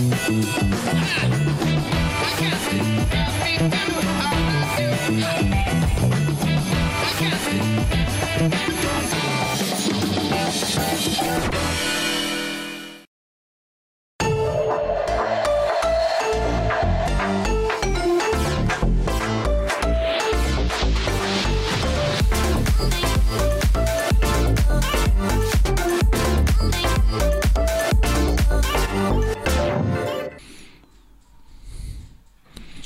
[0.00, 1.82] Got me, got
[3.52, 3.68] me,
[5.10, 5.49] got me,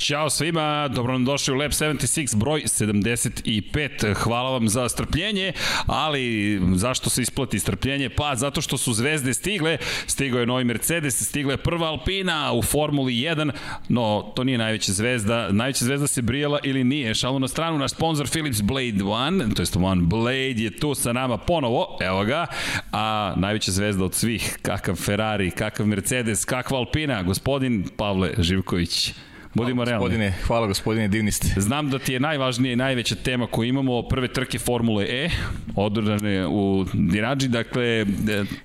[0.05, 4.13] Ćao svima, dobro nam došli u Lab 76, broj 75.
[4.13, 5.53] Hvala vam za strpljenje,
[5.85, 8.09] ali zašto se isplati strpljenje?
[8.09, 9.77] Pa zato što su zvezde stigle,
[10.07, 13.51] stigao je novi Mercedes, stigla je prva Alpina u Formuli 1,
[13.89, 17.15] no to nije najveća zvezda, najveća zvezda se brijala ili nije.
[17.15, 21.13] Šalu na stranu, naš sponsor Philips Blade 1, to jest One Blade je tu sa
[21.13, 22.45] nama ponovo, evo ga,
[22.91, 29.13] a najveća zvezda od svih, kakav Ferrari, kakav Mercedes, kakva Alpina, gospodin Pavle Živković.
[29.55, 30.05] Budimo hvala, realni.
[30.05, 31.61] Gospodine, hvala gospodine, divni ste.
[31.61, 35.29] Znam da ti je najvažnija i najveća tema koju imamo prve trke Formule E,
[35.75, 38.05] održane u Dirađi, dakle...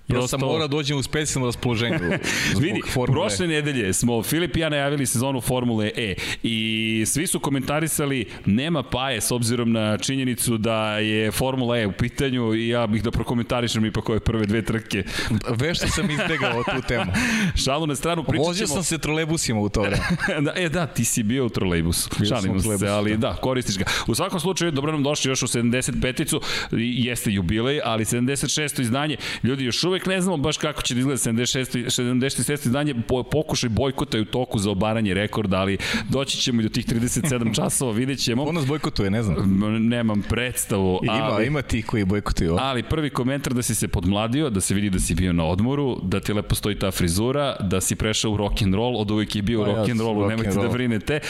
[0.06, 0.24] Prosto...
[0.24, 1.98] Ja sam mora da dođem u specijalno raspoloženje
[2.50, 7.26] zbog Vidi, Formule prošle nedelje smo Filip i ja najavili sezonu Formule E i svi
[7.26, 12.68] su komentarisali nema paje s obzirom na činjenicu da je Formula E u pitanju i
[12.68, 15.04] ja bih da prokomentarišem ipak ove prve dve trke.
[15.48, 17.12] Vešto sam izbegao tu temu.
[17.64, 18.46] Šalu na stranu, pričat ćemo...
[18.46, 19.96] Vozio sam se trolebusima u to vreme.
[20.46, 22.10] da, e, da, ti si bio u trolejbusu.
[22.28, 23.16] Šalim se, ali da.
[23.16, 23.84] da, koristiš ga.
[24.06, 26.40] U svakom slučaju, dobro nam došli još u 75-icu,
[26.72, 28.80] jeste jubilej, ali 76.
[28.80, 31.84] izdanje, ljudi još uvek ne znamo baš kako će da izgleda 76.
[32.02, 32.66] 76.
[32.66, 35.78] izdanje, po, pokušaj bojkota je u toku za obaranje rekorda, ali
[36.08, 38.44] doći ćemo i do tih 37 časova, vidjet ćemo.
[38.44, 39.60] Ko nas bojkotuje, ne znam.
[39.78, 41.00] Nemam predstavu.
[41.02, 42.56] Ima, ali, ima ti koji bojkotuju.
[42.60, 46.00] Ali prvi komentar da si se podmladio, da se vidi da si bio na odmoru,
[46.02, 49.36] da ti lepo stoji ta frizura, da si prešao u rock and roll, od uvijek
[49.36, 51.20] je bio pa, rock and roll, nemojte da brinete.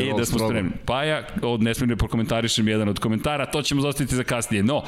[0.00, 0.70] I da smo spremni.
[0.84, 4.62] Paja, od ne smijem da prokomentarišem jedan od komentara, to ćemo zostaviti za kasnije.
[4.62, 4.82] No,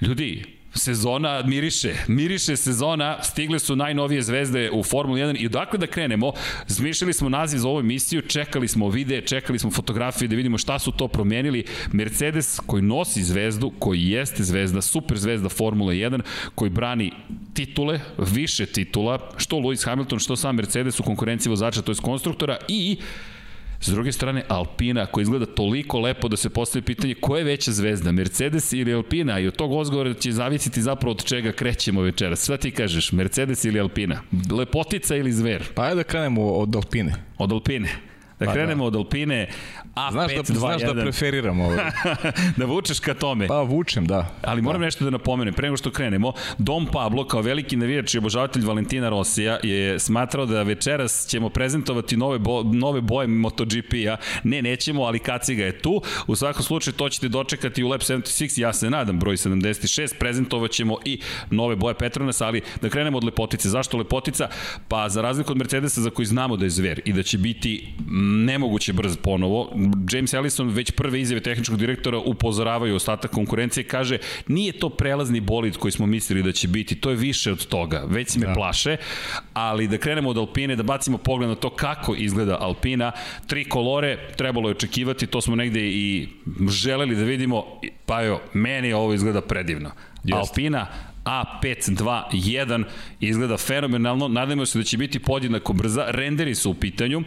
[0.00, 5.86] ljudi, sezona miriše, miriše sezona, stigle su najnovije zvezde u Formuli 1 i odakle da
[5.86, 6.32] krenemo,
[6.66, 10.78] zmišljali smo naziv za ovu emisiju, čekali smo vide, čekali smo fotografije da vidimo šta
[10.78, 11.64] su to promenili.
[11.92, 16.20] Mercedes koji nosi zvezdu, koji jeste zvezda, super zvezda Formule 1,
[16.54, 17.12] koji brani
[17.54, 22.56] titule, više titula, što Lewis Hamilton, što sam Mercedes u konkurenciji vozača, to je konstruktora
[22.68, 22.96] i
[23.84, 27.72] S druge strane, Alpina, koja izgleda toliko lepo da se postavi pitanje ko je veća
[27.72, 29.38] zvezda, Mercedes ili Alpina?
[29.38, 32.44] I od tog odgovora će zavisiti zapravo od čega krećemo večeras.
[32.44, 34.22] Šta ti kažeš, Mercedes ili Alpina?
[34.50, 35.64] Lepotica ili zver?
[35.74, 37.14] Pa ajde da krenemo od Alpine.
[37.38, 37.88] Od Alpine.
[38.38, 38.86] Da pa krenemo da.
[38.86, 39.48] od Alpine
[39.94, 40.94] A5, znaš da, 2, znaš 1.
[40.94, 41.76] da preferiram ovo.
[42.56, 43.46] da vučeš ka tome.
[43.46, 44.26] Pa vučem, da.
[44.42, 44.84] Ali moram da.
[44.84, 45.54] nešto da napomenem.
[45.54, 50.46] Pre nego što krenemo, Dom Pablo, kao veliki navijač i obožavatelj Valentina Rosija, je smatrao
[50.46, 54.16] da večeras ćemo prezentovati nove, bo, nove boje MotoGP-a.
[54.44, 56.02] Ne, nećemo, ali kaciga je tu.
[56.26, 60.18] U svakom slučaju to ćete dočekati u Lab 76, ja se nadam, broj 76.
[60.18, 61.20] Prezentovat ćemo i
[61.50, 63.68] nove boje Petronas, ali da krenemo od lepotice.
[63.68, 64.48] Zašto lepotica?
[64.88, 67.94] Pa za razliku od Mercedesa za koji znamo da je zver i da će biti
[68.44, 69.70] nemoguće brz ponovo,
[70.12, 75.76] James Ellison već prve izjave tehničkog direktora upozoravaju ostatak konkurencije, kaže nije to prelazni bolid
[75.76, 78.52] koji smo mislili da će biti, to je više od toga, već se me da.
[78.52, 78.96] plaše,
[79.52, 83.12] ali da krenemo od Alpine, da bacimo pogled na to kako izgleda Alpina,
[83.46, 86.28] tri kolore trebalo je očekivati, to smo negde i
[86.68, 87.64] želeli da vidimo,
[88.06, 89.90] pa jo, meni ovo izgleda predivno.
[90.24, 90.50] Just.
[90.50, 90.86] Alpina,
[91.24, 92.84] A521
[93.20, 97.22] izgleda fenomenalno, nadamo se da će biti podjednako brza, renderi su u pitanju,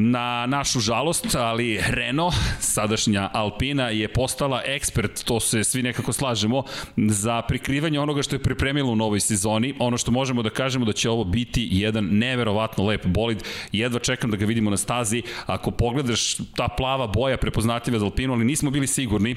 [0.00, 6.62] Na našu žalost, ali Renault, sadašnja Alpina, je postala ekspert, to se svi nekako slažemo,
[6.96, 9.74] za prikrivanje onoga što je pripremilo u novoj sezoni.
[9.78, 13.42] Ono što možemo da kažemo da će ovo biti jedan neverovatno lep bolid.
[13.72, 15.22] Jedva čekam da ga vidimo na stazi.
[15.46, 19.36] Ako pogledaš ta plava boja prepoznatljiva za Alpinu, ali nismo bili sigurni,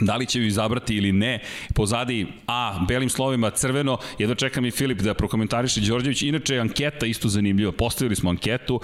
[0.00, 1.40] Da li će ju izabrati ili ne,
[1.74, 6.22] pozadi A, belim slovima crveno, jedva čekam i Filip da prokomentariše Đorđević.
[6.22, 7.72] Inače, anketa isto zanimljiva.
[7.72, 8.80] Postavili smo anketu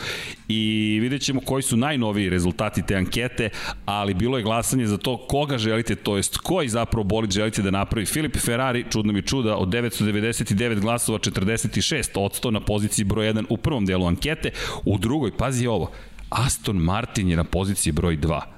[0.48, 3.50] i vidjet ćemo koji su najnoviji rezultati te ankete,
[3.84, 7.70] ali bilo je glasanje za to koga želite, to jest koji zapravo bolid želite da
[7.70, 8.06] napravi.
[8.06, 13.56] Filip Ferrari, čudno mi čuda, od 999 glasova 46 odsto na poziciji broj 1 u
[13.56, 14.50] prvom delu ankete,
[14.84, 15.90] u drugoj, pazi ovo,
[16.30, 18.51] Aston Martin je na poziciji broj 2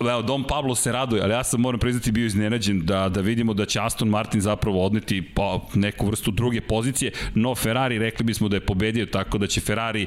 [0.00, 3.54] Evo, Dom Pablo se raduje, ali ja sam, moram priznati, bio iznenađen da, da vidimo
[3.54, 8.48] da će Aston Martin zapravo odneti pa, neku vrstu druge pozicije, no Ferrari rekli bismo
[8.48, 10.06] da je pobedio, tako da će Ferrari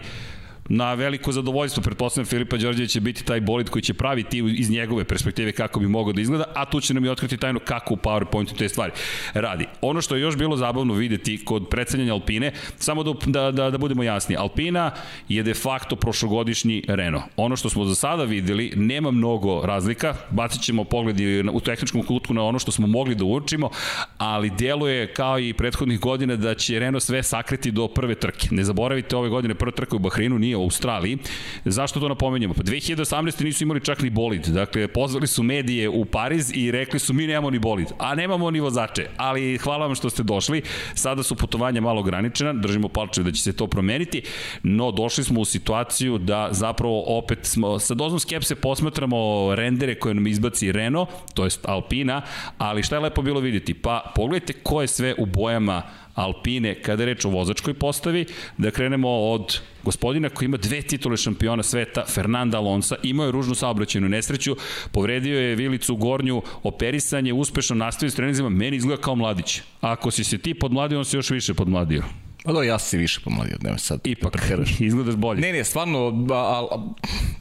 [0.70, 1.84] na veliko zadovoljstvo.
[1.84, 5.88] Pretpostavljam Filipa Đorđević će biti taj bolid koji će praviti iz njegove perspektive kako bi
[5.88, 8.92] mogao da izgleda, a tu će nam i otkriti tajno kako u PowerPointu te stvari
[9.34, 9.66] radi.
[9.82, 13.78] Ono što je još bilo zabavno videti kod predstavljanja Alpine, samo da, da, da, da
[13.78, 14.92] budemo jasni, Alpina
[15.30, 17.26] je de facto prošlogodišnji Renault.
[17.38, 22.34] Ono što smo za sada videli, nema mnogo razlika, bacit ćemo pogledi u tehničkom kutku
[22.34, 23.70] na ono što smo mogli da uočimo,
[24.18, 28.48] ali deluje kao i prethodnih godina da će Renault sve sakriti do prve trke.
[28.52, 31.18] Ne zaboravite ove godine prva trka u Bahreinu nije u Australiji.
[31.66, 32.54] Zašto to napomenjamo?
[32.54, 33.44] Pa 2018.
[33.44, 34.46] nisu imali čak ni bolid.
[34.46, 38.52] Dakle, pozvali su medije u Pariz i rekli su mi nemamo ni bolid, a nemamo
[38.52, 39.08] ni vozače.
[39.18, 40.62] Ali hvala vam što ste došli.
[40.94, 44.22] Sada su putovanja malo ograničena, držimo palče da će se to promeniti,
[44.64, 50.14] no došli smo u situaciju da zapravo opet smo sa dozom skepse posmatramo rendere koje
[50.14, 52.22] nam izbaci Renault, to jest Alpina,
[52.58, 53.74] ali šta je lepo bilo vidjeti?
[53.74, 58.26] Pa pogledajte ko je sve u bojama Alpine kada je reč o vozačkoj postavi,
[58.58, 63.56] da krenemo od gospodina koji ima dve titule šampiona sveta, Fernanda Alonso, imao je ružnu
[63.56, 64.56] saobraćajnu nesreću,
[64.92, 69.62] povredio je vilicu gornju, operisan je, uspešno nastavio s trenizima, meni izgleda kao mladić.
[69.82, 72.04] Ako si se ti podmladio, on se još više podmladio.
[72.44, 74.00] Pa da, ja se više pomladio, nema sad.
[74.04, 75.42] Ipak, izgledaš bolje.
[75.42, 76.94] Ne, ne, stvarno, a, a,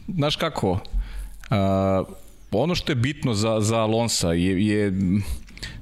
[0.09, 0.81] znaš kako,
[1.51, 2.05] a,
[2.51, 4.93] ono što je bitno za, za Alonsa je, je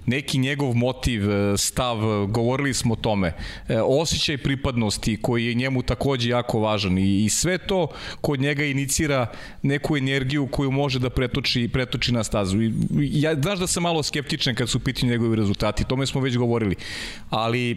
[0.07, 3.33] neki njegov motiv, e, stav, govorili smo o tome,
[3.69, 7.89] e, osjećaj pripadnosti koji je njemu takođe jako važan i, i sve to
[8.21, 9.27] kod njega inicira
[9.63, 12.63] neku energiju koju može da pretoči, pretoči na stazu.
[12.63, 16.37] I, ja, znaš da sam malo skeptičan kad su pitanju njegovi rezultati, tome smo već
[16.37, 16.77] govorili,
[17.31, 17.77] ali e,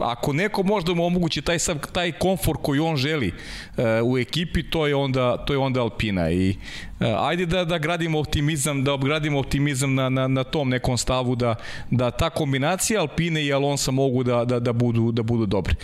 [0.00, 1.58] ako neko možda mu omogući taj,
[1.92, 3.32] taj komfor koji on želi
[3.76, 6.56] e, u ekipi, to je onda, to je onda Alpina i
[7.02, 11.21] E, ajde da, da gradimo optimizam, da obgradimo optimizam na, na, na tom nekom stavu
[11.34, 11.54] da,
[11.90, 15.74] da ta kombinacija Alpine i Alonsa mogu da, da, da, budu, da budu dobri.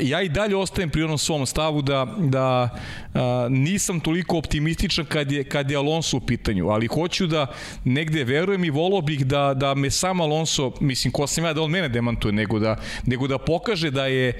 [0.00, 2.68] Ja i dalje ostajem pri onom svom stavu da, da
[3.14, 7.46] a, nisam toliko optimističan kad je, kad je Alonso u pitanju, ali hoću da
[7.84, 11.62] negde verujem i volao bih da, da me sam Alonso, mislim ko sam ja da
[11.62, 12.76] on mene demantuje, nego da,
[13.06, 14.32] nego da pokaže da je,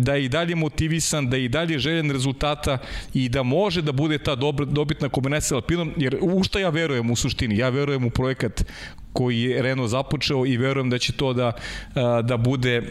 [0.00, 2.78] da je i dalje motivisan, da je i dalje željen rezultata
[3.14, 6.70] i da može da bude ta dobra, dobitna kombinacija donese Alpinom, jer u šta ja
[6.70, 7.58] verujem u suštini?
[7.58, 8.64] Ja verujem u projekat
[9.12, 11.52] koji je Renault započeo i verujem da će to da,
[12.22, 12.82] da bude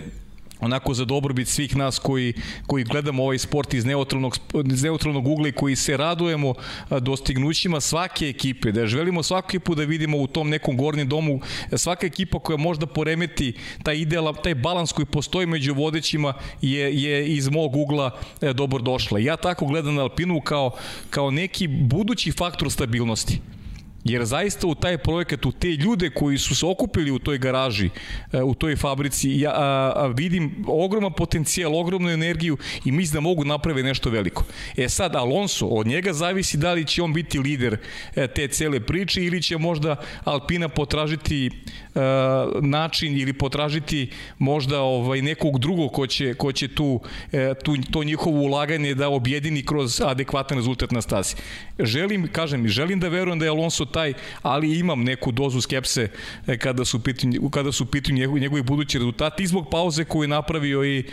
[0.62, 2.34] onako za dobrobit svih nas koji,
[2.68, 4.38] koji gledamo ovaj sport iz neutralnog,
[4.72, 6.54] iz neutralnog ugla i koji se radujemo
[6.90, 11.42] dostignućima svake ekipe, da želimo svaku ekipu da vidimo u tom nekom gornjem domu,
[11.76, 13.54] svaka ekipa koja možda poremeti
[13.84, 18.82] taj ideal, taj balans koji postoji među vodećima je, je iz mog ugla e, dobro
[18.82, 19.20] došla.
[19.20, 20.72] Ja tako gledam na Alpinu kao,
[21.10, 23.40] kao neki budući faktor stabilnosti.
[24.04, 27.90] Jer zaista u taj projekat, u te ljude koji su se okupili u toj garaži,
[28.34, 33.20] e, u toj fabrici, ja a, a, vidim ogroman potencijal, ogromnu energiju i mislim da
[33.20, 34.44] mogu napraviti nešto veliko.
[34.78, 37.78] E sad, Alonso, od njega zavisi da li će on biti lider
[38.16, 41.52] e, te cele priče ili će možda Alpina potražiti
[42.62, 44.10] način ili potražiti
[44.40, 47.00] možda ovaj nekog drugog ko će, ko će tu,
[47.64, 51.36] tu, to njihovo ulaganje da objedini kroz adekvatan rezultat na stazi.
[51.80, 56.10] Želim, kažem, želim da verujem da je Alonso taj, ali imam neku dozu skepse
[56.48, 60.28] e, kada su pitanju, kada su pitanju njegovi budući rezultati i zbog pauze koju je
[60.28, 61.04] napravio i e,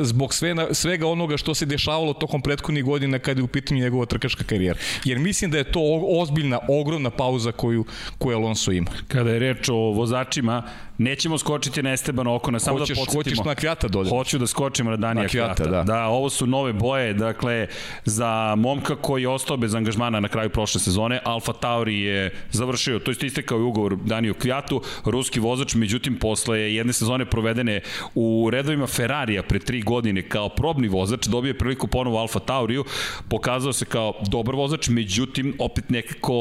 [0.00, 4.06] zbog sve, svega onoga što se dešavalo tokom prethodnih godina kada je u pitanju njegova
[4.06, 4.78] trkačka karijera.
[5.04, 5.80] Jer mislim da je to
[6.20, 7.84] ozbiljna, ogromna pauza koju,
[8.18, 8.90] koju Alonso ima.
[9.16, 10.62] Kada je reč o vozačima,
[10.98, 13.42] Nećemo skočiti na Esteban Okona, samo hoćeš, da podsjetimo.
[13.42, 14.10] Hoćeš na Kvijata dođe.
[14.10, 15.54] Hoću da skočimo na Danija na.
[15.54, 15.82] Da.
[15.82, 17.66] da, ovo su nove boje, dakle,
[18.04, 22.98] za momka koji je ostao bez angažmana na kraju prošle sezone, Alfa Tauri je završio,
[22.98, 27.80] to je istekao i ugovor Daniju Kvijatu, ruski vozač, međutim, posle jedne sezone provedene
[28.14, 32.84] u redovima Ferrarija pre tri godine kao probni vozač, dobio je priliku ponovo Alfa Tauriju,
[33.28, 36.34] pokazao se kao dobar vozač, međutim, opet nekako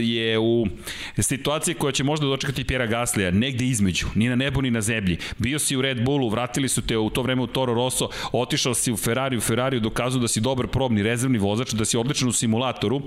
[0.00, 0.66] je u
[1.18, 4.80] situaciji koja će možda dočekati Pjera Gaslija, negde između neću, ni na nebu ni na
[4.80, 5.18] zemlji.
[5.38, 8.74] Bio si u Red Bullu, vratili su te u to vreme u Toro Rosso, otišao
[8.74, 12.28] si u Ferrari, u Ferrari dokazao da si dobar probni rezervni vozač, da si odličan
[12.28, 13.02] u simulatoru,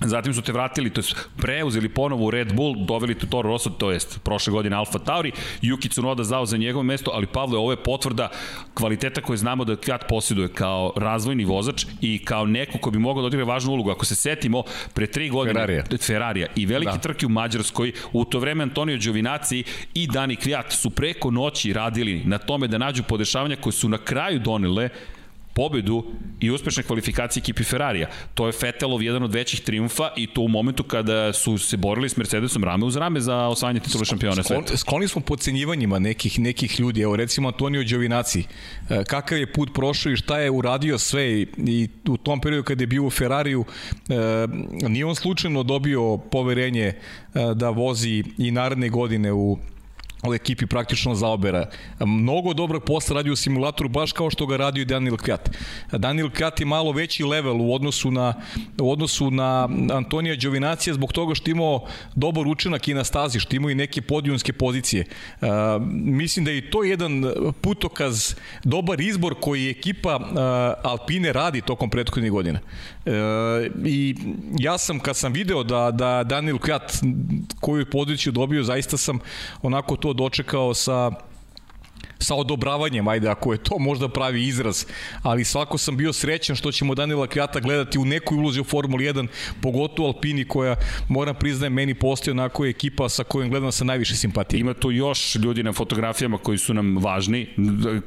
[0.00, 1.04] Zatim su te vratili, to je
[1.36, 5.32] preuzeli ponovo u Red Bull, doveli tu Toro Rosso, to jest prošle godine Alfa Tauri,
[5.62, 8.30] Yuki Tsunoda zao za njegovo mesto, ali Pavle, ovo je potvrda
[8.74, 13.22] kvaliteta koje znamo da Kviat posjeduje kao razvojni vozač i kao neko ko bi mogao
[13.22, 13.90] da odigra važnu ulogu.
[13.90, 14.62] Ako se setimo,
[14.94, 16.98] pre tri godine Ferrarija, Ferrarija i velike da.
[16.98, 19.64] trke u Mađarskoj, u to vreme Antonio Giovinazzi
[19.94, 23.98] i Dani Kviat su preko noći radili na tome da nađu podešavanja koje su na
[23.98, 24.88] kraju donele
[25.58, 26.04] pobedu
[26.40, 28.08] i uspešne kvalifikacije ekipi Ferrarija.
[28.34, 32.08] To je Vettelov jedan od većih triumfa i to u momentu kada su se borili
[32.08, 34.76] s Mercedesom rame uz rame za osvajanje titula šampiona sveta.
[34.76, 37.02] Skloni smo pocenjivanjima nekih, nekih ljudi.
[37.02, 38.44] Evo recimo Antonio Giovinazzi.
[38.90, 42.64] E, kakav je put prošao i šta je uradio sve i, i u tom periodu
[42.64, 43.64] kada je bio u Ferrariju
[44.08, 44.14] e,
[44.88, 46.94] nije on slučajno dobio poverenje e,
[47.54, 49.58] da vozi i naredne godine u
[50.26, 51.66] u ekipi praktično zaobera.
[52.00, 55.50] Mnogo dobrog posla radi u simulatoru, baš kao što ga radio i Daniel Kvjat.
[55.92, 58.34] Daniel Kvjat je malo veći level u odnosu na,
[58.78, 63.56] u odnosu na Antonija Đovinacija zbog toga što imao dobar učinak i na stazi, što
[63.56, 65.04] imao i neke podijunske pozicije.
[65.40, 65.48] Uh,
[65.92, 67.24] mislim da je to jedan
[67.60, 68.34] putokaz,
[68.64, 72.60] dobar izbor koji ekipa uh, Alpine radi tokom prethodnih godina.
[73.06, 73.12] Uh,
[73.84, 74.16] I
[74.58, 76.92] ja sam, kad sam video da, da Daniel Kvjat
[77.60, 79.18] koju poziciju dobio, zaista sam
[79.62, 81.12] onako to to dočekao sa
[82.18, 84.84] sa odobravanjem, ajde, ako je to možda pravi izraz,
[85.22, 89.04] ali svako sam bio srećan što ćemo Danila Kvjata gledati u nekoj ulozi u Formuli
[89.04, 89.26] 1,
[89.62, 90.76] pogotovo Alpini koja,
[91.08, 94.60] moram priznajem, meni postoji onako ekipa sa kojom gledam sa najviše simpatije.
[94.60, 97.48] Ima tu još ljudi na fotografijama koji su nam važni.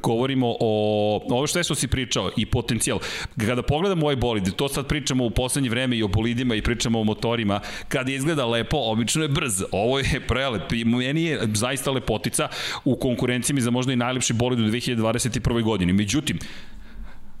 [0.02, 2.98] Govorimo o ovo što su si pričao i potencijal.
[3.46, 7.00] Kada pogledamo ovaj bolid, to sad pričamo u poslednje vreme i o bolidima i pričamo
[7.00, 9.62] o motorima, kada izgleda lepo, obično je brz.
[9.72, 12.48] Ovo je prelep i meni je zaista lepotica
[12.84, 15.62] u konkurenciji za možda i najlepši bolid u 2021.
[15.62, 15.92] godini.
[15.92, 16.38] Međutim,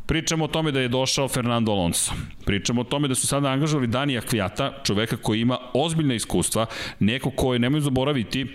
[0.06, 2.12] Pričamo o tome da je došao Fernando Alonso.
[2.44, 6.66] Pričamo o tome da su sada angažovali Danija Kvijata, čoveka koji ima ozbiljna iskustva,
[6.98, 8.46] neko ko je, nemoj zaboraviti,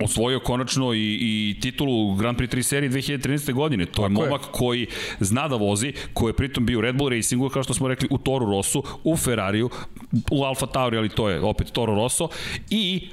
[0.00, 3.52] osvojio konačno i, i titulu Grand Prix 3 serije 2013.
[3.52, 3.86] godine.
[3.86, 4.48] To Tako je momak je.
[4.52, 4.86] koji
[5.20, 8.08] zna da vozi, koji je pritom bio u Red Bull Racingu, kao što smo rekli,
[8.10, 9.70] u Toru Rossu, u Ferrariju,
[10.30, 12.28] u Alfa Tauri, ali to je opet Toro Rosso,
[12.70, 13.08] i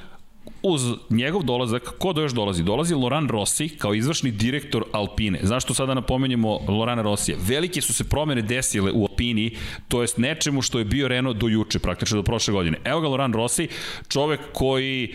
[0.66, 2.64] uz njegov dolazak, ko da još dolazi?
[2.64, 5.40] Dolazi Loran Rossi kao izvršni direktor Alpine.
[5.44, 7.38] Zašto sada napomenjemo Lorana Rossija?
[7.48, 9.52] Velike su se promene desile u Alpini,
[9.88, 12.78] to jest nečemu što je bio Renault do juče, praktično do prošle godine.
[12.84, 13.68] Evo ga Loran Rossi,
[14.08, 15.14] čovek koji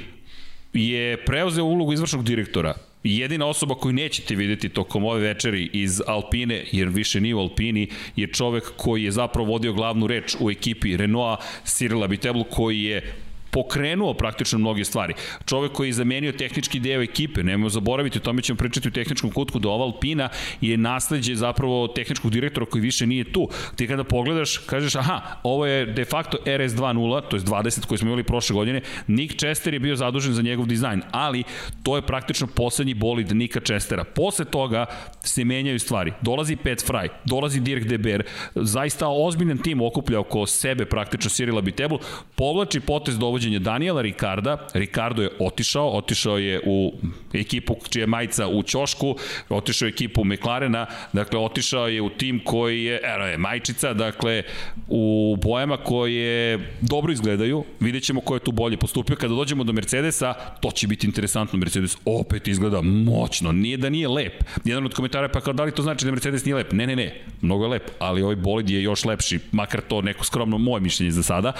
[0.73, 6.64] je preuzeo ulogu izvršnog direktora jedina osoba koju nećete videti tokom ove večeri iz Alpine,
[6.73, 10.97] jer više nije u Alpini, je čovek koji je zapravo vodio glavnu reč u ekipi
[10.97, 13.14] Renaulta, Cyril Abiteblu, koji je
[13.50, 15.14] pokrenuo praktično mnoge stvari.
[15.47, 19.30] Čovek koji je zamenio tehnički deo ekipe, nemojmo zaboraviti, o tome ćemo pričati u tehničkom
[19.30, 20.28] kutku, da ova Alpina
[20.61, 23.49] je nasledđe zapravo tehničkog direktora koji više nije tu.
[23.76, 27.99] Ti kada pogledaš, kažeš, aha, ovo je de facto RS 2.0, to je 20 koji
[27.99, 31.45] smo imali prošle godine, Nick Chester je bio zadužen za njegov dizajn, ali
[31.83, 34.04] to je praktično poslednji bolid Nika Chestera.
[34.04, 34.87] Posle toga
[35.25, 36.12] se menjaju stvari.
[36.23, 38.23] Dolazi Pet Fry, dolazi Dirk Deber,
[38.54, 41.99] zaista ozbiljan tim okuplja oko sebe praktično Cyrila Biteblu,
[42.35, 46.92] povlači potez do dovođenje Daniela Ricarda, Ricardo je otišao, otišao je u
[47.32, 49.16] ekipu čija je majica u Ćošku,
[49.49, 54.42] otišao je ekipu McLarena, dakle otišao je u tim koji je, ero je, majčica, dakle
[54.88, 59.16] u bojama koje dobro izgledaju, vidjet ćemo ko je tu bolje postupio.
[59.16, 64.09] Kada dođemo do Mercedesa, to će biti interesantno, Mercedes opet izgleda moćno, nije da nije
[64.09, 64.44] lep.
[64.64, 66.73] Jedan od komentara je pa kao da li to znači da Mercedes nije lep?
[66.73, 70.25] Ne, ne, ne, mnogo je lep, ali ovaj bolid je još lepši, makar to neko
[70.25, 71.52] skromno moje mišljenje za sada.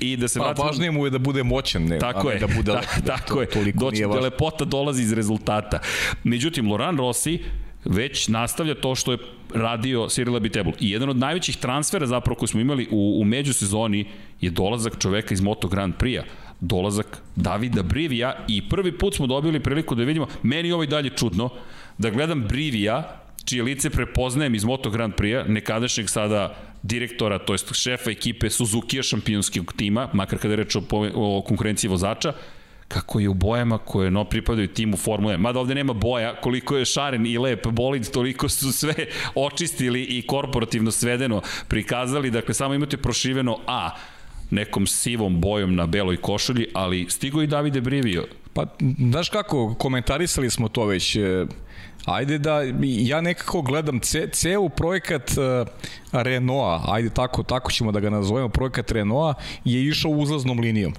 [0.00, 0.66] I da se pa, vratimo...
[0.66, 2.84] važnije mu je da bude moćan, ne, tako je, da bude lep.
[3.04, 5.78] Da, tako to, je, doći da lepota dolazi iz rezultata.
[6.24, 7.38] Međutim, Loran Rossi
[7.84, 9.18] već nastavlja to što je
[9.54, 10.72] radio Cyril Abitebul.
[10.80, 14.06] I jedan od najvećih transfera zapravo koji smo imali u, u međusezoni
[14.40, 16.24] je dolazak čoveka iz Moto Grand Prix-a
[16.62, 21.10] dolazak Davida Brivija i prvi put smo dobili priliku da vidimo, meni ovo i dalje
[21.10, 21.50] čudno,
[21.98, 27.74] da gledam Brivija, čije lice prepoznajem iz Moto Grand Prix-a, nekadašnjeg sada direktora, to jest
[27.74, 30.82] šefa ekipe Suzuki šampionskog tima, makar kada je reč o,
[31.14, 32.32] o konkurenciji vozača,
[32.88, 35.38] kako je u bojama koje no pripadaju timu Formule 1.
[35.38, 38.94] Mada ovde nema boja, koliko je šaren i lep bolid, toliko su sve
[39.34, 42.30] očistili i korporativno svedeno prikazali.
[42.30, 43.90] Dakle, samo imate prošiveno A
[44.50, 48.26] nekom sivom bojom na beloj košulji, ali stigo i Davide Brivio.
[48.52, 48.66] Pa,
[48.98, 51.16] znaš kako, komentarisali smo to već.
[52.04, 55.68] Ajde da, ja nekako gledam ce, ceo projekat uh,
[56.12, 60.94] Renaulta, ajde tako, tako ćemo da ga nazovemo, projekat Renaulta je išao uzlaznom linijom.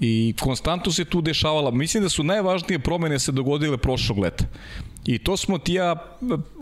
[0.00, 1.70] I konstantno se tu dešavala.
[1.70, 4.44] Mislim da su najvažnije promene se dogodile prošlog leta.
[5.06, 5.96] I to smo ti ja,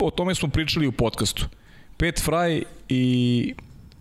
[0.01, 1.45] o tome smo pričali u podcastu.
[1.97, 3.53] Pet Fry i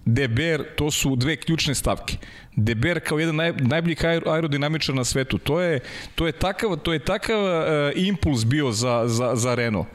[0.06, 2.16] Deber, to su dve ključne stavke.
[2.56, 5.38] Deber kao jedan naj, najboljih aerodinamičar na svetu.
[5.38, 5.80] To je,
[6.14, 7.50] to je takav, to je takav uh,
[7.94, 9.86] impuls bio za, za, za Renault.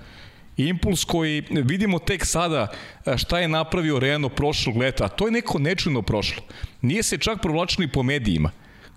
[0.58, 2.68] Impuls koji vidimo tek sada
[3.06, 6.44] e, šta je napravio Renault prošlog leta, a to je neko nečujno prošlo.
[6.82, 8.52] Nije se čak provlačilo i po medijima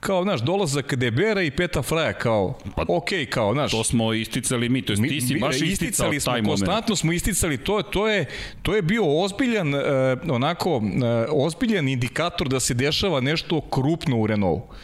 [0.04, 3.70] kao, znaš, dolazak Debera i Peta Fraja, kao, pa, ok, kao, znaš.
[3.70, 6.48] To smo isticali mi, to je ti si baš isticao taj smo, moment.
[6.48, 8.26] Konstantno smo isticali, to, to, je,
[8.62, 9.80] to je bio ozbiljan, uh,
[10.28, 10.82] onako, uh,
[11.32, 14.74] ozbiljan indikator da se dešava nešto krupno u Renaultu.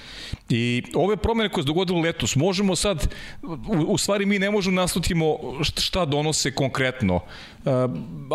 [0.48, 4.80] I ove promene koje se dogodilo letos, možemo sad, u, u stvari mi ne možemo
[4.80, 7.14] naslutimo šta donose konkretno.
[7.14, 7.72] Uh,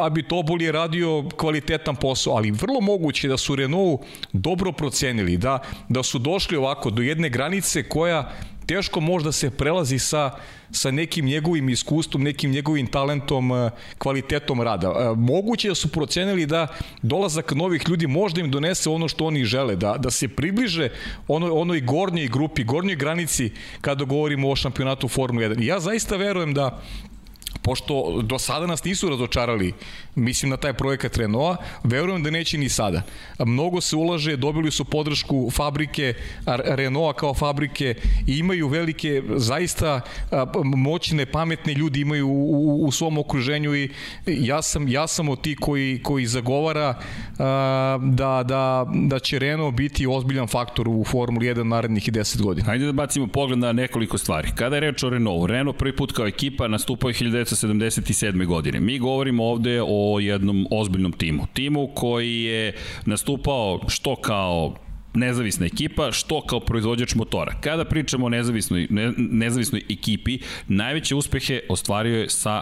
[0.04, 4.02] Abi Tobol je radio kvalitetan posao, ali vrlo moguće da su Renault
[4.34, 5.60] dobro procenili, da,
[5.90, 8.32] da su došli ovako do jedne granice koja
[8.66, 10.32] teško možda se prelazi sa,
[10.76, 14.88] sa nekim njegovim iskustvom, nekim njegovim talentom, e, kvalitetom rada.
[14.88, 16.68] E, moguće da su procenili da
[17.02, 20.90] dolazak novih ljudi možda im donese ono što oni žele, da, da se približe
[21.28, 23.52] onoj, onoj gornjoj grupi, gornjoj granici
[23.82, 25.64] kada govorimo o šampionatu Formule 1.
[25.64, 26.82] Ja zaista verujem da
[27.66, 29.74] pošto do sada nas nisu razočarali,
[30.16, 33.02] mislim na taj projekat Renaulta, verujem da neće ni sada.
[33.40, 36.14] Mnogo se ulaže, dobili su podršku fabrike
[36.46, 37.96] Renaulta kao fabrike
[38.28, 40.02] i imaju velike, zaista
[40.64, 43.90] moćne, pametne ljudi imaju u, u, u svom okruženju i
[44.26, 46.94] ja sam, ja sam od ti koji, koji zagovara
[48.02, 52.66] da, da, da će Renault biti ozbiljan faktor u Formuli 1 narednih 10 godina.
[52.66, 54.52] Hajde da bacimo pogled na nekoliko stvari.
[54.56, 57.14] Kada je reč o Renault, Renault prvi put kao ekipa nastupao je
[57.56, 58.46] 1977.
[58.46, 58.80] godine.
[58.80, 61.48] Mi govorimo ovde o jednom ozbiljnom timu.
[61.54, 62.74] Timu koji je
[63.06, 64.76] nastupao što kao
[65.14, 67.56] nezavisna ekipa, što kao proizvođač motora.
[67.62, 72.62] Kada pričamo o nezavisnoj, ne, nezavisnoj ekipi, najveće uspehe ostvario je sa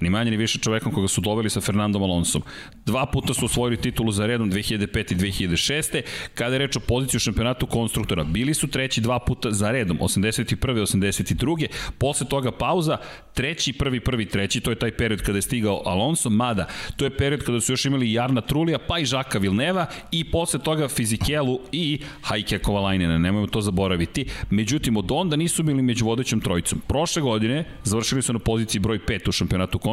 [0.00, 2.42] ni manje ni više čovekom koga su doveli sa Fernandom Alonsom.
[2.86, 6.02] Dva puta su osvojili titulu za redom 2005 i 2006.
[6.34, 9.98] Kada je reč o poziciju u šampionatu konstruktora, bili su treći dva puta za redom,
[9.98, 10.78] 81.
[10.78, 11.66] i 82.
[11.98, 12.96] Posle toga pauza,
[13.34, 16.66] treći, prvi, prvi, treći, to je taj period kada je stigao Alonso, mada
[16.96, 20.60] to je period kada su još imali Jarna Trulija, pa i Žaka Vilneva i posle
[20.60, 24.26] toga Fizikelu i Hajke Kovalajnena, nemojmo to zaboraviti.
[24.50, 26.82] Međutim, od onda nisu bili među vodećom trojicom.
[26.86, 29.89] Prošle godine završili su na poziciji broj 5 u šampionatu konstruktora,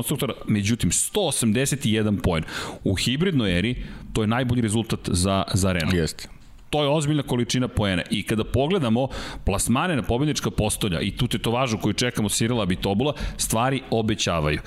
[0.48, 2.44] međutim 181 poen.
[2.84, 3.76] U hibridnoj eri
[4.14, 5.94] to je najbolji rezultat za, za Renault.
[5.94, 6.38] Jeste
[6.70, 8.04] to je ozbiljna količina poena.
[8.10, 9.08] I kada pogledamo
[9.46, 14.60] plasmane na pobednička postolja i tu tetovažu koju čekamo Sirila Bitobula, stvari obećavaju.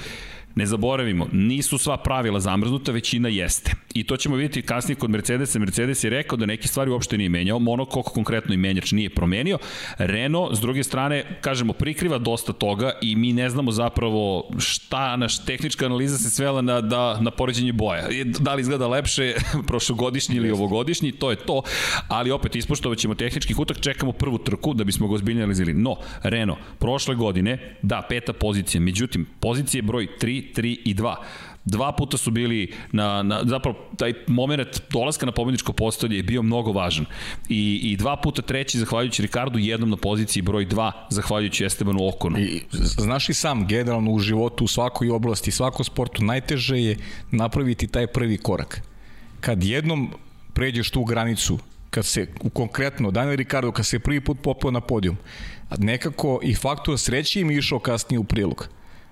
[0.55, 3.73] Ne zaboravimo, nisu sva pravila zamrznuta, većina jeste.
[3.95, 5.59] I to ćemo vidjeti kasnije kod Mercedesa.
[5.59, 9.59] Mercedes je rekao da neke stvari uopšte nije menjao, monokok konkretno i menjač nije promenio.
[9.99, 15.45] Renault, s druge strane, kažemo, prikriva dosta toga i mi ne znamo zapravo šta naš
[15.45, 18.09] tehnička analiza se svela na, da, na poređenje boja.
[18.41, 19.35] Da li izgleda lepše
[19.69, 21.63] prošlogodišnji ili ovogodišnji, to je to,
[22.09, 25.75] ali opet ispoštovat ćemo tehnički hutak, čekamo prvu trku da bismo ga ozbiljno analizili.
[25.75, 31.15] No, Renault, prošle godine, da, peta pozicija, međutim, pozicije broj 3, 3 i 2
[31.65, 36.43] Dva puta su bili na, na zapravo taj moment dolaska na pobedničko postolje je bio
[36.43, 37.07] mnogo važan.
[37.49, 42.39] I, I dva puta treći zahvaljujući Ricardu, jednom na poziciji broj 2 zahvaljujući Estebanu Okonu.
[42.39, 46.97] I, znaš i sam, generalno u životu, u svakoj oblasti, svakom sportu, najteže je
[47.31, 48.83] napraviti taj prvi korak.
[49.41, 50.11] Kad jednom
[50.55, 51.59] pređeš tu granicu,
[51.91, 55.17] kad se konkretno Daniel Ricardo kad se prvi put popao na podijum,
[55.79, 58.69] nekako i faktor sreće im išao kasnije u prilog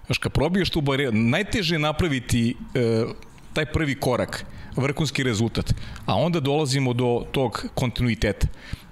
[0.09, 3.05] Znaš, kad probiješ tu barijeru, najteže je napraviti e,
[3.53, 4.45] taj prvi korak,
[4.77, 5.75] vrhunski rezultat,
[6.07, 8.47] a onda dolazimo do tog kontinuiteta.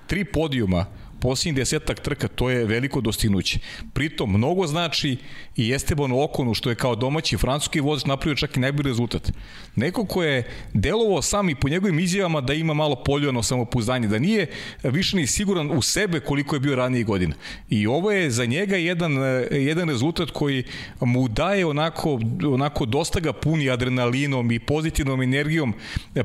[0.07, 0.85] Tri podijuma,
[1.21, 3.59] posljednjih desetak trka, to je veliko dostignuće.
[3.93, 5.17] Pritom, mnogo znači
[5.57, 9.33] i Esteban Okonu, što je kao domaći francuski vozač napravio čak i najbolji rezultat.
[9.77, 14.19] Neko ko je delovao sam i po njegovim izjavama da ima malo poljeno samopouzdanje, da
[14.19, 14.47] nije
[14.83, 17.35] više ni siguran u sebe koliko je bio ranije godina.
[17.71, 19.13] I ovo je za njega jedan,
[19.51, 20.65] jedan rezultat koji
[21.01, 22.21] mu daje onako,
[22.53, 25.75] onako dosta ga puni adrenalinom i pozitivnom energijom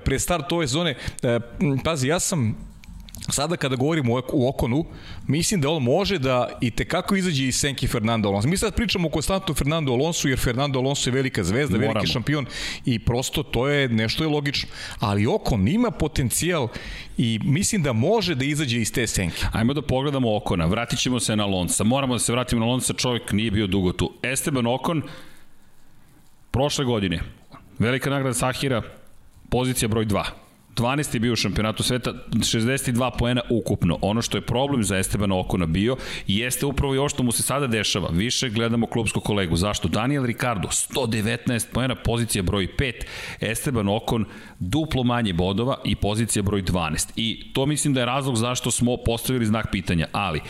[0.06, 0.96] pre start ove zone.
[1.84, 2.71] Pazi, ja sam
[3.30, 4.86] sada kada govorimo o Okonu,
[5.28, 8.48] mislim da on može da i te kako izađe iz senke Fernando Alonso.
[8.48, 11.94] Mi sad pričamo o konstantno Fernando Alonso, jer Fernando Alonso je velika zvezda, Moramo.
[11.94, 12.46] veliki šampion
[12.86, 14.70] i prosto to je nešto je logično.
[15.00, 16.68] Ali Okon ima potencijal
[17.18, 19.46] i mislim da može da izađe iz te senke.
[19.52, 21.84] Ajmo da pogledamo Okona, vratit ćemo se na Alonso.
[21.84, 24.14] Moramo da se vratimo na Alonso, čovjek nije bio dugo tu.
[24.24, 25.02] Esteban Okon,
[26.52, 27.20] prošle godine,
[27.80, 28.82] velika nagrada Sahira,
[29.50, 31.14] pozicija broj 2 12.
[31.14, 33.98] je bio u šampionatu sveta, 62 poena ukupno.
[34.02, 37.44] Ono što je problem za Estebana Okona bio, jeste upravo i ovo što mu se
[37.44, 38.10] sada dešava.
[38.12, 39.56] Više gledamo klubskog kolegu.
[39.56, 39.88] Zašto?
[39.88, 42.94] Daniel Ricardo, 119 poena, pozicija broj 5.
[43.40, 44.26] Esteban Okon,
[44.60, 47.12] duplo manje bodova i pozicija broj 12.
[47.16, 50.08] I to mislim da je razlog zašto smo postavili znak pitanja.
[50.12, 50.42] Ali,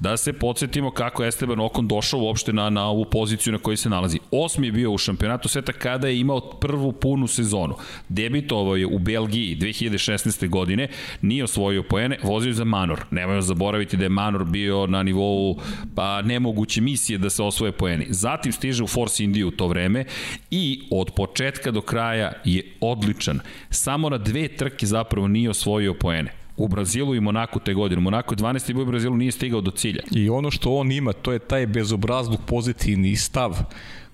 [0.00, 3.90] da se podsjetimo kako Esteban Okon došao uopšte na, na ovu poziciju na kojoj se
[3.90, 4.18] nalazi.
[4.30, 7.74] Osmi je bio u šampionatu sveta kada je imao prvu punu sezonu.
[8.08, 10.48] Debitovao je u Belgiji 2016.
[10.48, 10.88] godine,
[11.22, 13.04] nije osvojio poene, vozio za Manor.
[13.10, 15.60] Nemojmo zaboraviti da je Manor bio na nivou
[15.94, 18.06] pa nemoguće misije da se osvoje poeni.
[18.08, 20.04] Zatim stiže u Force India u to vreme
[20.50, 23.40] i od početka do kraja je odličan.
[23.70, 28.00] Samo na dve trke zapravo nije osvojio poene u Brazilu i Monaku te godine.
[28.00, 28.72] Monako 12.
[28.72, 30.02] bio u Brazilu nije stigao do cilja.
[30.10, 33.58] I ono što on ima, to je taj bezobrazluk pozitivni stav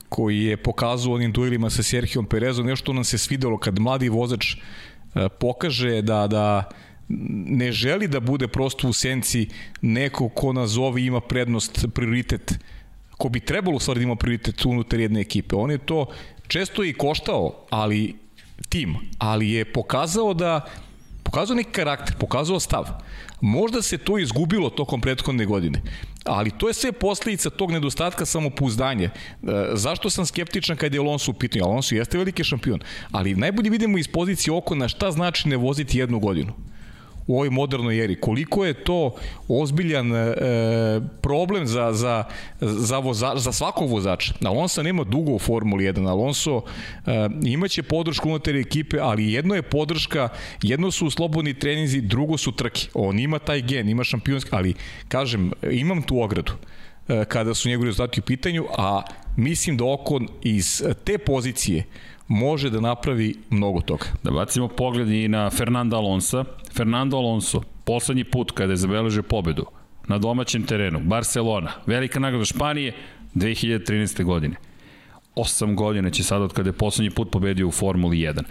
[0.09, 4.57] koji je pokazao onim duelima sa Serhijom Perezom, nešto nam se svidelo kad mladi vozač
[5.39, 6.69] pokaže da, da
[7.09, 9.49] ne želi da bude prosto u senci
[9.83, 12.59] neko ko nazovi ima prednost, prioritet,
[13.17, 15.57] ko bi trebalo stvari da ima prioritet unutar jedne ekipe.
[15.57, 16.07] On je to
[16.49, 18.15] često i koštao, ali
[18.69, 20.67] tim, ali je pokazao da
[21.23, 22.87] pokazao neki karakter, pokazao stav.
[23.41, 25.83] Možda se to izgubilo tokom prethodne godine,
[26.25, 29.11] ali to je sve posledica tog nedostatka samopouzdanja.
[29.11, 29.13] E,
[29.75, 31.65] zašto sam skeptičan kada je Alonso u pitanju?
[31.65, 32.81] Alonso jeste veliki šampion,
[33.11, 36.53] ali najbolje vidimo iz pozicije oko na šta znači ne voziti jednu godinu
[37.27, 38.21] u ovoj modernoj eri.
[38.21, 39.15] Koliko je to
[39.49, 40.35] ozbiljan e,
[41.21, 42.25] problem za, za,
[42.61, 44.35] za, voza, za svakog vozača.
[44.45, 46.09] Alonso nema dugo u Formuli 1.
[46.09, 46.63] Alonso
[47.07, 50.29] e, imaće podršku unutar ekipe, ali jedno je podrška,
[50.63, 52.89] jedno su slobodni treninzi, drugo su trke.
[52.95, 54.75] On ima taj gen, ima šampionski, ali
[55.09, 56.53] kažem, imam tu ogradu
[57.09, 59.03] e, kada su njegovi rezultati u pitanju, a
[59.37, 61.85] mislim da Okon iz te pozicije
[62.33, 64.05] može da napravi mnogo toga.
[64.23, 66.45] Da bacimo pogled i na Fernanda Alonso.
[66.77, 69.67] Fernando Alonso, poslednji put kada je zabeležio pobedu
[70.09, 72.95] na domaćem terenu, Barcelona, velika nagrada Španije,
[73.35, 74.25] 2013.
[74.25, 74.57] godine.
[75.37, 78.43] 8 godina će sada od kada je poslednji put pobedio u Formuli 1.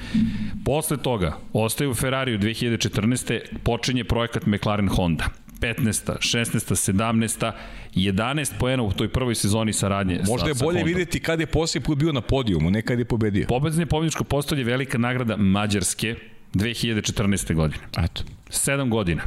[0.66, 3.40] Posle toga, ostaje u Ferrariju 2014.
[3.64, 5.26] počinje projekat McLaren Honda.
[5.60, 6.18] 15.
[6.20, 6.94] 16.
[6.94, 7.52] 17.
[7.96, 10.20] 11 poena u toj prvoj sezoni saradnje.
[10.28, 13.48] Možda je bolje videti kad je poslije put bio na podijumu, ne kad je pobedio.
[13.48, 16.16] Pobedni pobedničko postolje velika nagrada Mađarske
[16.54, 17.54] 2014.
[17.54, 17.84] godine.
[17.98, 18.24] Eto.
[18.50, 19.22] 7 godina.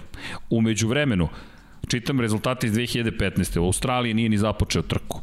[0.50, 1.28] Umeđu vremenu,
[1.88, 3.58] čitam rezultate iz 2015.
[3.58, 5.20] U Australiji nije ni započeo trku.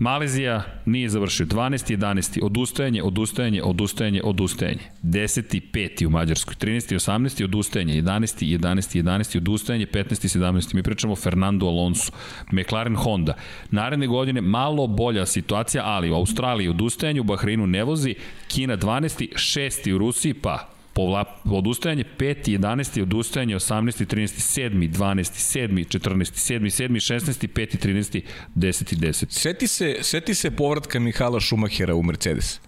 [0.00, 1.96] Malezija nije završio 12.
[1.96, 2.38] 11.
[2.42, 4.80] odustajanje, odustajanje, odustajanje, odustajanje.
[5.02, 5.60] 10.
[5.72, 6.06] 5.
[6.06, 6.94] u Mađarskoj, 13.
[6.94, 7.44] 18.
[7.44, 8.58] odustajanje, 11.
[8.58, 9.02] 11.
[9.02, 9.36] 11.
[9.36, 10.38] odustajanje, 15.
[10.38, 10.74] 17.
[10.74, 12.12] Mi pričamo o Fernando Alonso,
[12.52, 13.34] McLaren Honda.
[13.70, 18.14] Naredne godine malo bolja situacija, ali u Australiji odustajanje, u Bahreinu ne vozi,
[18.48, 19.28] Kina 12.
[19.34, 19.92] 6.
[19.94, 22.58] u Rusiji, pa povla, odustajanje 5.
[22.58, 23.02] 11.
[23.02, 24.06] odustajanje 18.
[24.06, 24.70] 13.
[24.70, 24.90] 7.
[24.92, 25.32] 12.
[25.32, 25.84] 7.
[25.88, 26.32] 14.
[26.34, 26.70] 7.
[26.70, 27.00] 7.
[27.00, 27.48] 16.
[27.48, 27.76] 5.
[27.78, 28.22] 13.
[28.56, 28.96] 10.
[28.96, 29.26] 10.
[29.30, 32.60] Seti se, seti se povratka Mihala Šumahera u Mercedes.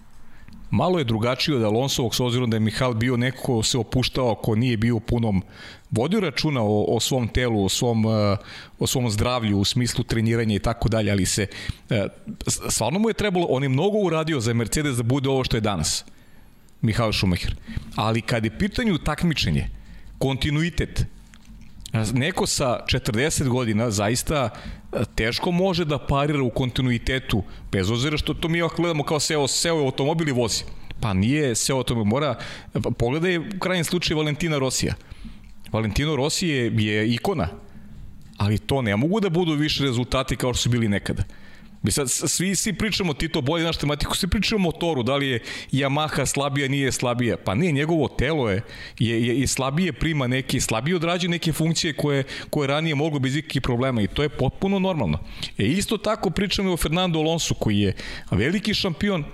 [0.71, 4.35] Malo je drugačije od Alonsovog s obzirom da je Mihal bio neko ko se opuštao,
[4.35, 5.43] ko nije bio punom
[5.91, 8.13] vodio računa o, o svom telu, o svom, uh,
[8.79, 11.47] o svom zdravlju u smislu treniranja i tako dalje, ali se
[11.89, 11.97] uh,
[12.47, 15.61] stvarno mu je trebalo, on je mnogo uradio za Mercedes da bude ovo što je
[15.61, 16.05] danas.
[16.83, 17.55] Mihael Schumacher.
[17.95, 19.67] Ali kad je pitanju takmičenje,
[20.17, 21.05] kontinuitet,
[22.13, 28.33] neko sa 40 godina zaista e, teško može da parira u kontinuitetu, bez ozira što
[28.33, 30.63] to mi ovako gledamo kao seo, seo automobil i vozi.
[30.99, 32.35] Pa nije seo automobil, mora,
[32.97, 34.93] pogledaj u krajnjem slučaju Valentina Rosija.
[35.71, 37.47] Valentino Rossi je, je ikona,
[38.37, 41.23] ali to ne mogu da budu više rezultati kao što su bili nekada.
[41.83, 45.15] Mi sad svi, svi pričamo, ti to bolje naš tematiku, svi pričamo o motoru, da
[45.15, 45.39] li je
[45.71, 47.37] Yamaha slabija, nije slabija.
[47.37, 48.61] Pa nije, njegovo telo je,
[48.99, 53.35] je, je i slabije prima neke, slabije odrađuje neke funkcije koje, koje ranije moglo bez
[53.35, 55.19] ikakvih problema i to je potpuno normalno.
[55.57, 57.95] E isto tako pričamo o Fernando Alonso koji je
[58.31, 59.25] veliki šampion,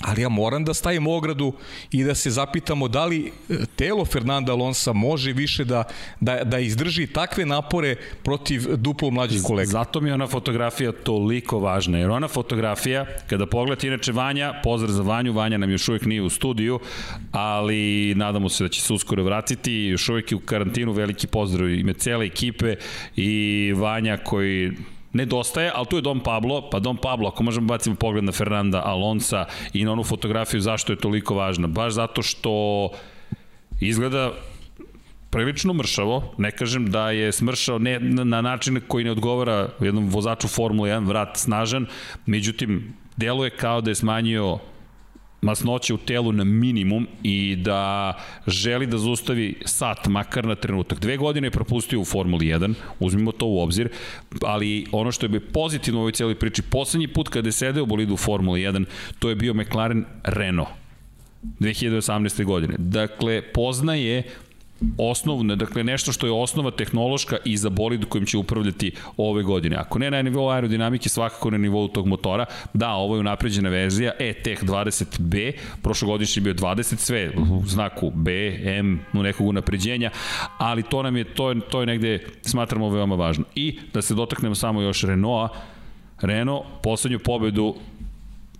[0.00, 1.52] ali ja moram da stavim ogradu
[1.92, 5.84] i da se zapitamo da li e, telo Fernanda Alonsa može više da,
[6.20, 9.70] da, da izdrži takve napore protiv duplo mlađih kolega.
[9.70, 14.92] Zato mi je ona fotografija toliko važna, jer ona fotografija, kada pogledate, inače Vanja, pozdrav
[14.92, 16.80] za Vanju, Vanja nam još uvijek nije u studiju,
[17.32, 21.70] ali nadamo se da će se uskoro vratiti, još uvijek je u karantinu, veliki pozdrav
[21.70, 22.76] ime cele ekipe
[23.16, 24.72] i Vanja koji
[25.16, 28.82] nedostaje, ali tu je Dom Pablo, pa Dom Pablo, ako možemo bacimo pogled na Fernanda
[28.84, 31.66] Alonsa i na onu fotografiju, zašto je toliko važna?
[31.66, 32.52] Baš zato što
[33.80, 34.32] izgleda
[35.30, 40.48] prilično mršavo, ne kažem da je smršao ne, na način koji ne odgovara jednom vozaču
[40.48, 41.86] Formule 1, vrat snažan,
[42.26, 44.58] međutim, deluje kao da je smanjio
[45.42, 48.12] masnoće u telu na minimum i da
[48.46, 51.00] želi da zaustavi sat makar na trenutak.
[51.00, 53.88] Dve godine je propustio u Formuli 1, uzmimo to u obzir,
[54.42, 58.14] ali ono što je pozitivno u ovoj cijeloj priči, poslednji put kada je sedeo bolidu
[58.14, 58.84] u Formuli 1,
[59.18, 60.68] to je bio McLaren Renault
[61.60, 62.44] 2018.
[62.44, 62.74] godine.
[62.78, 64.22] Dakle, poznaje
[64.98, 69.76] osnovne, dakle nešto što je osnova tehnološka i za bolid kojim će upravljati ove godine.
[69.76, 72.46] Ako ne na nivou aerodinamike, svakako na nivou tog motora.
[72.74, 79.00] Da, ovo je unapređena verzija E-Tech 20B, prošlogodišnji bio 20, sve u znaku B, M,
[79.12, 80.10] u nekog unapređenja,
[80.58, 83.44] ali to nam je, to je, to je negde, smatramo, veoma važno.
[83.54, 85.54] I da se dotaknemo samo još Renaulta,
[86.20, 87.74] Renault poslednju pobedu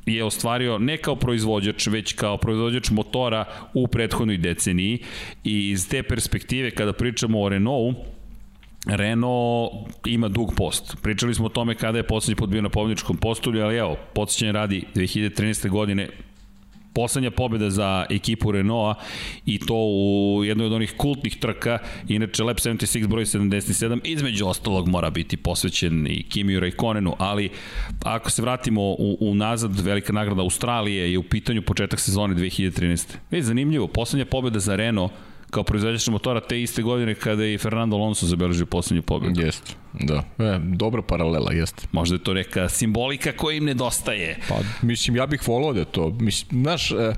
[0.06, 4.98] je ostvario ne kao proizvođač, već kao proizvođač motora u prethodnoj deceniji
[5.44, 8.00] i iz te perspektive kada pričamo o Renaultu,
[8.86, 10.96] Renault ima dug post.
[11.02, 14.52] Pričali smo o tome kada je poslednji put bio na pobjedničkom postulju, ali evo, podsjećanje
[14.52, 15.68] radi 2013.
[15.68, 16.08] godine
[16.96, 19.00] poslednja pobjeda za ekipu Renaulta
[19.46, 21.78] i to u jednoj od onih kultnih trka,
[22.08, 27.50] inače Lab 76 broj 77, između ostalog mora biti posvećen i Kimi Raikkonenu, ali
[28.04, 33.14] ako se vratimo u, u nazad, velika nagrada Australije je u pitanju početak sezone 2013.
[33.30, 35.12] Već zanimljivo, poslednja pobjeda za Renault
[35.56, 39.40] kao proizvođač motora te iste godine kada je Fernando Alonso zabeležio poslednju pobedu.
[39.40, 40.22] Jeste, da.
[40.38, 41.86] E, dobra paralela, jeste.
[41.92, 44.36] Možda je to neka simbolika koja im nedostaje.
[44.48, 47.14] Pa, mislim, ja bih volao da to, mislim, znaš, e,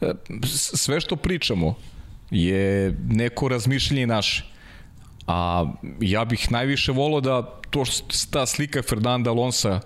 [0.00, 0.12] e,
[0.46, 1.74] sve što pričamo
[2.30, 4.44] je neko razmišljanje naše.
[5.26, 5.66] A
[6.00, 7.84] ja bih najviše volao da to
[8.30, 9.80] ta slika Fernanda Alonsa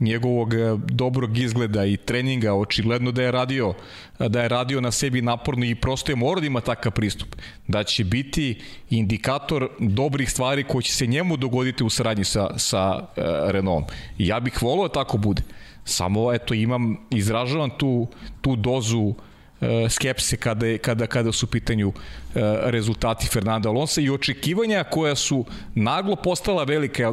[0.00, 3.74] njegovog e, dobrog izgleda i treninga, očigledno da je radio
[4.18, 7.36] da je radio na sebi naporno i prosto je mora da ima takav pristup.
[7.66, 12.94] Da će biti indikator dobrih stvari koje će se njemu dogoditi u saradnji sa, sa
[12.96, 13.94] uh, Renaultom.
[14.18, 15.42] Ja bih volio da tako bude.
[15.84, 18.08] Samo, eto, imam, izražavam tu,
[18.40, 19.14] tu dozu uh,
[19.88, 21.94] skepse kada, je, kada, kada su u pitanju uh,
[22.64, 27.12] rezultati Fernanda Alonso i očekivanja koja su naglo postala velika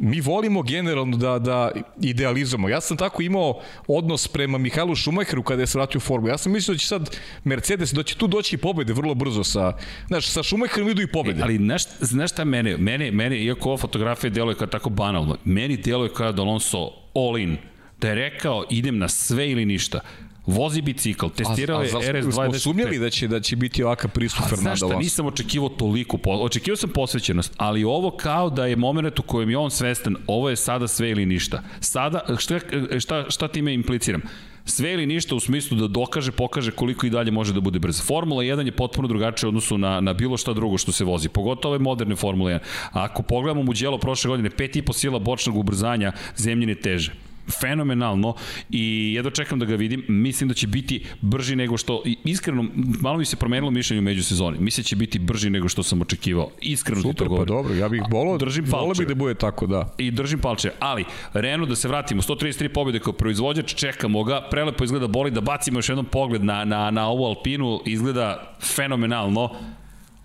[0.00, 2.68] mi volimo generalno da, da idealizamo.
[2.68, 6.28] Ja sam tako imao odnos prema Mihajlu Šumacheru kada je se vratio u formu.
[6.28, 9.72] Ja sam mislio da će sad Mercedes, da će tu doći pobede vrlo brzo sa,
[10.08, 11.40] znaš, sa Šumacherom idu i pobede.
[11.40, 15.36] E, ali znaš, znaš šta mene, mene, mene, iako ova fotografija deluje kao tako banalno,
[15.44, 17.56] meni deluje kao da Alonso all in,
[18.00, 20.00] da je rekao idem na sve ili ništa
[20.46, 22.32] vozi bicikl, testirao je RS25.
[22.32, 24.86] Smo sumnjali da će, da će biti ovakav pristup Fernanda Alonso.
[24.86, 29.22] Znaš šta, nisam očekivao toliko, očekivao sam posvećenost, ali ovo kao da je moment u
[29.22, 31.62] kojem je on svestan, ovo je sada sve ili ništa.
[31.80, 32.58] Sada, šta,
[32.98, 34.22] šta, šta time impliciram?
[34.64, 38.02] sve ili ništa u smislu da dokaže, pokaže koliko i dalje može da bude brz.
[38.02, 41.28] Formula 1 je potpuno drugačija u odnosu na, na bilo šta drugo što se vozi,
[41.28, 42.58] pogotovo ove moderne Formula 1.
[42.92, 47.12] A ako pogledamo Muđelo prošle godine, 5,5 sila bočnog ubrzanja zemljine teže
[47.60, 48.34] fenomenalno
[48.70, 50.04] i jedno čekam da ga vidim.
[50.08, 52.64] Mislim da će biti brži nego što, iskreno,
[53.00, 54.58] malo mi se promenilo mišljenje među sezoni.
[54.58, 56.50] Mislim da će biti brži nego što sam očekivao.
[56.60, 57.46] Iskreno Super, ti to govorim.
[57.46, 59.94] pa dobro, ja bih volao, držim volao bih da bude tako, da.
[59.98, 60.70] I držim palče.
[60.80, 65.40] Ali, Renault, da se vratimo, 133 pobjede kao proizvođač, čekamo ga, prelepo izgleda boli, da
[65.40, 69.50] bacimo još jednom pogled na, na, na ovu Alpinu, izgleda fenomenalno.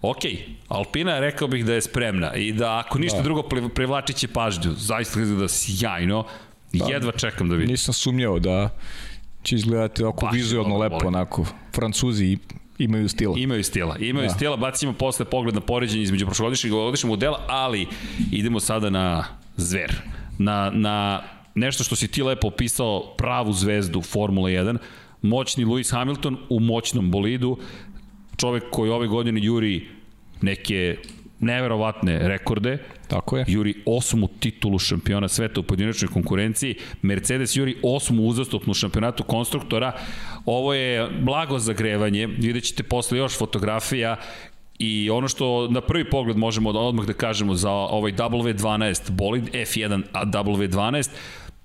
[0.02, 0.20] Ok,
[0.68, 3.24] Alpina rekao bih da je spremna i da ako ništa da.
[3.24, 3.44] drugo
[3.76, 4.72] privlačit će pažnju.
[4.78, 6.26] Zaista izgleda sjajno.
[6.80, 6.86] Da.
[6.94, 7.72] Jedva čekam da vidim.
[7.72, 8.70] Nisam sumnjao da
[9.44, 11.08] će izgledati oko vizualno lepo, volim.
[11.08, 11.46] onako.
[11.76, 12.38] Francuzi
[12.78, 13.34] imaju stila.
[13.38, 13.98] Imaju stila.
[14.00, 14.34] Imaju da.
[14.34, 14.58] stila.
[14.58, 17.88] Bacimo posle pogled na poređenje između prošlogodišnjeg i ovogodišnjeg modela, ali
[18.32, 19.26] idemo sada na
[19.58, 19.96] zver.
[20.38, 21.24] Na, na
[21.56, 24.78] nešto što si ti lepo opisao, pravu zvezdu Formula 1,
[25.22, 27.58] moćni Lewis Hamilton u moćnom bolidu,
[28.38, 29.88] čovek koji ove godine juri
[30.42, 30.98] neke
[31.40, 32.78] neverovatne rekorde.
[33.08, 33.46] Tako je.
[33.48, 36.76] Juri osmu titulu šampiona sveta u pojedinačnoj konkurenciji.
[37.02, 39.92] Mercedes juri osmu uzastopnu šampionatu konstruktora.
[40.46, 42.28] Ovo je blago zagrevanje.
[42.28, 44.16] Vidjet ćete posle još fotografija
[44.80, 49.44] I ono što na prvi pogled možemo da odmah da kažemo za ovaj W12 bolid
[49.44, 51.10] F1 W12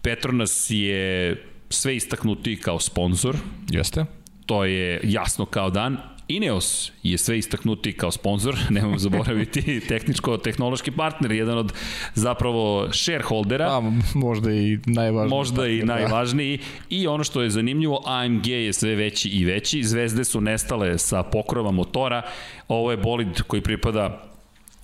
[0.02, 1.36] Petronas je
[1.70, 3.36] sve istaknuti kao sponsor.
[3.70, 4.04] Jeste.
[4.46, 5.96] To je jasno kao dan.
[6.30, 11.72] Ineos je sve istaknuti kao sponsor, nemamo zaboraviti tehničko-tehnološki partner, jedan od
[12.14, 13.66] zapravo shareholdera.
[13.66, 15.38] A, možda i najvažniji.
[15.38, 15.84] Možda i da.
[15.84, 16.58] najvažniji.
[16.90, 21.22] I ono što je zanimljivo, AMG je sve veći i veći, zvezde su nestale sa
[21.22, 22.22] pokrova motora,
[22.68, 24.22] ovo je bolid koji pripada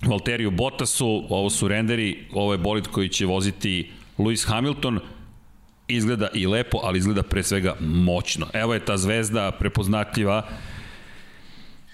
[0.05, 4.99] Valteriju Bottasu, ovo su renderi, ovo je bolid koji će voziti Lewis Hamilton,
[5.87, 8.47] izgleda i lepo, ali izgleda pre svega moćno.
[8.53, 10.49] Evo je ta zvezda prepoznatljiva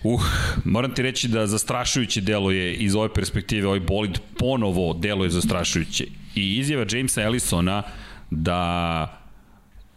[0.03, 0.21] Uh,
[0.65, 6.05] moram ti reći da zastrašujuće deluje iz ove perspektive, ovaj bolid ponovo deluje zastrašujuće.
[6.35, 7.83] I izjava Jamesa Ellisona
[8.29, 9.19] da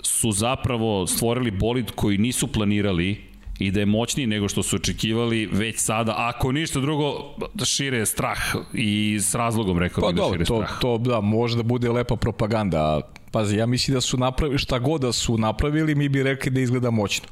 [0.03, 3.21] su zapravo stvorili bolid koji nisu planirali
[3.59, 8.39] i da je moćniji nego što su očekivali već sada, ako ništa drugo, šire strah
[8.75, 10.81] i s razlogom rekao pa bih da šire to, strah.
[10.81, 13.01] To, da, može da bude lepa propaganda.
[13.31, 16.61] Pazi, ja mislim da su napravili, šta god da su napravili, mi bi rekli da
[16.61, 17.29] izgleda moćno.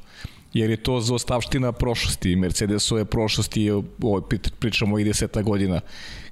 [0.53, 2.35] Jer je to zostavština prošlosti.
[2.35, 4.21] Mercedesove prošlosti, ovo
[4.59, 5.81] pričamo i deseta godina,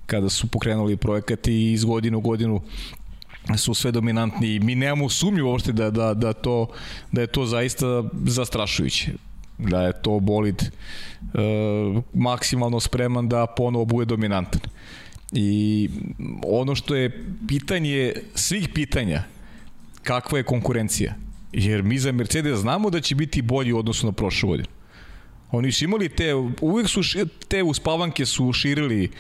[0.06, 2.62] kada su pokrenuli projekat i iz godinu u godinu
[3.58, 4.60] su sve dominantni.
[4.60, 6.68] Mi nemamo sumnju uopšte da, da, da, to,
[7.12, 9.12] da je to zaista zastrašujuće
[9.58, 10.70] da je to bolid e,
[12.14, 14.62] maksimalno spreman da ponovo bude dominantan.
[15.32, 15.90] I
[16.46, 19.24] ono što je pitanje svih pitanja,
[20.04, 21.16] kakva je konkurencija?
[21.54, 24.70] Jer mi za Mercedes znamo da će biti bolji u odnosu na prošlu godinu.
[25.52, 27.02] Oni su imali te, uvek su
[27.48, 29.12] te uspavanke su širili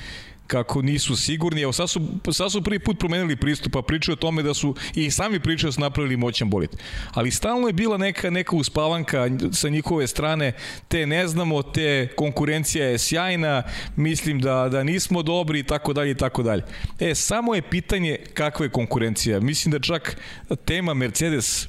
[0.48, 1.62] kako nisu sigurni.
[1.62, 4.76] Evo sad su, sad su prvi put promenili pristup, pa pričaju o tome da su
[4.96, 6.78] i sami pričaju da su napravili moćan bolit.
[7.12, 10.52] Ali stalno je bila neka, neka uspavanka sa njihove strane,
[10.88, 13.64] te ne znamo, te konkurencija je sjajna,
[13.96, 16.64] mislim da, da nismo dobri i tako dalje i tako dalje.
[17.00, 19.40] E, samo je pitanje kakva je konkurencija.
[19.40, 20.18] Mislim da čak
[20.66, 21.68] tema Mercedes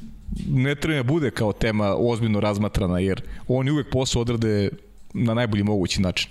[0.48, 4.70] ne treba da bude kao tema ozbiljno razmatrana, jer oni uvek posao odrade
[5.14, 6.30] na najbolji mogući način.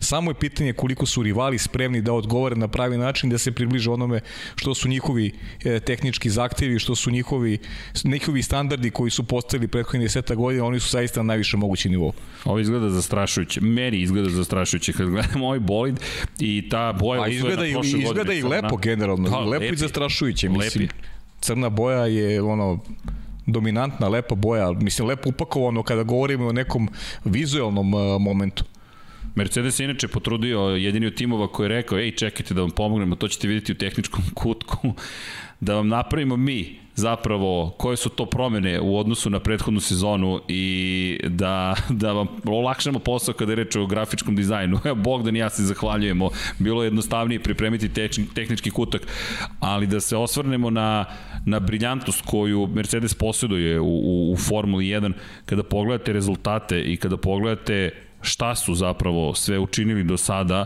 [0.00, 3.90] Samo je pitanje koliko su rivali spremni da odgovore na pravi način da se približe
[3.90, 4.20] onome
[4.56, 5.32] što su njihovi
[5.64, 7.58] e, tehnički zahtevi, što su njihovi,
[8.04, 12.12] njihovi standardi koji su postavili prethodnih deseta godina, oni su zaista na najviše mogući nivou.
[12.44, 13.60] Ovo izgleda zastrašujuće.
[13.60, 16.00] Meni izgleda zastrašujuće kad gledam ovaj bolid
[16.38, 19.30] i ta boja A izgleda, i, izgleda i lepo generalno.
[19.30, 20.48] Da, lepo lepi, i zastrašujuće.
[20.48, 20.84] Mislim.
[20.84, 20.94] Lepi.
[21.40, 22.80] Crna boja je ono
[23.46, 26.88] dominantna, lepa boja, mislim lepo upakovano kada govorimo o nekom
[27.24, 28.64] vizualnom uh, momentu.
[29.34, 33.16] Mercedes je inače potrudio jedini od timova koji je rekao, ej čekajte da vam pomognemo,
[33.16, 34.92] to ćete vidjeti u tehničkom kutku,
[35.64, 41.18] da vam napravimo mi zapravo koje su to promene u odnosu na prethodnu sezonu i
[41.28, 44.78] da, da vam olakšamo posao kada je reč o grafičkom dizajnu.
[44.96, 46.30] Bogdan i ja se zahvaljujemo.
[46.58, 47.90] Bilo je jednostavnije pripremiti
[48.34, 49.02] tehnički kutak,
[49.60, 51.04] ali da se osvrnemo na,
[51.46, 55.12] na briljantnost koju Mercedes posjeduje u, u, u Formuli 1
[55.46, 60.64] kada pogledate rezultate i kada pogledate šta su zapravo sve učinili do sada,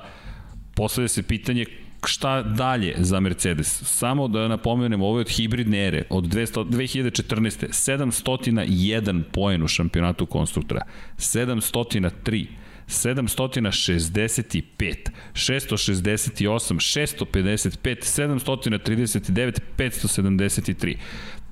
[0.74, 1.64] postavlja se pitanje
[2.06, 3.82] šta dalje za Mercedes?
[3.84, 7.68] Samo da napomenemo, ovo je od hibridne ere, od 200, 2014.
[7.68, 10.82] 701 poen u šampionatu konstruktora,
[11.16, 12.46] 703
[12.88, 20.96] 765, 668, 655, 739, 573.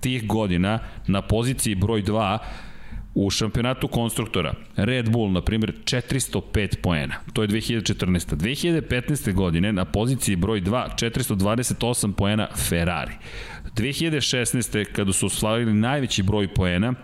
[0.01, 2.39] Tih godina na poziciji broj 2
[3.19, 7.15] U šampionatu konstruktora Red Bull, na primjer, 405 poena.
[7.33, 8.37] To je 2014.
[8.37, 9.33] 2015.
[9.33, 13.13] godine na poziciji broj 2 428 poena Ferrari.
[13.77, 14.85] 2016.
[14.93, 16.95] kada su osvajali najveći broj poena,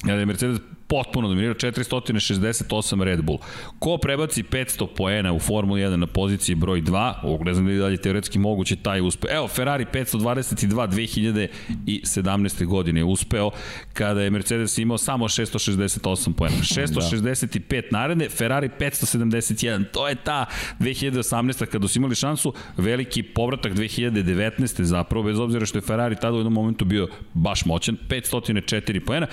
[0.00, 0.58] kada je Mercedes
[0.90, 3.38] potpuno dominirao 468 Red Bull.
[3.78, 7.88] Ko prebaci 500 poena u Formuli 1 na poziciji broj 2, ovog ne znam da
[7.88, 9.28] je teoretski moguće taj uspe.
[9.30, 11.48] Evo, Ferrari 522
[11.86, 12.64] 2017.
[12.66, 13.50] godine je uspeo
[13.92, 16.56] kada je Mercedes imao samo 668 poena.
[16.56, 17.98] 665 da.
[17.98, 19.84] naredne, Ferrari 571.
[19.92, 20.46] To je ta
[20.78, 21.66] 2018.
[21.66, 24.82] kada su imali šansu, veliki povratak 2019.
[24.82, 29.26] zapravo, bez obzira što je Ferrari tada u jednom momentu bio baš moćan, 504 poena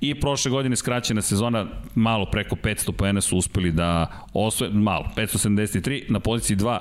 [0.00, 5.08] i prošle godine skraćeno skraćena sezona, malo preko 500 poena su uspeli da osvoje, malo,
[5.16, 6.78] 573, na poziciji 2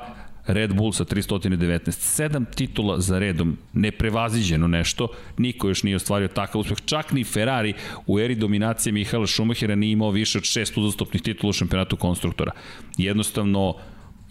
[0.48, 1.92] Red Bull sa 319.
[1.92, 5.08] Sedam titula za redom, neprevaziđeno nešto,
[5.38, 6.78] niko još nije ostvario takav uspeh.
[6.86, 7.74] Čak ni Ferrari
[8.08, 12.52] u eri dominacije Mihaela Schumachera nije imao više od šest uzastopnih titula u šampionatu konstruktora.
[12.98, 13.76] Jednostavno,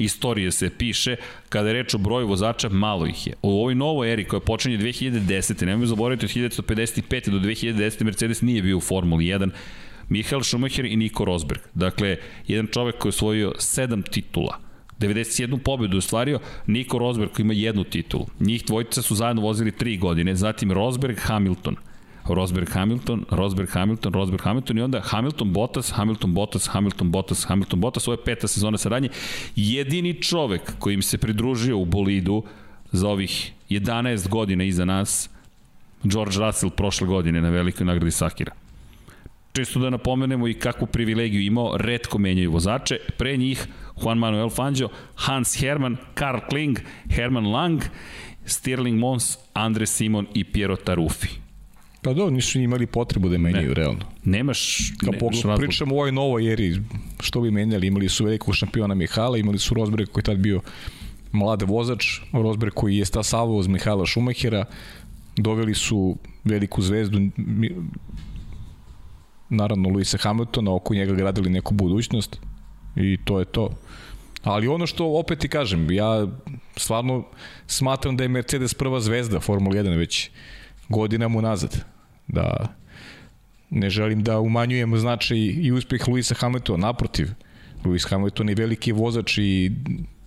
[0.05, 1.17] istorije se piše,
[1.49, 3.35] kada je reč o broju vozača, malo ih je.
[3.43, 5.67] U ovoj novoj eri koja počinje 2010.
[5.67, 7.31] Nemoj zaboraviti od 1955.
[7.31, 8.05] do 2010.
[8.05, 9.51] Mercedes nije bio u Formuli 1.
[10.09, 11.61] Michael Schumacher i Nico Rosberg.
[11.75, 14.59] Dakle, jedan čovek koji je osvojio sedam titula.
[14.99, 18.27] 91 pobedu ostvario, Nico Rosberg koji ima jednu titulu.
[18.41, 21.77] Njih dvojica su zajedno vozili tri godine, zatim Rosberg, Hamilton–
[22.35, 27.81] Rosberg Hamilton, Rosberg Hamilton, Rosberg Hamilton i onda Hamilton Bottas, Hamilton Bottas, Hamilton Bottas, Hamilton
[27.81, 29.09] Bottas, ovo je peta sezona saradnje.
[29.57, 32.43] Jedini čovek koji im se pridružio u bolidu
[32.93, 35.31] za ovih 11 godina iza nas,
[36.03, 38.53] George Russell prošle godine na velikoj nagradi Sakira.
[39.53, 43.67] Čisto da napomenemo i kakvu privilegiju imao, redko menjaju vozače, pre njih
[44.03, 46.79] Juan Manuel Fangio, Hans Hermann, Karl Kling,
[47.11, 47.83] Hermann Lang,
[48.45, 51.50] Stirling Mons, Andre Simon i Piero Taruffi.
[52.03, 53.75] Pa do, nisu imali potrebu da menjaju, ne.
[53.75, 54.05] realno.
[54.25, 55.59] Nemaš, Kao nemaš razlog.
[55.59, 56.81] Pričamo o ovoj novoj eri,
[57.21, 60.61] što bi menjali, imali su velikog šampiona Mihala, imali su Rosberg koji je tad bio
[61.33, 64.65] mlad vozač, Rosberg koji je stasavao uz Mihala Šumahira,
[65.37, 67.19] doveli su veliku zvezdu,
[69.49, 72.41] naravno Luisa Hamiltona, oko njega gradili neku budućnost
[72.97, 73.71] i to je to.
[74.43, 76.27] Ali ono što opet ti kažem, ja
[76.77, 77.25] stvarno
[77.67, 80.31] smatram da je Mercedes prva zvezda Formula 1 već
[80.91, 81.85] godinama unazad.
[82.29, 82.67] Da
[83.71, 87.29] Ne želim da umanjujem značaj i uspeh Luisa Hamiltona, naprotiv.
[87.85, 89.71] Luis Hamilton je veliki vozač i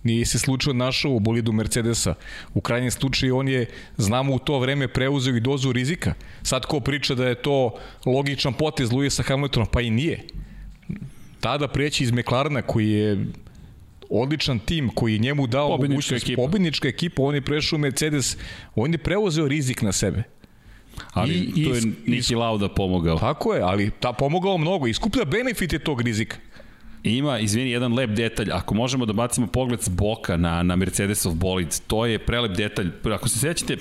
[0.02, 2.14] nije se slučajno našao u bolidu Mercedesa.
[2.54, 6.14] U krajnjem slučaju on je, znamo u to vreme, preuzeo i dozu rizika.
[6.42, 7.74] Sad ko priča da je to
[8.06, 10.20] logičan potez Luisa Hamiltona, pa i nije.
[11.40, 13.26] Tada preći iz McLarena koji je
[14.10, 16.42] odličan tim koji je njemu dao pobednička ekipa.
[16.42, 18.36] pobednička ekipa, on je prešao u Mercedes,
[18.74, 20.22] on je preuzeo rizik na sebe.
[21.12, 23.18] Ali I, tu je Niki Lauda pomogao.
[23.18, 24.86] Tako je, ali ta pomogao mnogo.
[24.86, 26.36] Iskuplja benefite tog rizika.
[27.02, 28.52] Ima, izvini, jedan lep detalj.
[28.52, 32.90] Ako možemo da bacimo pogled s boka na, na Mercedesov bolid, to je prelep detalj.
[33.12, 33.76] Ako se sećate,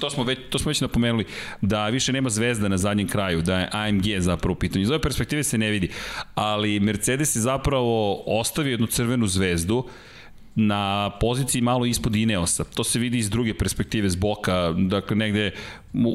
[0.00, 1.24] to smo već, to smo već napomenuli,
[1.60, 4.82] da više nema zvezda na zadnjem kraju, da je AMG zapravo u pitanju.
[4.82, 5.90] Iz ove perspektive se ne vidi,
[6.34, 9.88] ali Mercedes je zapravo ostavio jednu crvenu zvezdu,
[10.54, 12.64] na poziciji malo ispod Ineosa.
[12.64, 15.50] To se vidi iz druge perspektive s boka, dakle negde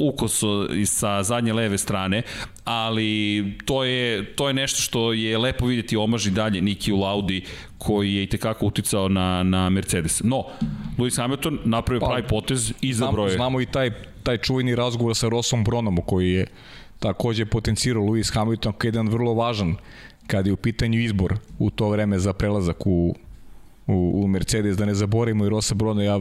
[0.10, 2.22] ukoso sa zadnje leve strane,
[2.64, 7.44] ali to je, to je nešto što je lepo videti omaži dalje Niki u Laudi
[7.78, 10.22] koji je i tekako uticao na, na Mercedes.
[10.24, 10.44] No,
[10.98, 13.36] Lewis Hamilton napravio pa, pravi potez i za broje.
[13.36, 13.92] Znamo i taj,
[14.24, 16.48] taj čuveni razgovor sa Rossom Bronom koji je
[17.00, 19.76] takođe potencirao Lewis Hamilton kao jedan vrlo važan
[20.28, 23.16] kad je u pitanju izbor u to vreme za prelazak u
[23.88, 26.20] u, u Mercedes, da ne zaboravimo i Rosa Brona, ja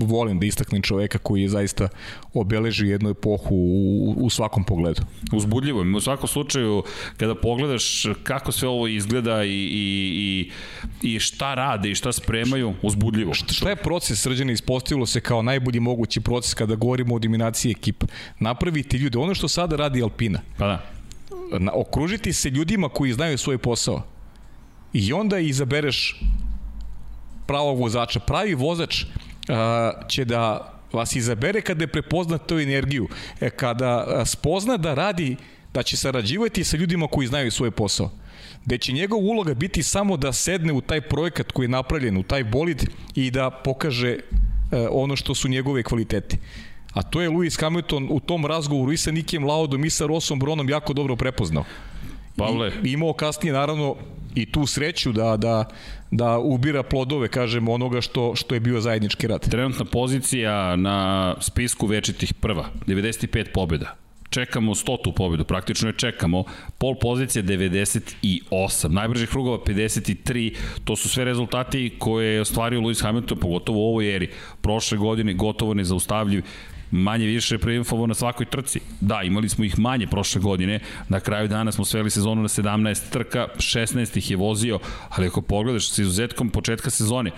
[0.00, 1.88] volim da istaknem čoveka koji je zaista
[2.34, 5.02] obeležio jednu epohu u, u svakom pogledu.
[5.32, 6.82] Uzbudljivo, u svakom slučaju
[7.16, 10.50] kada pogledaš kako sve ovo izgleda i, i,
[11.02, 13.34] i, i šta rade i šta spremaju, uzbudljivo.
[13.34, 17.70] Šta, šta je proces srđana ispostavilo se kao najbolji mogući proces kada govorimo o dominaciji
[17.70, 18.06] ekipa?
[18.38, 20.40] Napraviti ljude, ono što sada radi Alpina.
[20.58, 20.92] Pa da.
[21.58, 24.02] Na, okružiti se ljudima koji znaju svoj posao.
[24.92, 26.20] I onda izabereš
[27.52, 28.20] pravog vozača.
[28.20, 33.08] Pravi vozač uh, će da vas izabere kada je prepozna tu energiju,
[33.40, 35.36] e, kada spozna da radi,
[35.74, 38.10] da će sarađivati sa ljudima koji znaju svoj posao
[38.64, 42.22] gde će njegov uloga biti samo da sedne u taj projekat koji je napravljen, u
[42.22, 42.84] taj bolid
[43.14, 44.18] i da pokaže e,
[44.90, 46.36] ono što su njegove kvalitete.
[46.92, 50.38] A to je Lewis Hamilton u tom razgovoru i sa Nikijem Laudom i sa Rossom
[50.38, 51.64] Bronom jako dobro prepoznao.
[52.36, 52.72] Pavle.
[52.84, 53.96] I, imao kasnije naravno
[54.34, 55.64] i tu sreću da, da,
[56.10, 59.48] da ubira plodove, kažemo, onoga što, što je bio zajednički rad.
[59.50, 64.02] Trenutna pozicija na spisku večitih prva, 95 pobjeda
[64.32, 66.44] čekamo 100 pobedu, praktično je čekamo.
[66.78, 73.38] Pol pozicija 98, najbržih krugova 53, to su sve rezultati koje je ostvario Lewis Hamilton,
[73.38, 74.30] pogotovo u ovoj eri.
[74.60, 76.42] Prošle godine gotovo nezaustavljiv
[76.92, 78.80] manje više triumfovo na svakoj trci.
[79.00, 83.10] Da, imali smo ih manje prošle godine, na kraju dana smo sveli sezonu na 17
[83.10, 84.78] trka, 16 ih je vozio,
[85.08, 87.30] ali ako pogledaš sa izuzetkom početka sezone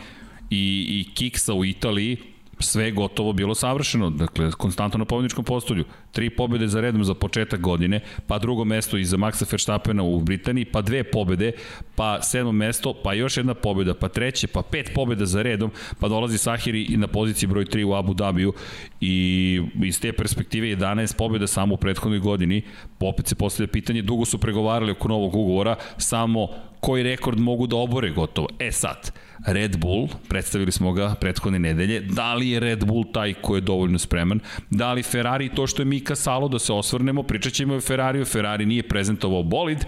[0.51, 2.17] i, i Kiksa u Italiji,
[2.65, 5.85] sve gotovo bilo savršeno, dakle, konstantno na pobedničkom postolju.
[6.13, 10.21] Tri pobede za redom za početak godine, pa drugo mesto i za Maxa Verstappena u
[10.21, 11.53] Britaniji, pa dve pobede,
[11.95, 16.09] pa sedmo mesto, pa još jedna pobeda, pa treće, pa pet pobeda za redom, pa
[16.09, 18.53] dolazi Sahiri na poziciji broj 3 u Abu Dhabiju
[19.01, 22.63] i iz te perspektive 11 pobeda samo u prethodnoj godini.
[23.01, 26.49] Opet se postavlja pitanje, dugo su pregovarali oko novog ugovora, samo
[26.85, 28.49] koji rekord mogu da obore gotovo.
[28.59, 29.13] E sad,
[29.47, 33.61] Red Bull, predstavili smo ga prethodne nedelje, da li je Red Bull taj ko je
[33.61, 37.75] dovoljno spreman, da li Ferrari to što je Mika Salo, da se osvrnemo, pričat ćemo
[37.75, 39.87] o Ferrariju, Ferrari nije prezentovao bolid,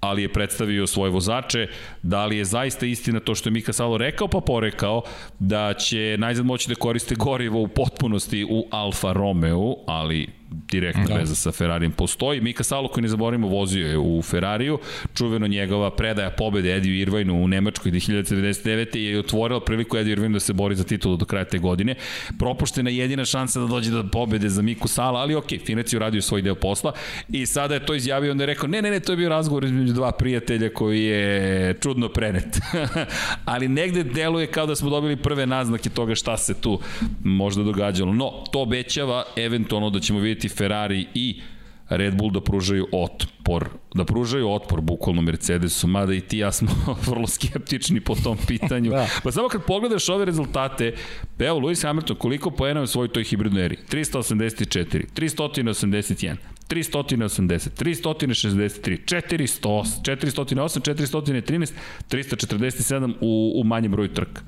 [0.00, 1.66] ali je predstavio svoje vozače,
[2.02, 5.02] da li je zaista istina to što je Mika Salo rekao pa porekao,
[5.38, 11.14] da će najzad moći da koriste gorivo u potpunosti u Alfa Romeo, ali direktna da.
[11.14, 12.40] veza sa Ferrarijem postoji.
[12.40, 14.78] Mika Salo koji ne zaboravimo vozio je u Ferrariju,
[15.14, 18.96] čuveno njegova predaja pobede Ediju Irvajnu u Nemačkoj 1999.
[18.96, 21.94] je otvorila priliku Ediju Irvajnu da se bori za titulu do kraja te godine.
[22.38, 26.22] Propuštena jedina šansa da dođe do pobede za Miku Sala, ali ok, Finec je uradio
[26.22, 26.92] svoj deo posla
[27.28, 29.64] i sada je to izjavio, onda je rekao, ne, ne, ne, to je bio razgovor
[29.64, 32.60] između dva prijatelja koji je čudno prenet.
[33.44, 36.80] ali negde deluje kao da smo dobili prve naznake toga šta se tu
[37.24, 38.12] možda događalo.
[38.12, 41.40] No, to obećava eventualno da ćemo vidjeti Ferrari i
[41.88, 46.70] Red Bull da pružaju otpor, da pružaju otpor bukvalno Mercedesu, mada i ti ja smo
[47.06, 48.90] vrlo skeptični po tom pitanju.
[48.96, 49.08] da.
[49.22, 50.94] Pa samo kad pogledaš ove rezultate,
[51.38, 53.78] evo Lewis Hamilton koliko poena je u svojoj toj hibridnoj eri?
[53.90, 56.36] 384, 381,
[56.68, 61.72] 380, 363, 408, 408, 413,
[62.10, 64.42] 347 u, u manjem broju trka.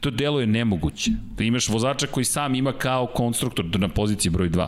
[0.00, 1.10] To delo je nemoguće.
[1.36, 4.66] Da imaš vozača koji sam ima kao konstruktor na poziciji broj 2.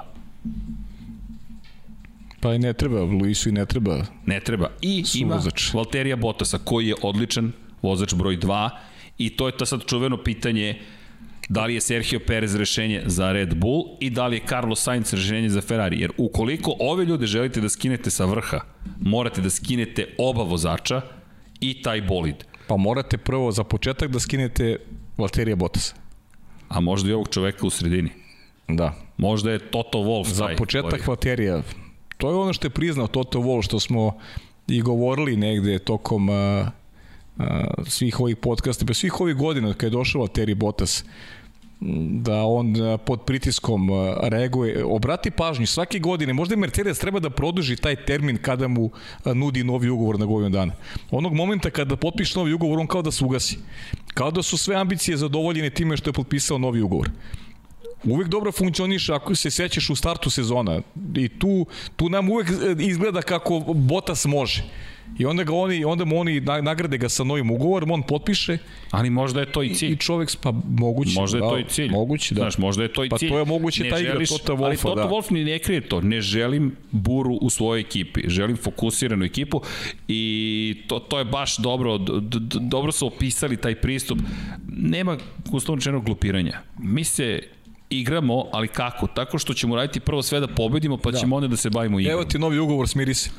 [2.41, 4.05] Pa i ne treba, Luisu i ne treba.
[4.27, 4.71] Ne treba.
[4.83, 5.73] I ima vozač.
[5.75, 8.71] Valterija Bottasa koji je odličan vozač broj 2
[9.19, 10.81] i to je ta sad čuveno pitanje
[11.49, 15.13] Da li je Sergio Perez rešenje za Red Bull i da li je Carlos Sainz
[15.15, 16.01] rešenje za Ferrari?
[16.01, 18.61] Jer ukoliko ove ljude želite da skinete sa vrha,
[19.01, 21.01] morate da skinete oba vozača
[21.61, 22.45] i taj bolid.
[22.67, 24.77] Pa morate prvo za početak da skinete
[25.17, 25.95] Valterija Bottasa.
[26.69, 28.11] A možda i ovog čoveka u sredini.
[28.69, 28.95] Da.
[29.17, 31.63] Možda je Toto Wolff Za početak koji- Valterija.
[32.17, 34.17] To je ono što je priznao Toto Wolff, što smo
[34.69, 36.71] i govorili negde tokom a,
[37.39, 41.05] a, svih ovih podcasta, pa svih ovih godina kada je došao Valtteri Bottas,
[42.11, 43.89] da on a, pod pritiskom
[44.23, 44.85] reaguje.
[44.85, 48.91] Obrati pažnju, svake godine, možda i Mercedes treba da produži taj termin kada mu
[49.35, 50.73] nudi novi ugovor na godinu dana.
[51.11, 53.59] Onog momenta kada potpiše novi ugovor, on kao da se ugasi.
[54.15, 57.11] Kao da su sve ambicije zadovoljene time što je potpisao novi ugovor
[58.05, 60.81] uvek dobro funkcioniše ako se sećaš u startu sezona
[61.17, 64.63] i tu, tu nam uvek e, izgleda kako Botas može
[65.19, 68.59] i onda ga oni onda mu oni na- nagrade ga sa novim ugovorom on potpiše
[68.91, 69.93] Ali možda je to i cilj.
[69.93, 71.91] i čovek pa moguće Možda je da, to i cilj.
[71.91, 73.29] moguće da Znaš, možda je to i Pa cilj.
[73.29, 75.05] to je moguće Ne ta igra želiš- Tota Ali Wolffa, Toto da.
[75.05, 76.01] Wolff ni ne krije to.
[76.01, 78.21] Ne želim buru u svojoj ekipi.
[78.27, 79.61] Želim fokusiranu ekipu
[80.09, 80.23] i
[80.87, 81.99] to, to je baš dobro.
[82.61, 84.19] Dobro su opisali taj pristup.
[84.69, 86.61] Nema uslovno rečenog glupiranja.
[86.79, 87.41] Mi se
[87.91, 89.07] igramo, ali kako?
[89.07, 91.19] Tako što ćemo raditi prvo sve da pobedimo, pa da.
[91.19, 92.13] ćemo onda da se bavimo igrom.
[92.13, 93.31] Evo ti novi ugovor, smiri se.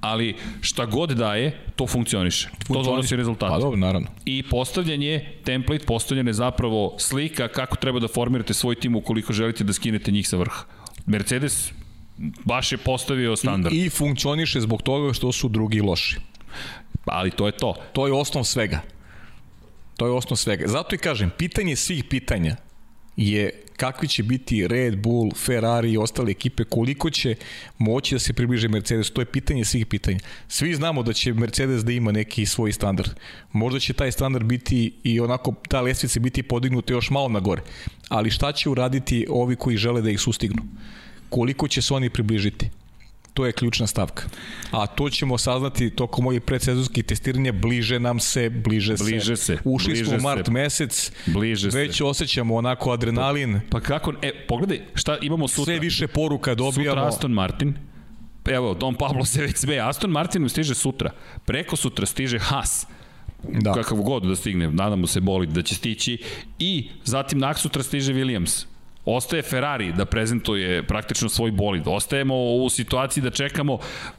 [0.00, 2.48] Ali šta god daje, to funkcioniše.
[2.68, 3.50] To donosi rezultate.
[3.50, 4.08] Pa dobro, naravno.
[4.24, 9.64] I postavljanje, template postavljanje je zapravo slika kako treba da formirate svoj tim ukoliko želite
[9.64, 10.64] da skinete njih sa vrha.
[11.06, 11.72] Mercedes
[12.44, 16.16] baš je postavio standard, I, I funkcioniše zbog toga što su drugi loši.
[17.04, 17.74] ali to je to.
[17.92, 18.80] To je osnov svega.
[19.96, 20.66] To je osnov svega.
[20.68, 22.56] Zato i kažem, pitanje svih pitanja
[23.16, 27.34] je kakvi će biti Red Bull, Ferrari i ostale ekipe, koliko će
[27.78, 30.18] moći da se približe Mercedes, to je pitanje svih pitanja.
[30.48, 33.10] Svi znamo da će Mercedes da ima neki svoj standard.
[33.52, 37.62] Možda će taj standard biti i onako, ta lestvica biti podignuta još malo na gore.
[38.08, 40.62] Ali šta će uraditi ovi koji žele da ih sustignu?
[41.28, 42.70] Koliko će se oni približiti?
[43.34, 44.22] To je ključna stavka.
[44.70, 49.88] A to ćemo saznati tokom ovih predsezonskih testiranja, bliže nam se, bliže, Bliže se, Ušli
[49.88, 50.52] bliže smo u mart se.
[50.52, 51.78] mesec, Bliže se.
[51.78, 55.64] već osjećamo onako adrenalin, Pa kako, e, pogledaj, šta imamo sutra?
[55.64, 56.90] sve više poruka dobijamo.
[56.90, 57.74] Sutra Aston Martin,
[58.46, 61.10] evo, Don Pablo se već smeje, Aston Martin stiže sutra,
[61.44, 62.86] preko sutra stiže Haas,
[63.44, 63.72] Da.
[63.72, 66.18] kakav god da stigne, nadamo se boli da će stići
[66.58, 68.64] i zatim nak sutra stiže Williams.
[69.04, 71.82] Ostaje Ferrari da prezentuje praktično svoj bolid.
[71.86, 73.78] Ostajemo u situaciji da čekamo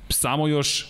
[0.09, 0.85] samo još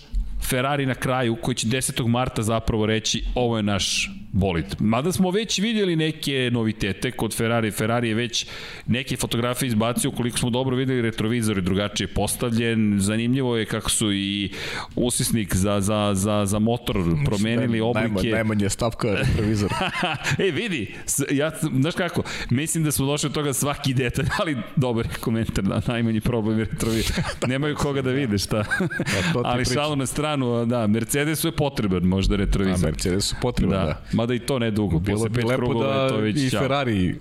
[0.48, 2.06] Ferrari na kraju koji će 10.
[2.08, 4.64] marta zapravo reći ovo je naš bolid.
[4.78, 7.70] Mada smo već vidjeli neke novitete kod Ferrari.
[7.70, 8.46] Ferrari je već
[8.86, 12.96] neke fotografije izbacio koliko smo dobro videli retrovizor je drugačije postavljen.
[13.00, 14.50] Zanimljivo je kako su i
[14.96, 18.08] usisnik za, za, za, za motor promenili oblike.
[18.08, 19.70] Najma, najmanje stavka retrovizor.
[20.46, 20.94] e, vidi,
[21.30, 25.64] ja, znaš kako, mislim da smo došli od toga svaki detalj, ali dobar je komentar,
[25.64, 27.02] da, najmanji problem je retrovi.
[27.48, 28.62] Nemaju koga da vide, šta.
[28.62, 32.90] Ti ali šalu na stranu, da, Mercedesu je potreban možda A retrovizor.
[32.90, 33.84] Mercedes su potrebno, da.
[33.84, 34.25] da.
[34.26, 36.50] Mada i to ne dugo, Bilo bi lepo krugova je to da već i.
[36.50, 37.14] Ferrari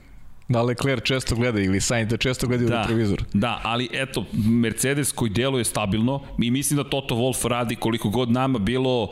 [0.47, 3.23] da Leclerc često gleda ili Sainz da često gledaju Da, retrovizor.
[3.33, 8.31] da, ali eto, Mercedes koji deluje stabilno i mislim da Toto Wolff radi koliko god
[8.31, 9.09] nama bilo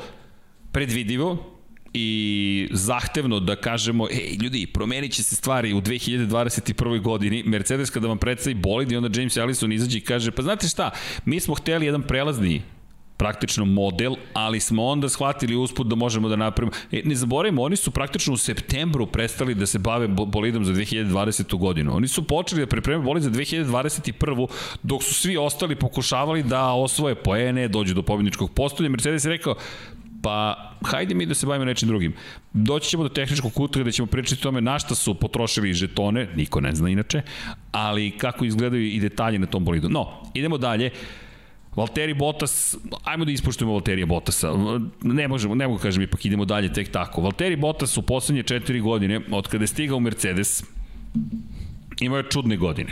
[0.72, 1.38] predvidivo
[1.94, 7.02] i zahtevno da kažemo, ej ljudi, promenit će se stvari u 2021.
[7.02, 7.44] godini.
[7.46, 10.92] Mercedes kada vam predstavi bolid i onda James Allison izađe i kaže, pa znate šta,
[11.26, 12.62] mi smo hteli jedan prelazni
[13.18, 16.72] praktično model, ali smo onda shvatili usput da možemo da napravimo.
[16.92, 20.74] E, ne zaboravimo, oni su praktično u septembru prestali da se bave bo- bolidom za
[20.74, 21.58] 2020.
[21.58, 21.96] godinu.
[21.96, 24.48] Oni su počeli da pripremaju bolid za 2021.
[24.84, 28.90] dok su svi ostali pokušavali da osvoje poene, dođu do pobjedničkog postolja.
[28.90, 29.56] Mercedes je rekao,
[30.22, 30.56] pa
[30.86, 32.14] hajde mi da se bavimo nečim drugim.
[32.54, 36.30] Doći ćemo do tehničkog kutra gde ćemo pričati o tome na šta su potrošili žetone,
[36.36, 37.22] niko ne zna inače,
[37.72, 39.90] ali kako izgledaju i detalje na tom bolidu.
[39.90, 40.90] No, idemo dalje.
[41.76, 44.52] Valtteri Bottas, ajmo da ispoštujemo Valterija Bottasa.
[45.02, 47.22] Ne možemo, ne mogu kažem, ipak idemo dalje tek tako.
[47.22, 50.64] Valtteri Bottas u poslednje četiri godine, od kada je stigao u Mercedes,
[52.00, 52.90] imao je čudne godine.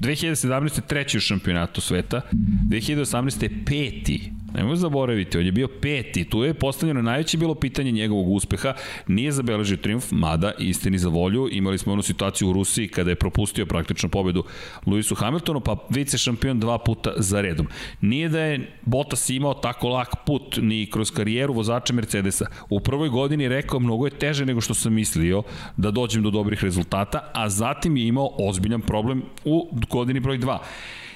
[0.00, 0.80] 2017.
[0.86, 3.64] treći u šampionatu sveta, 2018.
[3.66, 4.32] peti.
[4.54, 6.24] Nemoj zaboraviti, on je bio peti.
[6.24, 8.74] Tu je postavljeno najveće bilo pitanje njegovog uspeha.
[9.06, 11.48] Nije zabeležio triumf, mada istini za volju.
[11.52, 14.44] Imali smo onu situaciju u Rusiji kada je propustio praktično pobedu
[14.86, 17.66] Lewisu Hamiltonu, pa vice šampion dva puta za redom.
[18.00, 22.46] Nije da je Bottas imao tako lak put ni kroz karijeru vozača Mercedesa.
[22.70, 25.42] U prvoj godini rekao mnogo je teže nego što sam mislio
[25.76, 30.58] da dođem do dobrih rezultata, a zatim je imao ozbiljan problem u godini broj 2.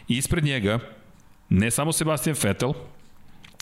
[0.08, 0.78] Ispred njega
[1.48, 2.72] ne samo Sebastian Vettel,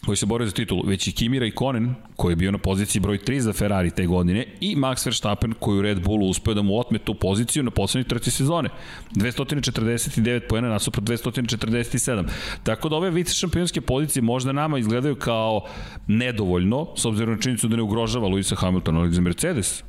[0.07, 3.19] koji se bore za titulu, već i Kimi Raikkonen, koji je bio na poziciji broj
[3.19, 6.79] 3 za Ferrari te godine, i Max Verstappen, koji u Red Bullu uspeo da mu
[6.79, 8.69] otme tu poziciju na poslednjoj trci sezone.
[9.15, 12.25] 249 pojena nasuprot 247.
[12.63, 15.65] Tako da ove vice šampionske pozicije možda nama izgledaju kao
[16.07, 19.83] nedovoljno, s obzirom na činjenicu da ne ugrožava Luisa Hamiltona, ali za Mercedes,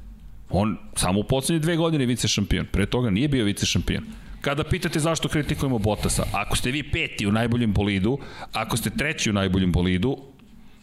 [0.49, 2.65] on samo u poslednje dve godine je vice šampion.
[2.72, 4.03] Pre toga nije bio vice šampion.
[4.41, 8.17] Kada pitate zašto kritikujemo Botasa, ako ste vi peti u najboljem bolidu,
[8.53, 10.17] ako ste treći u najboljem bolidu,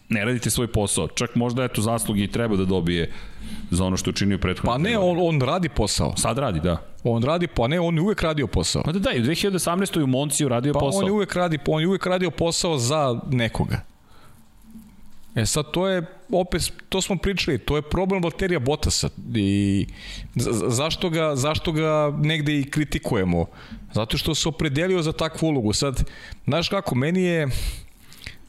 [0.09, 1.07] ne radite svoj posao.
[1.07, 3.11] Čak možda eto zaslugi i treba da dobije
[3.71, 4.71] za ono što je učinio prethodno.
[4.71, 6.13] Pa ne, on, on radi posao.
[6.17, 6.77] Sad radi, da.
[7.03, 8.83] On radi, pa ne, on je uvek radio posao.
[8.83, 10.03] Pa da da, i u 2018.
[10.03, 10.99] u Monciju radio pa posao.
[10.99, 13.81] on je uvek radi, on je uvek radio posao za nekoga.
[15.35, 19.87] E sad to je, opet, to smo pričali, to je problem Valterija Botasa i
[20.67, 23.45] zašto ga, zašto ga negde i kritikujemo?
[23.93, 25.73] Zato što se opredelio za takvu ulogu.
[25.73, 26.03] Sad,
[26.45, 27.47] znaš kako, meni je,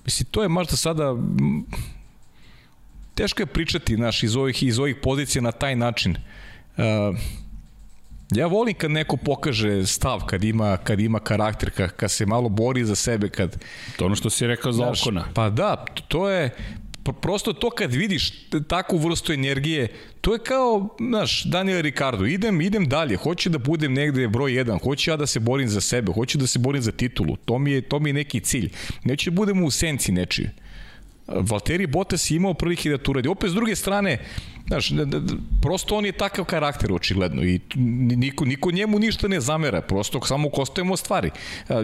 [0.04, 1.14] misli, to je možda sada,
[3.14, 6.16] teško je pričati, znaš, iz ovih, iz ovih pozicija na taj način.
[6.76, 6.84] Uh,
[8.34, 12.48] Ja volim kad neko pokaže stav, kad ima, kad ima karakter, kad, kad se malo
[12.48, 13.62] bori za sebe, kad...
[13.96, 15.24] To ono što si rekao za znaš, Okona.
[15.34, 16.50] Pa da, to je,
[17.12, 19.88] prosto to kad vidiš takvu vrstu energije,
[20.20, 24.82] to je kao, znaš, Daniel Ricardo, idem, idem dalje, hoću da budem negde broj 1,
[24.82, 27.72] hoću ja da se borim za sebe, hoću da se borim za titulu, to mi
[27.72, 28.70] je, to mi je neki cilj.
[29.04, 30.54] Neću da budem u senci nečije.
[31.28, 33.28] Valtteri Bottas je imao prilike da to uradi.
[33.28, 34.18] Opet s druge strane,
[34.66, 34.90] znaš,
[35.62, 37.60] prosto on je takav karakter očigledno i
[38.16, 41.30] niko, niko njemu ništa ne zamera, prosto samo kostajemo stvari.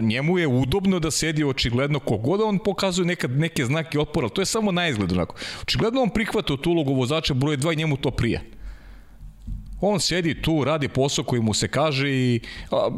[0.01, 4.45] Njemu je udobno da sedi očigledno kogod on pokazuje nekad neke znake otpora, to je
[4.45, 5.35] samo na izgled onako.
[5.61, 8.41] Očigledno on prihvata tu ulogu vozača broje 2 i njemu to prija.
[9.85, 12.39] On sedi tu, radi posao koji mu se kaže i
[12.71, 12.89] a,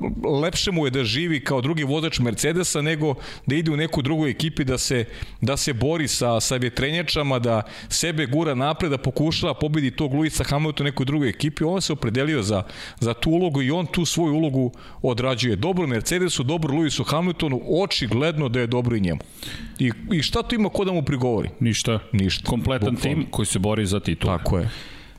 [0.42, 3.16] lepše mu je da živi kao drugi vozač Mercedesa nego
[3.46, 5.06] da ide u neku drugu ekipi da se,
[5.42, 10.44] da se bori sa, sa vjetrenjačama, da sebe gura napred, da pokušava pobedi tog Luisa
[10.44, 11.64] Hamiltona u nekoj drugoj ekipi.
[11.64, 12.64] On se opredelio za,
[13.00, 14.72] za tu ulogu i on tu svoju ulogu
[15.02, 15.56] odrađuje.
[15.56, 19.22] Dobro Mercedesu, dobro Luisu Hamiltonu, očigledno da je dobro i njemu.
[19.80, 21.50] I, i šta tu ima ko da mu prigovori?
[21.60, 22.00] Ništa.
[22.12, 22.50] Ništa.
[22.50, 23.14] Kompletan Bukval.
[23.14, 24.38] tim koji se bori za titul.
[24.38, 24.70] Tako je.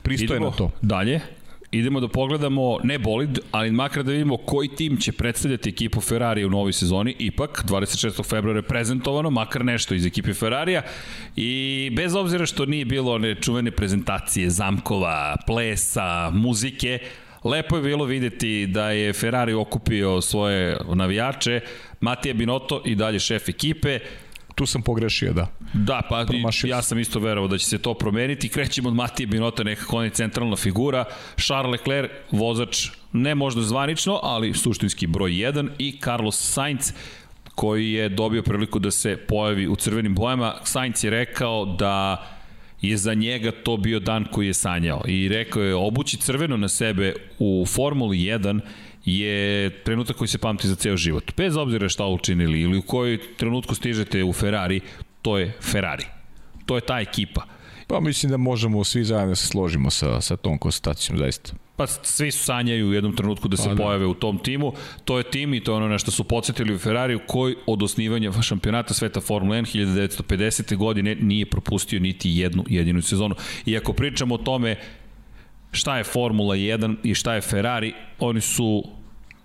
[0.01, 0.71] Pristojno to.
[0.81, 1.36] Dalje
[1.71, 6.45] idemo da pogledamo ne bolid, ali makar da vidimo koji tim će predstavljati ekipu Ferrari
[6.45, 7.15] u novoj sezoni.
[7.19, 8.29] Ipak, 26.
[8.29, 10.81] februara je prezentovano, makar nešto iz ekipe Ferrarija.
[11.35, 16.99] I bez obzira što nije bilo one čuvene prezentacije zamkova, plesa, muzike,
[17.43, 21.61] Lepo je bilo videti da je Ferrari okupio svoje navijače,
[22.01, 23.99] Matija Binotto i dalje šef ekipe,
[24.57, 25.47] tu sam pogrešio, da.
[25.73, 28.49] Da, pa Promašio ja sam isto verovao da će se to promeniti.
[28.49, 31.05] Krećemo od Matije Binota, nekako on je centralna figura.
[31.37, 36.91] Charles Leclerc, vozač ne možda zvanično, ali suštinski broj 1 i Carlos Sainz,
[37.55, 40.55] koji je dobio priliku da se pojavi u crvenim bojama.
[40.63, 42.27] Sainz je rekao da
[42.81, 46.67] je za njega to bio dan koji je sanjao i rekao je obući crveno na
[46.67, 48.59] sebe u Formuli 1
[49.07, 51.31] je trenutak koji se pamti za ceo život.
[51.37, 54.81] Bez obzira šta učinili ili u kojoj trenutku stižete u Ferrari,
[55.21, 56.05] to je Ferrari.
[56.65, 57.45] To je ta ekipa.
[57.87, 61.53] Pa mislim da možemo svi zajedno da se složimo sa, sa tom konstatacijom, zaista.
[61.75, 63.83] Pa svi su sanjaju u jednom trenutku da se pa, da.
[63.83, 64.73] pojave u tom timu.
[65.05, 67.83] To je tim i to je ono na što su podsjetili u Ferrariju koji od
[67.83, 69.85] osnivanja šampionata sveta Formula 1
[70.27, 70.75] 1950.
[70.75, 73.35] godine nije propustio niti jednu jedinu sezonu.
[73.65, 74.75] I ako pričamo o tome
[75.71, 78.83] šta je Formula 1 i šta je Ferrari, oni su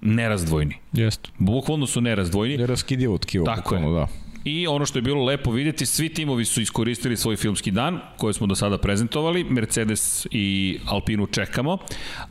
[0.02, 0.74] nerazdvojni.
[0.92, 1.30] Jeste.
[1.38, 2.56] Bukvalno su nerazdvojni.
[2.56, 3.44] Neraskidivo tkivo.
[3.44, 3.80] Tako je.
[3.80, 4.08] Da.
[4.44, 8.34] I ono što je bilo lepo videti, svi timovi su iskoristili svoj filmski dan, koje
[8.34, 9.44] smo do sada prezentovali.
[9.44, 11.78] Mercedes i Alpinu čekamo,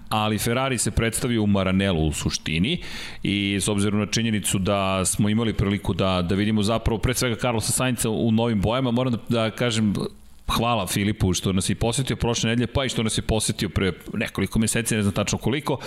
[0.09, 2.81] ali Ferrari se predstavio u Maranelu u suštini
[3.23, 7.35] i s obzirom na činjenicu da smo imali priliku da, da vidimo zapravo pre svega
[7.35, 9.93] Carlosa Sainca u novim bojama, moram da, da kažem
[10.57, 13.91] hvala Filipu što nas je posetio prošle nedelje, pa i što nas je posetio pre
[14.13, 15.77] nekoliko meseci, ne znam tačno koliko,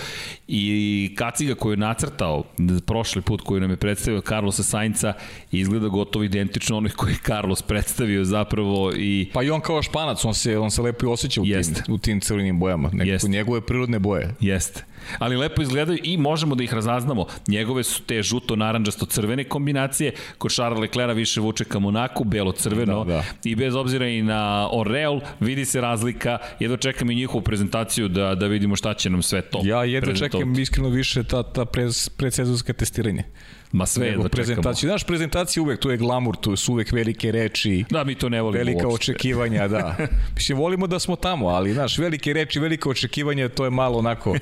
[0.47, 2.43] i kaciga koju je nacrtao
[2.85, 5.13] prošli put koju nam je predstavio Carlosa Sainca
[5.51, 9.29] izgleda gotovo identično onih koji je Carlos predstavio zapravo i...
[9.33, 11.83] Pa i on kao španac, on se, on se lepo osjeća u Jest.
[11.83, 14.35] tim, u tim crvenim bojama, nekako njegove prirodne boje.
[14.39, 14.85] Jeste
[15.19, 17.25] ali lepo izgledaju i možemo da ih razaznamo.
[17.47, 23.23] Njegove su te žuto-naranđasto-crvene kombinacije, kod Charles Leclerca više vuče ka Monaku, belo-crveno da, da.
[23.43, 26.37] i bez obzira i na Oreol vidi se razlika.
[26.59, 30.13] Jedno čekam i njihovu prezentaciju da, da vidimo šta će nam sve to Ja jedno
[30.13, 31.65] čekam iskreno više ta, ta
[32.17, 33.23] predsezonska testiranje.
[33.71, 34.87] Ma sve je da prezentaciju.
[34.87, 37.85] Znaš, prezentacija uvek, tu je glamur, tu su uvek velike reči.
[37.89, 39.11] Da, mi to ne volimo Velika uopšte.
[39.11, 39.95] očekivanja, da.
[40.35, 44.35] Mislim, volimo da smo tamo, ali, znaš, velike reči, velike očekivanja, to je malo onako...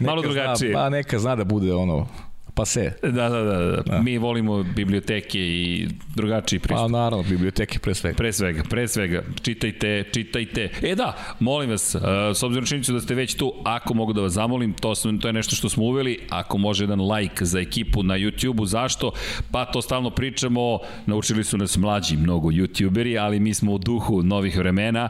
[0.00, 0.70] malo drugačije.
[0.70, 2.08] Zna, pa neka zna da bude ono
[2.54, 2.92] Pa se.
[3.02, 3.82] Da, da, da, da.
[3.82, 4.02] da.
[4.02, 6.84] Mi volimo biblioteke i drugačiji pristup.
[6.84, 8.16] Pa naravno, biblioteke pre svega.
[8.16, 9.22] Pre svega, pre svega.
[9.42, 10.68] Čitajte, čitajte.
[10.82, 12.02] E da, molim vas, uh,
[12.34, 15.28] s obzirom činjenicu da ste već tu, ako mogu da vas zamolim, to, sam, to
[15.28, 19.12] je nešto što smo uveli, ako može jedan like za ekipu na YouTube-u, zašto?
[19.50, 24.22] Pa to stalno pričamo, naučili su nas mlađi mnogo YouTuberi, ali mi smo u duhu
[24.22, 25.08] novih vremena.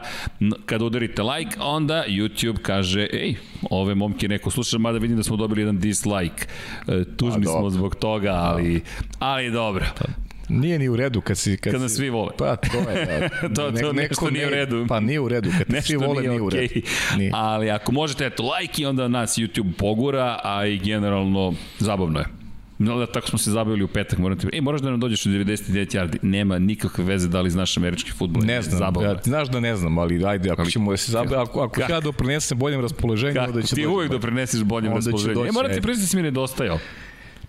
[0.65, 3.35] Kad udarite like, onda YouTube kaže, ej,
[3.69, 6.45] ove momke neko sluša, mada vidim da smo dobili jedan dislike.
[6.87, 8.81] E, tužni smo zbog toga, ali,
[9.19, 9.85] ali dobro.
[9.99, 10.05] Pa,
[10.49, 12.31] Nije ni u redu kad si kad, kad nas svi vole.
[12.37, 13.29] Pa to je.
[13.41, 14.85] Da, to, to neko, nešto nije u redu.
[14.89, 16.73] Pa nije u redu kad nešto svi vole nije, nije u redu.
[17.17, 17.31] Nije.
[17.33, 22.42] Ali ako možete eto like i onda nas YouTube pogura, a i generalno zabavno je.
[22.79, 24.47] No, da, tako smo se zabavili u petak, moram ti...
[24.53, 26.17] E, moraš da nam dođeš u 99 yardi.
[26.21, 28.43] Nema nikakve veze da li znaš američki futbol.
[28.43, 29.09] Ne znam, Zabavno.
[29.09, 31.81] ja, znaš da ne znam, ali ajde, ako ali, ćemo da se zabaviti, ako, ako
[31.81, 33.75] ja doprinesem boljem raspoloženju, onda će...
[33.75, 35.45] Ti uvijek doprineseš boljem raspoloženju.
[35.45, 36.79] E, moram ti priznati da si mi nedostajao.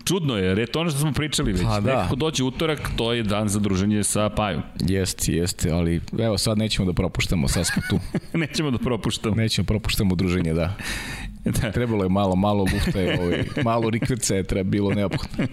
[0.05, 1.63] Čudno je, jer je to ono što smo pričali već.
[1.63, 1.97] Pa, da.
[1.97, 4.63] Nekako dođe utorak, to je dan za druženje sa Pajom.
[4.81, 8.01] Jeste, jeste, ali evo sad nećemo da propuštamo, sad smo tu.
[8.39, 9.35] nećemo da propuštamo.
[9.35, 10.77] Nećemo da propuštamo druženje, da.
[11.45, 11.73] Da.
[11.73, 15.47] Trebalo je malo, malo lufta, je, ovaj, malo rikvrce je treba bilo neophodno.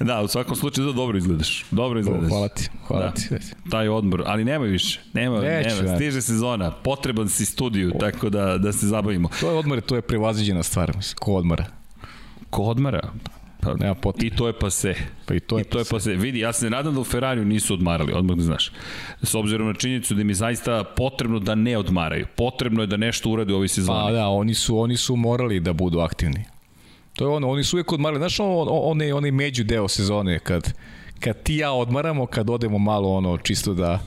[0.00, 1.64] da, u svakom slučaju da dobro izgledaš.
[1.70, 2.28] Dobro izgledaš.
[2.28, 3.12] Hvala ti, hvala da.
[3.12, 3.28] ti.
[3.70, 5.00] Taj odmor, ali nema više.
[5.12, 5.96] Nema, Neću, nema.
[5.96, 7.98] Stiže sezona, potreban si studiju, o.
[7.98, 9.28] tako da, da se zabavimo.
[9.40, 11.64] To je odmor, to je prevaziđena stvar, ko odmara.
[12.50, 13.12] Ko odmara?
[13.66, 14.26] Pa, nema potrebe.
[14.26, 14.94] I to je pase.
[15.26, 16.14] Pa i to je, I to je pase.
[16.14, 18.72] Vidi, ja se nadam da u Ferrariju nisu odmarali, odmah da znaš.
[19.22, 22.26] S obzirom na činjenicu da mi zaista potrebno da ne odmaraju.
[22.36, 24.00] Potrebno je da nešto urade u ovoj sezoni.
[24.06, 26.44] Pa da, oni su, oni su morali da budu aktivni.
[27.16, 28.20] To je ono, oni su uvijek odmarali.
[28.20, 30.72] Znaš, on, onaj, onaj među deo sezone kad,
[31.20, 34.00] kad ti ja odmaramo, kad odemo malo ono, čisto da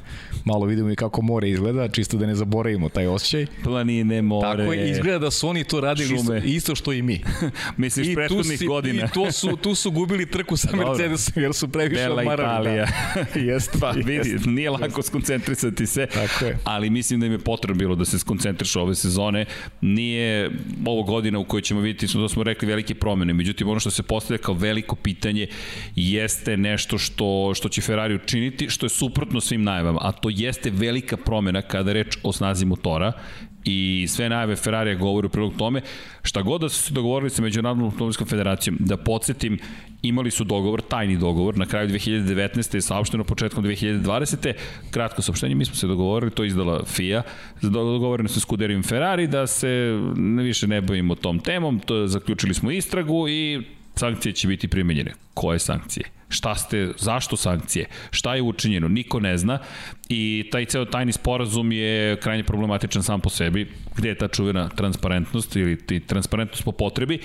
[0.46, 3.46] malo vidimo i kako more izgleda, čisto da ne zaboravimo taj osjećaj.
[3.64, 4.58] Planine, more.
[4.58, 7.22] Tako je, izgleda da su oni to radili isto, isto što i mi.
[7.78, 9.06] Misliš I prethodnih si, godina.
[9.06, 12.62] I to su, tu su gubili trku sa Mercedesom jer su previše Bela odmarali.
[12.62, 12.88] Italija.
[13.34, 13.40] Da.
[13.52, 15.08] Jeste, pa vidi, jest, nije lako jest.
[15.08, 16.58] skoncentrisati se, Tako je.
[16.64, 19.46] ali mislim da im je potrebno bilo da se skoncentriš ove sezone.
[19.82, 20.52] Nije
[20.86, 24.04] ovo godina u kojoj ćemo vidjeti, da smo rekli velike promene, međutim ono što se
[24.04, 25.48] postavlja kao veliko pitanje
[25.96, 30.70] jeste nešto što, što će Ferrari učiniti, što je suprotno svim najavama, a to jeste
[30.70, 33.14] velika promena kada reč o snazi motora
[33.64, 35.82] i sve najave Ferrarija govore u prilog tome.
[36.24, 39.60] Šta god da su se dogovorili sa Međunarodnom automobilskom federacijom, da podsjetim,
[40.02, 42.76] imali su dogovor, tajni dogovor, na kraju 2019.
[42.76, 44.54] je saopšteno početkom 2020.
[44.92, 47.22] Kratko saopštenje, mi smo se dogovorili, to izdala FIA,
[47.62, 50.00] dogovoreno s Kuderijom Ferrari da se
[50.44, 53.62] više ne bavimo tom temom, to zaključili smo istragu i
[54.00, 55.14] sankcije će biti primenjene.
[55.34, 56.06] Koje sankcije?
[56.30, 57.86] Šta ste, zašto sankcije?
[58.12, 58.88] Šta je učinjeno?
[58.88, 59.60] Niko ne zna
[60.10, 63.68] i taj ceo tajni sporazum je krajnje problematičan sam po sebi.
[63.98, 67.20] Gde je ta čuvena transparentnost ili ti transparentnost po potrebi?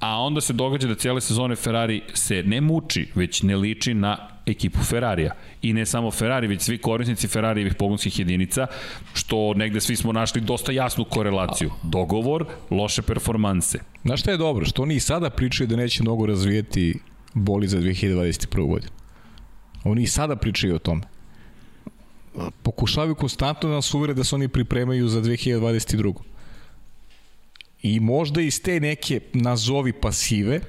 [0.00, 4.31] A onda se događa da cijele sezone Ferrari se ne muči, već ne liči na
[4.46, 5.34] ekipu Ferrarija.
[5.62, 8.66] I ne samo Ferrari, već svi korisnici Ferrarijevih pogonskih jedinica,
[9.14, 11.70] što negde svi smo našli dosta jasnu korelaciju.
[11.82, 13.78] Dogovor, loše performanse.
[14.04, 14.64] Znaš šta je dobro?
[14.64, 16.98] Što oni i sada pričaju da neće mnogo razvijeti
[17.34, 18.68] boli za 2021.
[18.68, 18.92] godinu.
[19.84, 21.02] Oni i sada pričaju o tome.
[22.62, 26.14] Pokušavaju konstantno da nas uvere da se oni pripremaju za 2022.
[27.82, 30.60] I možda iz te neke nazovi pasive,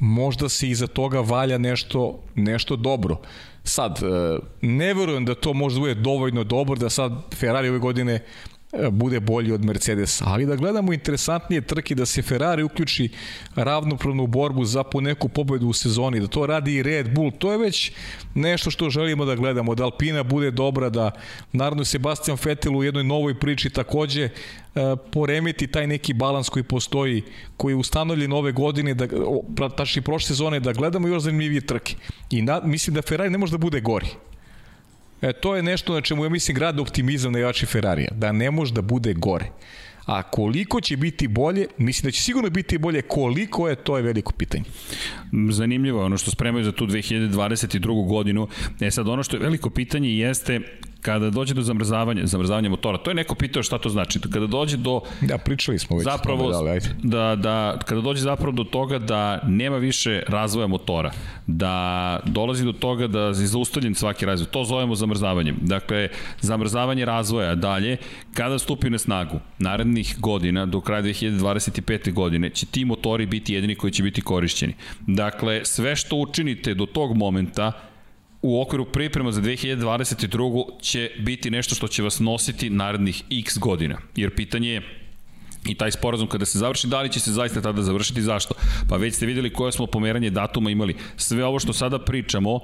[0.00, 3.16] možda se iza toga valja nešto, nešto dobro.
[3.64, 8.24] Sad, e, ne verujem da to možda bude dovoljno dobro da sad Ferrari ove godine
[8.90, 13.08] bude bolji od Mercedesa, ali da gledamo interesantnije trke, da se Ferrari uključi
[13.54, 17.52] ravnopravnu borbu za po neku pobedu u sezoni, da to radi i Red Bull, to
[17.52, 17.92] je već
[18.34, 21.10] nešto što želimo da gledamo, da Alpina bude dobra, da
[21.52, 24.30] naravno Sebastian Vettel u jednoj novoj priči takođe e,
[25.12, 27.22] poremeti taj neki balans koji postoji,
[27.56, 31.94] koji je ustanovljen ove godine, da, tačni prošle sezone, da gledamo još zanimljivije trke.
[32.30, 34.06] I na, mislim da Ferrari ne može da bude gori.
[35.22, 38.50] E, to je nešto na čemu ja mislim grad optimizam na jači Ferrarija, da ne
[38.50, 39.50] može da bude gore.
[40.06, 44.02] A koliko će biti bolje, mislim da će sigurno biti bolje, koliko je, to je
[44.02, 44.64] veliko pitanje.
[45.50, 48.08] Zanimljivo je ono što spremaju za tu 2022.
[48.08, 48.48] godinu.
[48.80, 50.60] E sad, ono što je veliko pitanje jeste
[51.00, 54.20] kada dođe do zamrzavanja, zamrzavanja motora, to je neko pitao šta to znači.
[54.20, 56.88] Kada dođe do Da, pričali smo već zapravo da, ajde.
[57.02, 61.12] da, da kada dođe zapravo do toga da nema više razvoja motora,
[61.46, 64.46] da dolazi do toga da je zaustavljen svaki razvoj.
[64.50, 65.56] To zovemo zamrzavanjem.
[65.60, 66.08] Dakle,
[66.40, 67.96] zamrzavanje razvoja dalje,
[68.34, 72.12] kada stupi na snagu, narednih godina, do kraja 2025.
[72.12, 74.74] godine, će ti motori biti jedini koji će biti korišćeni.
[75.00, 77.72] Dakle, sve što učinite do tog momenta,
[78.42, 80.80] u okviru priprema za 2022.
[80.80, 83.98] će biti nešto što će vas nositi narednih x godina.
[84.16, 84.82] Jer pitanje je
[85.68, 88.54] i taj sporazum kada se završi, da li će se zaista tada završiti, zašto?
[88.88, 90.96] Pa već ste videli koje smo pomeranje datuma imali.
[91.16, 92.60] Sve ovo što sada pričamo,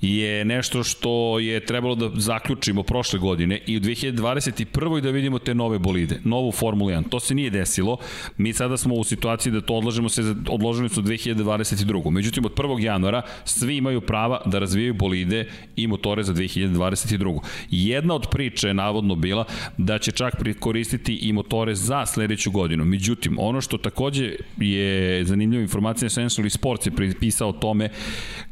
[0.00, 5.00] je nešto što je trebalo da zaključimo prošle godine i u 2021.
[5.00, 7.08] da vidimo te nove bolide, novu Formulu 1.
[7.08, 7.96] To se nije desilo.
[8.36, 12.10] Mi sada smo u situaciji da to odlažemo se, odložili su 2022.
[12.10, 12.82] Međutim, od 1.
[12.82, 17.40] januara svi imaju prava da razvijaju bolide i motore za 2022.
[17.70, 19.44] Jedna od priče je navodno bila
[19.76, 22.84] da će čak koristiti i motore za sledeću godinu.
[22.84, 27.88] Međutim, ono što takođe je zanimljiva informacija, Essential Sports je pripisao tome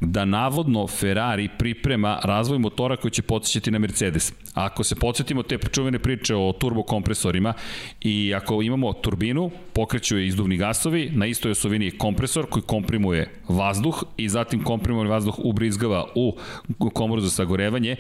[0.01, 4.33] da navodno Ferrari Ferrari priprema razvoj motora koji će podsjećati na Mercedes.
[4.55, 7.53] Ako se podsjetimo te čuvene priče o turbokompresorima
[8.01, 13.31] i ako imamo turbinu, pokreću je izduvni gasovi, na istoj osovini je kompresor koji komprimuje
[13.49, 17.97] vazduh i zatim komprimuje vazduh ubrizgava u komoru za sagorevanje,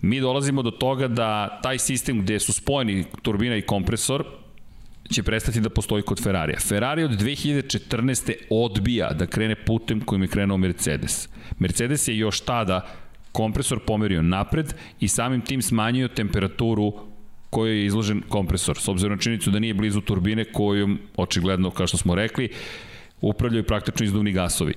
[0.00, 4.24] mi dolazimo do toga da taj sistem gde su spojeni turbina i kompresor
[5.12, 6.58] će prestati da postoji kod Ferrarija.
[6.60, 8.32] Ferrari od 2014.
[8.50, 11.28] odbija da krene putem kojim je krenuo Mercedes.
[11.58, 12.86] Mercedes je još tada
[13.32, 16.92] kompresor pomerio napred i samim tim smanjio temperaturu
[17.50, 21.86] kojoj je izložen kompresor, s obzirom na činjenicu da nije blizu turbine kojom, očigledno, kao
[21.86, 22.48] što smo rekli,
[23.20, 24.74] upravljaju praktično izduvni gasovi.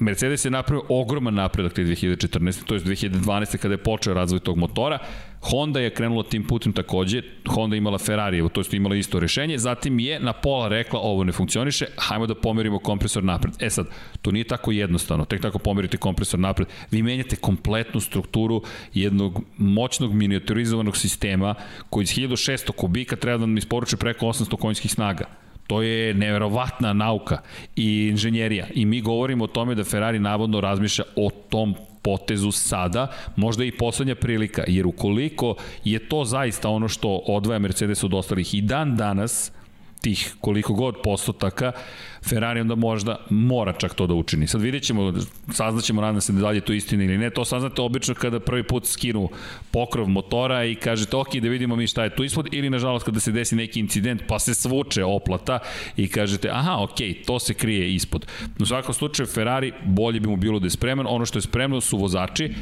[0.00, 2.64] Mercedes je napravio ogroman napredak te 2014.
[2.64, 3.56] to je 2012.
[3.56, 4.98] kada je počeo razvoj tog motora.
[5.40, 9.98] Honda je krenula tim putem takođe, Honda imala Ferrari, to je imala isto rešenje, zatim
[9.98, 13.54] je na pola rekla ovo ne funkcioniše, hajmo da pomerimo kompresor napred.
[13.60, 13.86] E sad,
[14.22, 18.62] to nije tako jednostavno, tek tako pomerite kompresor napred, vi menjate kompletnu strukturu
[18.94, 21.54] jednog moćnog miniaturizovanog sistema
[21.90, 26.92] koji iz 1600 kubika treba da nam isporuče preko 800 konjskih snaga To je neverovatna
[26.92, 27.38] nauka
[27.76, 28.66] i inženjerija.
[28.74, 33.70] I mi govorimo o tome da Ferrari navodno razmišlja o tom potezu sada, možda i
[33.70, 35.54] poslednja prilika, jer ukoliko
[35.84, 39.52] je to zaista ono što odvaja Mercedes od ostalih i dan danas,
[40.00, 41.72] tih koliko god postotaka,
[42.28, 44.46] Ferrari onda možda mora čak to da učini.
[44.46, 45.12] Sad vidjet ćemo,
[45.52, 48.86] saznaćemo, nadam se da dalje to istina ili ne, to saznate obično kada prvi put
[48.86, 49.28] skinu
[49.70, 53.20] pokrov motora i kažete ok, da vidimo mi šta je tu ispod, ili nažalost kada
[53.20, 55.58] se desi neki incident pa se svuče oplata
[55.96, 58.26] i kažete aha, ok, to se krije ispod.
[58.60, 61.80] U svakom slučaju Ferrari bolje bi mu bilo da je spreman, ono što je spremno
[61.80, 62.54] su vozači,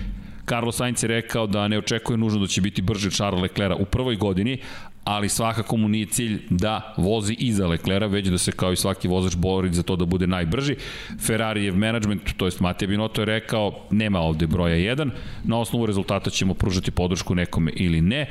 [0.48, 3.76] Carlos Sainz je rekao da ne očekuje nužno da će biti brži od Charles Leclerc
[3.80, 4.58] u prvoj godini,
[5.06, 9.08] ali svakako mu nije cilj da vozi iza Leclera, već da se kao i svaki
[9.08, 10.76] vozač bori za to da bude najbrži.
[11.20, 15.10] Ferrari v management, to jest Matija Binotto je rekao, nema ovde broja 1,
[15.44, 18.26] na osnovu rezultata ćemo pružati podršku nekome ili ne.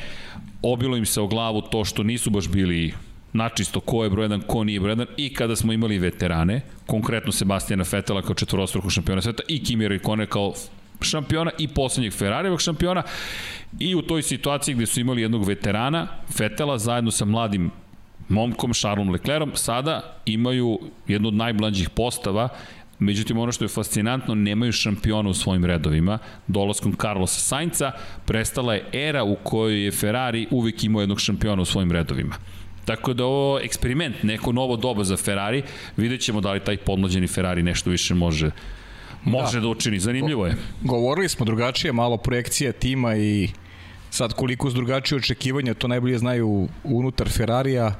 [0.61, 2.93] Obilo im se o glavu to što nisu baš bili
[3.34, 7.32] načisto ko je broj 1, ko nije broj 1 i kada smo imali veterane, konkretno
[7.32, 10.53] Sebastijana Fetela kao četvorostruku šampiona sveta i Kimi Raikkonen kao
[11.02, 13.04] šampiona i poslednjeg Ferrarijevog šampiona
[13.80, 17.72] i u toj situaciji gde su imali jednog veterana, Fetela, zajedno sa mladim
[18.30, 22.50] momkom, Charlesom Leclerom, sada imaju jednu od najblađih postava
[23.00, 26.20] Međutim, ono što je fascinantno, nemaju šampiona u svojim redovima.
[26.48, 27.91] Dolaskom Carlosa Sainca
[28.26, 32.36] prestala je era u kojoj je Ferrari uvek imao jednog šampiona u svojim redovima.
[32.86, 35.64] Tako da ovo eksperiment, neko novo doba za Ferrari,
[35.98, 38.52] vidjet ćemo da li taj podmlađeni Ferrari nešto više može
[39.26, 39.99] može da, da učini.
[39.99, 40.55] Zanimljivo je.
[40.82, 43.49] Govorili smo drugačije, malo projekcija tima i
[44.09, 47.95] sad koliko su drugačije očekivanja, to najbolje znaju unutar Ferrarija,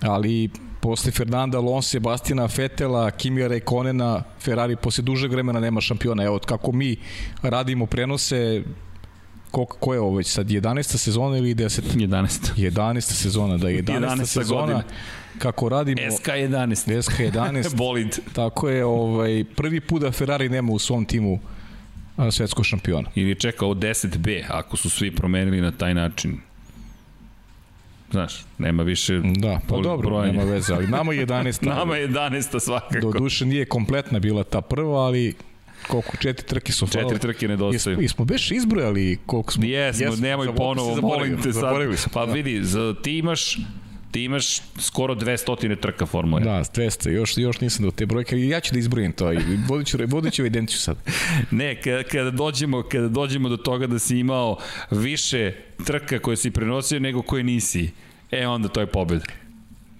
[0.00, 0.50] ali
[0.80, 6.24] posle Fernanda Alonso, Sebastina Fetela, Kimija Rekonena, Ferrari posle dužeg vremena nema šampiona.
[6.24, 6.96] Evo, kako mi
[7.42, 8.62] radimo prenose,
[9.50, 10.82] ko, ko je ovo već sad, 11.
[10.96, 11.80] sezona ili 10?
[11.96, 12.70] 11.
[12.70, 13.00] 11.
[13.00, 13.82] sezona, da, 11.
[13.84, 14.24] 11.
[14.24, 14.60] sezona.
[14.60, 14.82] Godina
[15.38, 21.04] kako radimo SK11 SK11 bolid tako je ovaj prvi put da Ferrari nema u svom
[21.04, 21.38] timu
[22.30, 26.38] svetskog šampiona ili čeka od 10B ako su svi promenili na taj način
[28.10, 30.32] Znaš, nema više Da, pa dobro, brojanja.
[30.32, 31.66] nema veze, ali nama je 11.
[31.66, 32.60] nama je 11.
[32.60, 33.00] svakako.
[33.00, 35.34] Do duše nije kompletna bila ta prva, ali
[35.88, 37.10] koliko četiri trke su falile.
[37.10, 38.00] Četiri trke nedostaju.
[38.00, 39.64] I smo beš izbrojali koliko smo.
[39.64, 41.76] Jesmo, jesmo nemoj ponovo, molim te sad.
[42.12, 42.32] Pa da.
[42.32, 43.58] vidi, za, ti imaš
[44.10, 46.40] ti imaš skoro 200 trka Formule.
[46.40, 49.38] Da, 200, još, još nisam do te brojke, ja ću da izbrojim to, i
[49.68, 50.96] buduću, buduću evidenciju sad.
[51.50, 54.58] Ne, kada, kada, dođemo, kada dođemo do toga da si imao
[54.90, 55.52] više
[55.86, 57.90] trka koje si prenosio nego koje nisi,
[58.30, 59.24] e onda to je pobeda.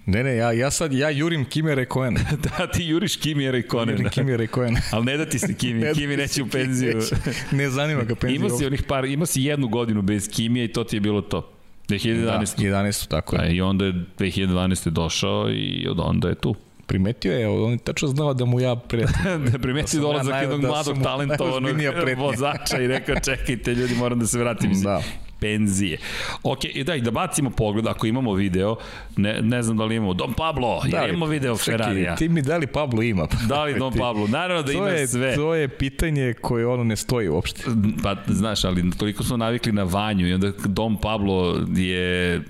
[0.05, 2.17] Ne, ne, ja, ja sad, ja jurim Kimi Rekoen.
[2.57, 3.89] da, ti juriš Kimi Rekoen.
[3.89, 4.77] Jurim Kimi Rekoen.
[4.91, 6.95] Ali ne da ti se Kimi, ne Kimi neće u penziju.
[6.95, 7.15] Neće.
[7.51, 8.35] Ne zanima ga penziju.
[8.35, 11.21] Ima si, onih par, ima si jednu godinu bez Kimija i to ti je bilo
[11.21, 11.58] to.
[11.89, 12.25] 2011.
[12.25, 13.07] Da, 11.
[13.07, 13.41] tako je.
[13.41, 14.89] A, I onda je 2012.
[14.89, 16.55] došao i od onda je tu.
[16.85, 19.37] Primetio je, on je tačno znao da mu ja prijatelj.
[19.51, 21.75] da primetio da dolazak ja jednog da mladog talentovanog
[22.17, 24.81] vozača i rekao čekajte ljudi moram da se vratim.
[24.81, 25.01] Da.
[25.39, 25.97] Penzije.
[26.43, 28.75] Ok, i daj, da bacimo pogled, ako imamo video,
[29.17, 32.15] ne, ne znam da li imamo, Don Pablo, da li, imamo video Ferrarija.
[32.15, 33.27] Ti mi da li Pablo ima?
[33.49, 34.27] Da li Don Pablo?
[34.27, 35.35] Naravno da to ima je, sve.
[35.35, 37.63] To je pitanje koje ono ne stoji uopšte.
[38.03, 42.41] Pa, znaš, ali toliko smo navikli na Vanju i onda Don Pablo je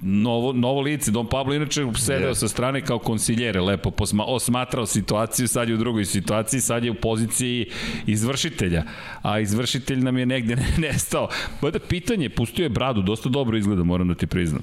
[0.00, 1.10] novo, novo lice.
[1.10, 2.34] Don Pablo inače sedeo yeah.
[2.34, 6.90] sa strane kao konsiljere, lepo posma, osmatrao situaciju, sad je u drugoj situaciji, sad je
[6.90, 7.66] u poziciji
[8.06, 8.82] izvršitelja,
[9.22, 11.28] a izvršitelj nam je negde nestao.
[11.62, 14.62] Bada pitanje, pustio je bradu, dosta dobro izgleda, moram da ti priznam.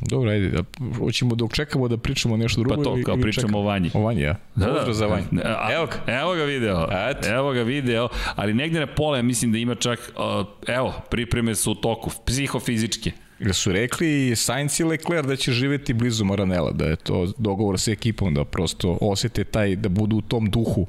[0.00, 0.62] Dobro, ajde, da,
[0.98, 2.76] hoćemo dok čekamo da pričamo nešto drugo.
[2.76, 3.58] Pa to, kao pričamo čekamo.
[3.58, 3.90] o Vanji.
[3.94, 4.36] O Vanji, ja.
[4.54, 5.26] Da, da, za Vanji.
[5.74, 6.12] Evo ga.
[6.12, 6.88] Evo ga video.
[7.10, 7.26] Et.
[7.26, 11.54] Evo ga video, ali negde na pola ja mislim da ima čak, uh, evo, pripreme
[11.54, 13.12] su u toku, psihofizičke.
[13.40, 17.80] Da su rekli Sainz i Leclerc da će živeti blizu Maranela, da je to dogovor
[17.80, 20.86] sa ekipom, da prosto osete taj, da budu u tom duhu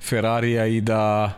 [0.00, 1.32] Ferrarija i da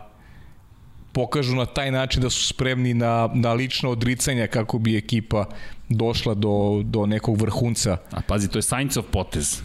[1.11, 5.45] pokažu na taj način da su spremni na, na lično odricanja kako bi ekipa
[5.89, 7.97] došla do, do nekog vrhunca.
[8.11, 9.61] A pazi, to je Sainzov potez.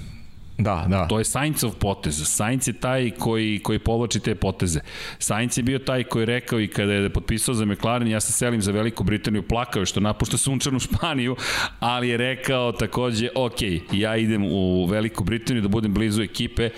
[0.58, 1.06] Da, da.
[1.08, 2.22] To je Sainzov potez.
[2.28, 4.80] Sainz je taj koji, koji povlači te poteze.
[5.18, 8.32] Sainz je bio taj koji je rekao i kada je potpisao za McLaren, ja se
[8.32, 11.36] selim za Veliku Britaniju, plakao što napušta sunčanu Španiju,
[11.80, 16.70] ali je rekao takođe, ok, ja idem u Veliku Britaniju da budem blizu ekipe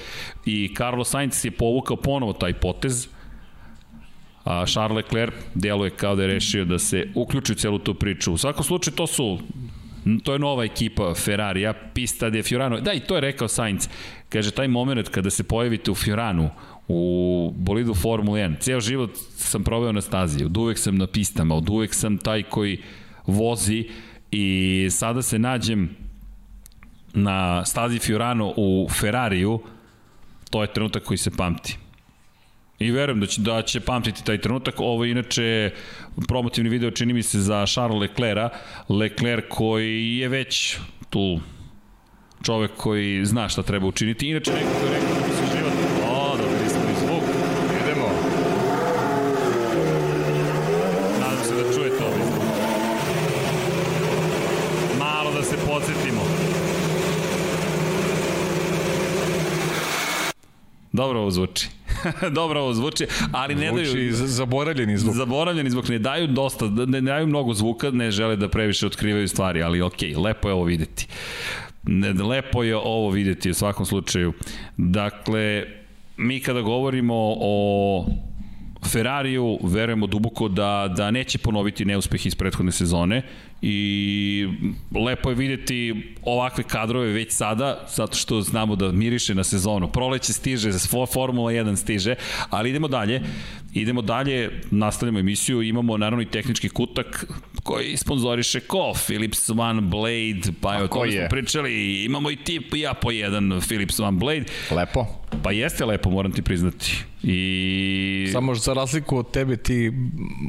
[0.44, 3.08] i Carlos Sainz je povukao ponovo taj potez,
[4.44, 8.32] a Charles Leclerc deluje kao da je rešio da se uključi u celu tu priču.
[8.32, 9.38] U svakom slučaju to su
[10.24, 12.80] to je nova ekipa Ferrarija, Pista de Fiorano.
[12.80, 13.88] Da, i to je rekao Sainz.
[14.28, 16.50] Kaže, taj moment kada se pojavite u Fioranu,
[16.88, 21.54] u bolidu Formula 1, ceo život sam proveo na stazi, od uvek sam na pistama,
[21.54, 22.78] od uvek sam taj koji
[23.26, 23.88] vozi
[24.30, 25.96] i sada se nađem
[27.14, 29.60] na stazi Fiorano u Ferrariju,
[30.50, 31.78] to je trenutak koji se pamti.
[32.78, 34.74] I verujem da će, da će pamtiti taj trenutak.
[34.78, 35.70] Ovo je inače
[36.28, 38.52] promotivni video čini mi se za Charles Leclerc,
[38.88, 40.78] Leclerc koji je već
[41.10, 41.40] tu
[42.44, 44.28] čovek koji zna šta treba učiniti.
[44.28, 45.72] Inače neko je rekao da bi se život...
[46.10, 47.22] O, dobili smo i zvuk.
[47.82, 48.08] Idemo.
[51.20, 52.44] Nadam se da čujete ovaj zvuk.
[54.98, 56.22] Malo da se podsjetimo.
[60.96, 61.68] Dobro ovo zvuči.
[62.38, 64.12] Dobro ovo zvuči, ali ne zvuči daju...
[64.12, 65.14] zaboravljeni zvuk.
[65.14, 69.62] Zaboravljeni zvuk, ne daju dosta, ne, daju mnogo zvuka, ne žele da previše otkrivaju stvari,
[69.62, 71.06] ali okej, okay, lepo je ovo videti.
[71.82, 74.32] Ne, lepo je ovo videti u svakom slučaju.
[74.76, 75.64] Dakle,
[76.16, 78.06] mi kada govorimo o
[78.86, 83.22] Ferrariju verujemo duboko da, da neće ponoviti neuspeh iz prethodne sezone
[83.62, 84.48] i
[84.94, 89.88] lepo je videti ovakve kadrove već sada, zato što znamo da miriše na sezonu.
[89.88, 90.70] Proleće stiže,
[91.12, 92.14] Formula 1 stiže,
[92.50, 93.22] ali idemo dalje.
[93.74, 97.26] Idemo dalje, nastavljamo emisiju, imamo naravno i tehnički kutak
[97.62, 98.92] koji sponzoriše ko?
[99.06, 103.60] Philips One Blade, pa evo to smo pričali, imamo i ti i ja po jedan
[103.68, 104.44] Philips One Blade.
[104.70, 105.06] Lepo.
[105.42, 107.04] Pa jeste lepo, moram ti priznati.
[107.22, 108.28] I...
[108.32, 109.92] Samo za razliku od tebe ti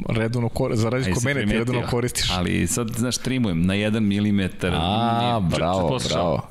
[0.08, 2.30] redovno, za razliku od mene ti redovno koristiš.
[2.30, 4.74] Ali sad znaš, trimujem na 1 mm.
[4.74, 6.48] A, bravo, bravo.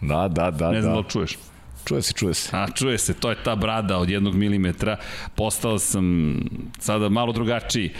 [0.00, 0.70] Da, da, da.
[0.70, 1.38] Ne znam da li čuješ.
[1.84, 2.56] Čuje se, čuje se.
[2.56, 4.96] A, čuje se, to je ta brada od jednog milimetra.
[5.34, 6.36] Postao sam
[6.78, 7.92] sada malo drugačiji.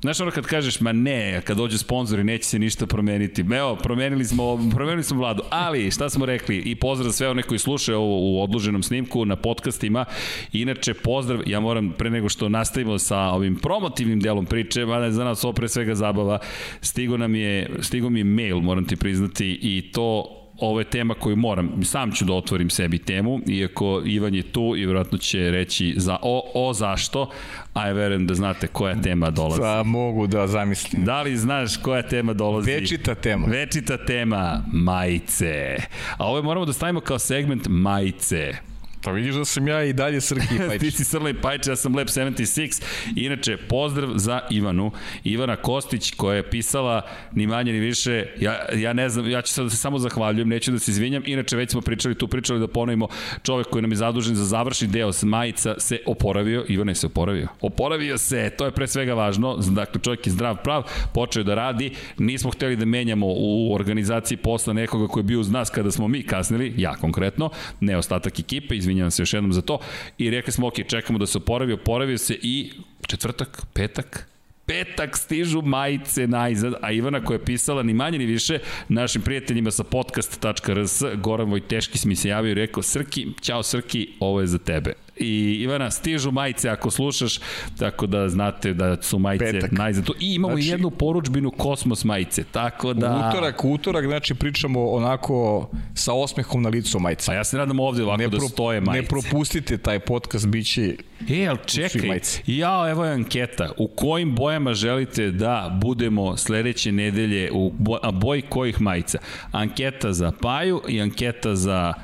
[0.00, 3.44] Znaš ono kad kažeš, ma ne, kad dođu sponzori neće se ništa promeniti.
[3.56, 7.58] Evo, promenili smo, promenili smo vladu, ali šta smo rekli i pozdrav sve one koji
[7.58, 10.04] slušaju ovo u odloženom snimku na podcastima.
[10.52, 15.24] Inače, pozdrav, ja moram pre nego što nastavimo sa ovim promotivnim delom priče, mada za
[15.24, 16.38] nas ovo pre svega zabava,
[16.80, 21.14] stigo nam je, stigo mi je mail, moram ti priznati, i to ovo je tema
[21.14, 25.50] koju moram, sam ću da otvorim sebi temu, iako Ivan je tu i vjerojatno će
[25.50, 27.30] reći za o, o zašto,
[27.74, 29.60] a ja verujem da znate koja tema dolazi.
[29.60, 31.04] Da, mogu da zamislim.
[31.04, 32.70] Da li znaš koja tema dolazi?
[32.70, 33.46] Večita tema.
[33.46, 35.76] Večita tema, majice.
[36.16, 38.67] A ovo moramo da stavimo kao segment majice.
[39.08, 40.80] Pa vidiš da sam ja i dalje Srki Pajč.
[40.80, 42.82] Ti si Srli Pajč, ja sam Lep 76.
[43.16, 44.90] Inače, pozdrav za Ivanu.
[45.24, 47.02] Ivana Kostić koja je pisala
[47.32, 50.48] ni manje ni više, ja, ja ne znam, ja ću sad da se samo zahvaljujem,
[50.48, 51.22] neću da se izvinjam.
[51.26, 53.08] Inače, već smo pričali tu, pričali da ponovimo,
[53.42, 56.64] čovek koji nam je zadužen za završni deo s majica se oporavio.
[56.68, 57.48] Ivana je se oporavio.
[57.60, 59.56] Oporavio se, to je pre svega važno.
[59.56, 60.82] Dakle, čovjek je zdrav prav,
[61.14, 61.90] počeo da radi.
[62.18, 66.08] Nismo hteli da menjamo u organizaciji posla nekoga koji je bio uz nas kada smo
[66.08, 67.50] mi kasnili, ja konkretno,
[67.80, 69.78] ne ostatak ekipe, izvinjavam se još jednom za to,
[70.18, 72.72] i rekli smo, ok, čekamo da se oporavi, oporavio se i
[73.06, 74.28] četvrtak, petak,
[74.66, 79.70] petak stižu majice najzad, a Ivana koja je pisala ni manje ni više našim prijateljima
[79.70, 84.58] sa podcast.rs, Goran Vojteški mi se javio i rekao, Srki, ćao Srki, ovo je za
[84.58, 84.92] tebe.
[85.20, 87.40] I Ivana, stižu majice ako slušaš,
[87.78, 89.72] tako da znate da su majice Petak.
[89.72, 90.08] najzad.
[90.20, 93.30] I imamo znači, jednu poručbinu Kosmos majice, tako da...
[93.30, 97.26] Utorak, utorak, znači pričamo onako sa osmehom na licu majice.
[97.26, 99.02] Pa ja se nadam ovde ovako ne da stoje majice.
[99.02, 100.94] Ne propustite taj podcast, bit će
[101.30, 103.72] E, ali čekaj, ja, evo je anketa.
[103.76, 109.18] U kojim bojama želite da budemo sledeće nedelje, u boj, a boj kojih majica?
[109.52, 111.94] Anketa za Paju i anketa za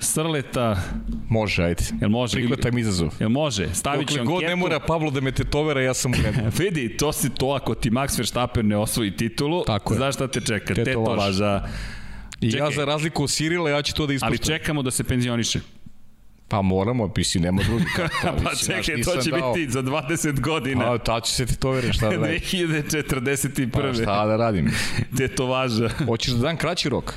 [0.00, 0.76] Srleta.
[1.28, 1.84] Može, ajde.
[2.00, 2.36] Jel može?
[2.36, 3.14] Prihvatam izazov.
[3.20, 3.74] Jel može?
[3.74, 6.38] Stavit ću god ne mora Pablo da me tetovera, ja sam u redu.
[6.58, 10.40] Vidi, to si to ako ti Max Verstappen ne osvoji titulu, Tako znaš šta te
[10.40, 10.74] čeka?
[10.74, 11.68] Tetovaža.
[12.40, 12.66] I Čekaj.
[12.66, 14.28] ja za razliku od Sirila, ja ću to da ispuštam.
[14.28, 15.60] Ali čekamo da se penzioniše.
[16.48, 17.84] Pa moramo, mislim, nema drugi.
[18.22, 19.52] Pa, pa čekaj, to će dao...
[19.52, 20.92] biti za 20 godina.
[20.92, 22.40] A, ta će se ti to veri, šta da radim?
[22.40, 23.70] 2041.
[23.72, 24.70] Pa šta da radim?
[25.16, 25.88] Tetovaža.
[26.06, 27.14] Hoćeš da dam kraći rok?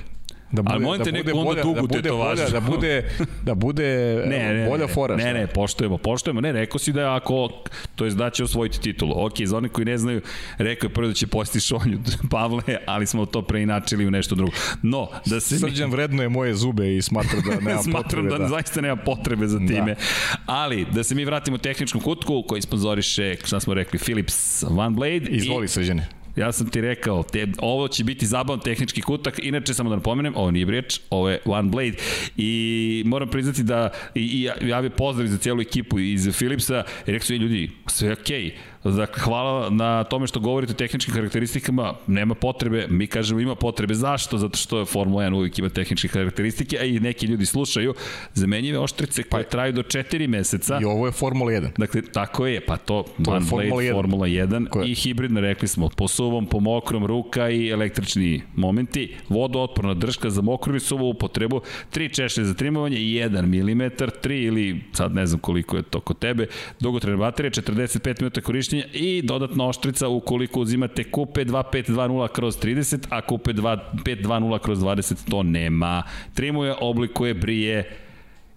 [0.54, 2.42] Da bude, Ali molim te da neku onda dugu da tetovažu.
[2.42, 3.10] Bolja, da bude,
[3.44, 3.84] da bude
[4.30, 5.16] ne, ne, bolja fora.
[5.16, 6.42] Ne, ne, poštujemo, poštujemo.
[6.42, 7.50] Ne, rekao si da je ako,
[7.96, 9.26] to je da će osvojiti titulu.
[9.26, 10.22] Ok, za one koji ne znaju,
[10.58, 12.00] rekao je prvo da će posti šonju
[12.32, 14.52] Pavle, ali smo to preinačili u nešto drugo.
[14.82, 15.60] No, da se...
[15.60, 18.30] Srđan vredno je moje zube i smatra da nema Smatram potrebe.
[18.30, 19.96] da, da, zaista nema potrebe za time.
[19.96, 20.02] Da.
[20.46, 24.96] Ali, da se mi vratimo u tehničkom kutku koji sponzoriše, šta smo rekli, Philips One
[24.96, 25.26] Blade.
[25.30, 25.68] Izvoli, i...
[25.68, 26.23] Srđane.
[26.36, 30.36] Ja sam ti rekao, te, ovo će biti zabavan tehnički kutak, inače samo da napomenem,
[30.36, 31.98] ovo nije Briječ, ovo je One Blade.
[32.38, 36.84] I moram priznati da i, i ja bih pozdrav za cijelu ekipu iz Philipsa.
[37.06, 41.14] Rekao su, ljudi, sve je okej, okay Dakle, hvala na tome što govorite o tehničkim
[41.14, 44.38] karakteristikama, nema potrebe, mi kažemo ima potrebe, zašto?
[44.38, 47.94] Zato što je Formula 1 uvijek ima tehničke karakteristike, a i neki ljudi slušaju
[48.34, 50.80] zamenjive oštrice koje pa, traju do 4 meseca.
[50.82, 51.70] I ovo je Formula 1.
[51.78, 53.94] Dakle, tako je, pa to, to One Formula Blade, 1.
[53.94, 54.92] Formula 1 Koje?
[54.92, 60.42] i hibridno, rekli smo, po suvom, po mokrom, ruka i električni momenti, vodootporna držka za
[60.42, 61.62] mokru i suvu upotrebu,
[61.94, 63.82] 3 češlje za trimovanje, 1 mm,
[64.24, 66.48] 3 ili, sad ne znam koliko je to kod tebe,
[66.80, 73.08] dugotrajna baterija, 45 minuta korišćenja korišćenja i dodatna oštrica ukoliko uzimate kupe 2520 kroz 30,
[73.10, 76.04] a kupe 2520 kroz 20 to nema.
[76.34, 77.98] Trimuje, oblikuje, brije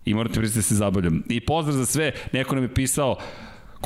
[0.05, 1.23] i morate pristati da se zabavljam.
[1.29, 3.17] I pozdrav za sve, neko nam je pisao,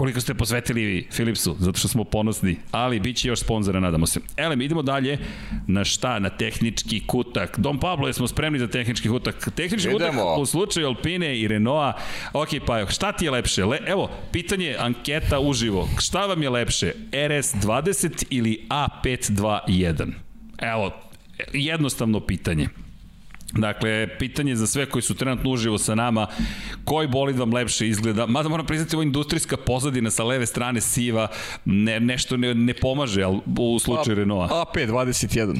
[0.00, 4.20] koliko ste posvetili Philipsu, zato što smo ponosni, ali bit će još sponzora, nadamo se.
[4.36, 5.18] Elem, idemo dalje
[5.66, 6.18] na šta?
[6.18, 7.58] Na tehnički kutak.
[7.58, 9.48] Dom Pablo, jesmo spremni za tehnički kutak?
[9.54, 10.22] Tehnički idemo.
[10.22, 11.98] kutak u slučaju Alpine i Renaulta.
[12.32, 13.64] Ok, pa šta ti je lepše?
[13.64, 15.88] Le, evo, pitanje, anketa uživo.
[15.98, 16.92] Šta vam je lepše?
[17.12, 20.12] RS20 ili A521?
[20.58, 20.92] Evo,
[21.52, 22.68] jednostavno pitanje.
[23.52, 26.26] Dakle, pitanje za sve koji su trenutno uživo sa nama,
[26.84, 28.26] koji bolid vam lepše izgleda?
[28.26, 31.28] Mada moram priznati, ovo industrijska pozadina sa leve strane siva
[31.64, 34.54] ne, nešto ne, ne pomaže ali u slučaju Renaulta.
[34.54, 35.56] AP21.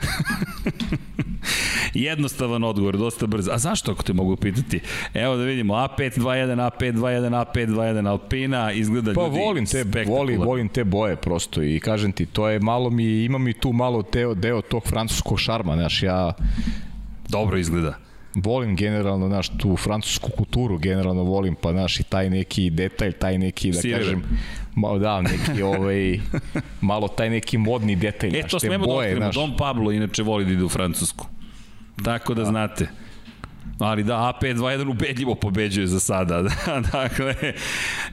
[1.94, 3.48] Jednostavan odgovor, dosta brz.
[3.48, 4.80] A zašto ako te mogu pitati?
[5.14, 10.84] Evo da vidimo, A521, A521, A521 Alpina, izgleda pa, ljudi volim te, volim, volim te
[10.84, 14.62] boje prosto i kažem ti, to je malo mi, ima mi tu malo teo, deo
[14.62, 16.32] tog francuskog šarma, znaš, ja
[17.30, 17.94] Dobro izgleda.
[18.34, 23.38] Volim generalno, naš, tu francusku kulturu generalno volim, pa, naš, i taj neki detalj, taj
[23.38, 24.00] neki, da Sireve.
[24.00, 24.22] kažem,
[24.74, 26.20] malo da, neki ovaj,
[26.80, 29.34] malo taj neki modni detalj, e, to smemo da boje, da naš.
[29.34, 31.26] Dom Pablo inače voli da ide u Francusku.
[32.04, 32.48] Tako da, da.
[32.48, 32.88] znate.
[33.80, 36.42] Ali da, AP21 ubedljivo pobeđuje za sada.
[36.92, 37.34] dakle,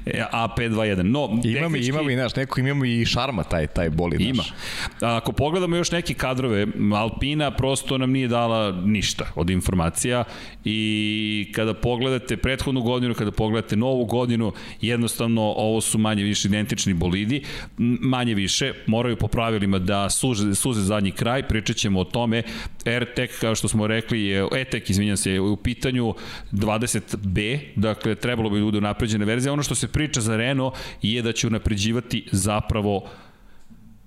[0.05, 1.01] AP21.
[1.01, 4.17] No, ima mi, ima mi, znaš, neko imamo i šarma taj, taj boli.
[4.19, 4.43] Ima.
[5.01, 10.23] Ako pogledamo još neke kadrove, Alpina prosto nam nije dala ništa od informacija
[10.65, 16.93] i kada pogledate prethodnu godinu, kada pogledate novu godinu, jednostavno ovo su manje više identični
[16.93, 17.43] bolidi,
[18.01, 22.43] manje više, moraju po pravilima da suze, suze zadnji kraj, pričat ćemo o tome,
[22.85, 26.13] AirTech, kao što smo rekli, je, ETEC, izvinjam se, u pitanju
[26.51, 29.53] 20B, dakle trebalo bi da bude napređena verzija.
[29.53, 33.03] Ono što se priča za Renault je da će unapređivati zapravo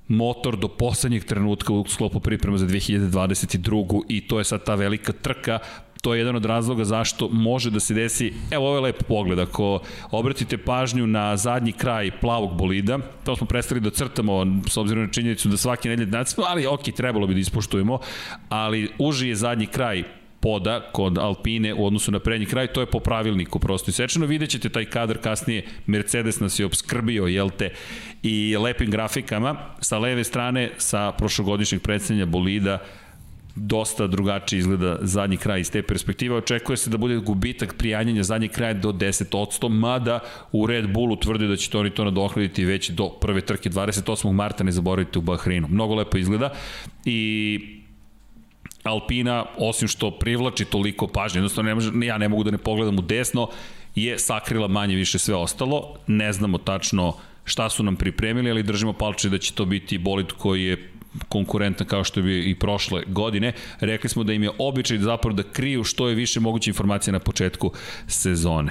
[0.09, 4.03] motor do poslednjeg trenutka u sklopu priprema za 2022.
[4.09, 5.59] i to je sad ta velika trka
[6.01, 9.38] To je jedan od razloga zašto može da se desi, evo ovo je lep pogled,
[9.38, 9.80] ako
[10.11, 15.11] obratite pažnju na zadnji kraj plavog bolida, to smo prestali da crtamo s obzirom na
[15.11, 17.98] činjenicu da svaki nedelj nacimo, ali ok, trebalo bi da ispoštujemo,
[18.48, 20.05] ali uži je zadnji kraj
[20.41, 24.26] poda kod Alpine u odnosu na prednji kraj, to je po pravilniku prosto i sečeno.
[24.26, 27.70] Vidjet ćete taj kadar kasnije, Mercedes nas je obskrbio, jel te,
[28.22, 29.57] i lepim grafikama.
[29.80, 32.78] Sa leve strane, sa prošlogodišnjeg predstavljanja bolida,
[33.55, 36.36] dosta drugačije izgleda zadnji kraj iz te perspektive.
[36.36, 40.20] Očekuje se da bude gubitak prijanjanja zadnji kraj do 10%, mada
[40.53, 44.32] u Red Bullu tvrdi da će to oni to nadohladiti već do prve trke 28.
[44.32, 45.68] marta, ne zaboravite u Bahreinu.
[45.68, 46.52] Mnogo lepo izgleda
[47.05, 47.80] i
[48.90, 52.98] Alpina, osim što privlači toliko pažnje, jednostavno ne može, ja ne mogu da ne pogledam
[52.98, 53.48] u desno,
[53.94, 55.96] je sakrila manje više sve ostalo.
[56.06, 57.14] Ne znamo tačno
[57.44, 60.90] šta su nam pripremili, ali držimo palče da će to biti bolid koji je
[61.28, 63.52] konkurentan kao što bio i prošle godine.
[63.80, 67.12] Rekli smo da im je običaj da zapravo da kriju što je više moguće informacije
[67.12, 67.72] na početku
[68.06, 68.70] sezone.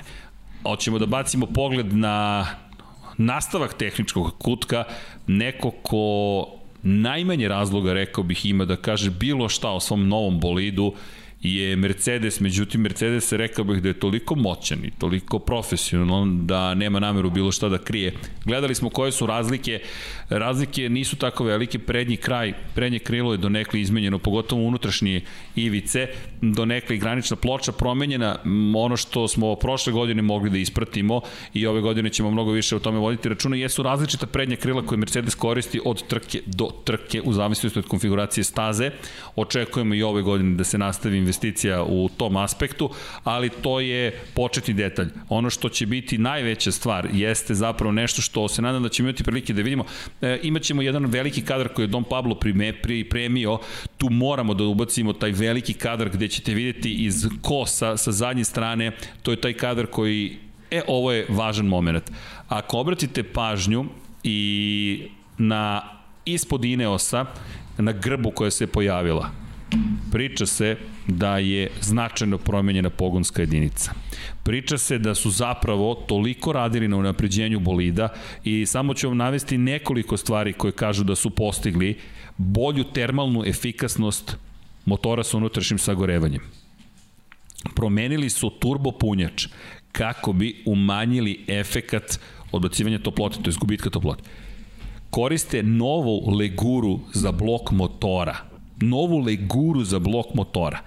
[0.64, 2.48] Hoćemo da bacimo pogled na
[3.18, 4.84] nastavak tehničkog kutka,
[5.28, 10.94] neko ko najmanje razloga, rekao bih, ima da kaže bilo šta o svom novom bolidu,
[11.42, 17.00] je Mercedes, međutim Mercedes rekao bih da je toliko moćan i toliko profesionalan da nema
[17.00, 18.14] nameru bilo šta da krije.
[18.46, 19.80] Gledali smo koje su razlike,
[20.30, 25.22] razlike nisu tako velike, prednji kraj, prednje krilo je donekle izmenjeno, pogotovo unutrašnje
[25.56, 26.08] ivice,
[26.42, 28.40] donekle i granična ploča promenjena,
[28.76, 31.22] ono što smo prošle godine mogli da ispratimo
[31.54, 34.98] i ove godine ćemo mnogo više o tome voditi računa, jesu različita prednja krila koje
[34.98, 38.92] Mercedes koristi od trke do trke u zavisnosti od konfiguracije staze.
[39.36, 42.90] Očekujemo i ove godine da se nastavi investicija u tom aspektu,
[43.24, 45.08] ali to je početni detalj.
[45.30, 49.24] Ono što će biti najveća stvar jeste zapravo nešto što se nadam da ćemo imati
[49.24, 49.86] prilike da vidimo.
[50.22, 53.60] E, imaćemo jedan veliki kadar koji je Don Pablo prime, pripremio,
[53.98, 58.92] tu moramo da ubacimo taj veliki kadar gde ćete videti iz kosa sa zadnje strane,
[59.22, 60.38] to je taj kadar koji
[60.72, 62.12] E, ovo je važan moment.
[62.48, 63.86] Ako obratite pažnju
[64.24, 65.08] i
[65.38, 65.82] na
[66.26, 67.26] ispod Ineosa,
[67.78, 69.32] na grbu koja se pojavila,
[70.12, 70.78] Priča se
[71.18, 73.92] da je značajno promenjena pogonska jedinica.
[74.44, 78.10] Priča se da su zapravo toliko radili na unapređenju bolida
[78.44, 81.98] i samo ću vam navesti nekoliko stvari koje kažu da su postigli
[82.38, 84.38] bolju termalnu efikasnost
[84.86, 86.42] motora sa unutrašnjim sagorevanjem.
[87.76, 89.48] Promenili su turbo punjač
[89.92, 92.20] kako bi umanjili efekat
[92.52, 94.24] odbacivanja toplote, to je gubitka toplote.
[95.10, 98.38] Koriste novu leguru za blok motora–
[98.82, 100.80] novu leguru za blok motora.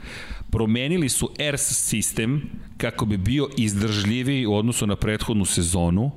[0.50, 2.42] Promenili su ERS sistem
[2.76, 6.10] kako bi bio izdržljiviji u odnosu na prethodnu sezonu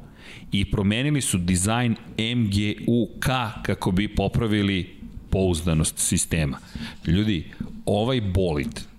[0.52, 3.26] i promenili su dizajn MGUK
[3.64, 4.96] kako bi popravili
[5.30, 6.58] pouzdanost sistema.
[7.08, 7.52] Ljudi,
[7.86, 8.95] ovaj bolid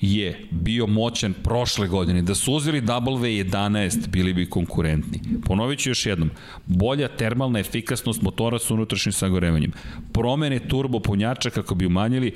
[0.00, 2.22] je bio moćan prošle godine.
[2.22, 5.20] Da su uzeli W11, bili bi konkurentni.
[5.44, 6.30] Ponovit ću još jednom.
[6.66, 9.72] Bolja termalna efikasnost motora sa unutrašnjim sagorevanjem.
[10.12, 12.34] Promene turbo punjača kako bi umanjili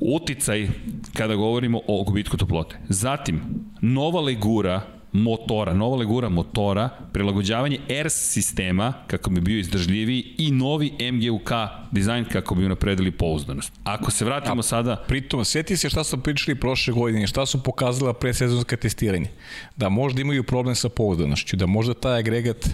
[0.00, 0.68] uticaj
[1.12, 2.78] kada govorimo o gubitku toplote.
[2.88, 3.40] Zatim,
[3.80, 10.92] nova legura motora, nova legura motora, prilagođavanje ERS sistema kako bi bio izdržljiviji i novi
[11.12, 11.50] MGUK
[11.90, 13.72] dizajn kako bi napredili pouzdanost.
[13.84, 14.96] Ako se vratimo A, sada...
[15.08, 19.30] Pritom, sjeti se šta su pričali prošle godine, šta su pokazala presezonska testiranje.
[19.76, 22.68] Da možda imaju problem sa pouzdanošću, da možda taj agregat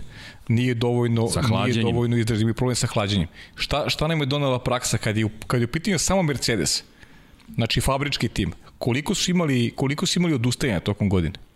[0.48, 1.28] nije dovoljno,
[1.64, 3.28] nije dovoljno izdržljiv problem sa hlađenjem.
[3.55, 6.85] Šta, šta nam je donala praksa kad je, kad je u pitanju samo Mercedes,
[7.55, 11.51] znači fabrički tim, koliko su imali, koliko su imali odustajanja tokom godine?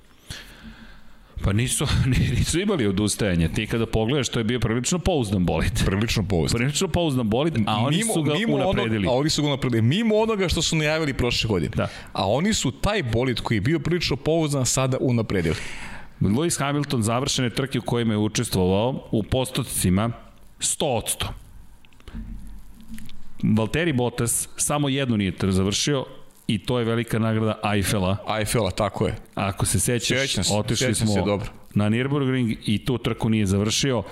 [1.45, 1.87] Pa nisu,
[2.37, 3.49] nisu imali odustajanje.
[3.49, 5.85] Ti kada pogledaš, to je bio prilično pouzdan bolid.
[5.87, 6.59] Prilično pouzdan.
[6.59, 9.07] Prilično pouzdan bolid, a oni mimo, su ga mimo unapredili.
[9.07, 9.83] Onog, a oni su ga unapredili.
[9.83, 11.73] Mimo onoga što su najavili prošle godine.
[11.77, 11.89] Da.
[12.13, 15.57] A oni su taj bolid koji je bio prilično pouzdan sada unapredili.
[16.21, 20.11] Lewis Hamilton završene trke u kojima je učestvovao u postocima
[20.61, 21.27] 100%.
[23.43, 26.05] Valtteri Bottas samo jednu nije završio,
[26.47, 28.17] i to je velika nagrada Eiffela.
[28.39, 29.15] Eiffela, tako je.
[29.35, 31.49] Ako se sećaš, Sjećam se, otišli smo se dobro.
[31.75, 34.03] na Nürburgring i tu trku nije završio.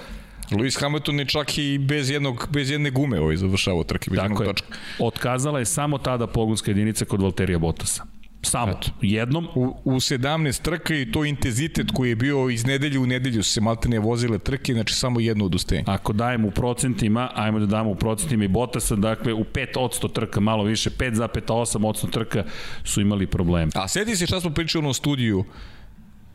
[0.51, 4.43] Lewis Hamilton je čak i bez, jednog, bez jedne gume ovaj završavao trke, bez Tako
[4.43, 4.47] je.
[4.47, 4.69] Točka.
[4.99, 8.05] Otkazala je samo tada pogonska jedinica kod Valterija Bottasa.
[8.45, 8.91] Samo, Eto.
[9.01, 9.49] jednom.
[9.55, 13.61] U, u 17 trka i to intenzitet koji je bio iz nedelje u nedelju se
[13.61, 15.85] maltene vozile trke, znači samo jedno odustajanje.
[15.89, 20.41] Ako dajemo u procentima, ajmo da damo u procentima i Bottasa, dakle u 5 trka,
[20.41, 22.45] malo više, 5,8 trka
[22.85, 23.71] su imali problem.
[23.75, 25.45] A sedi se šta smo pričali u studiju,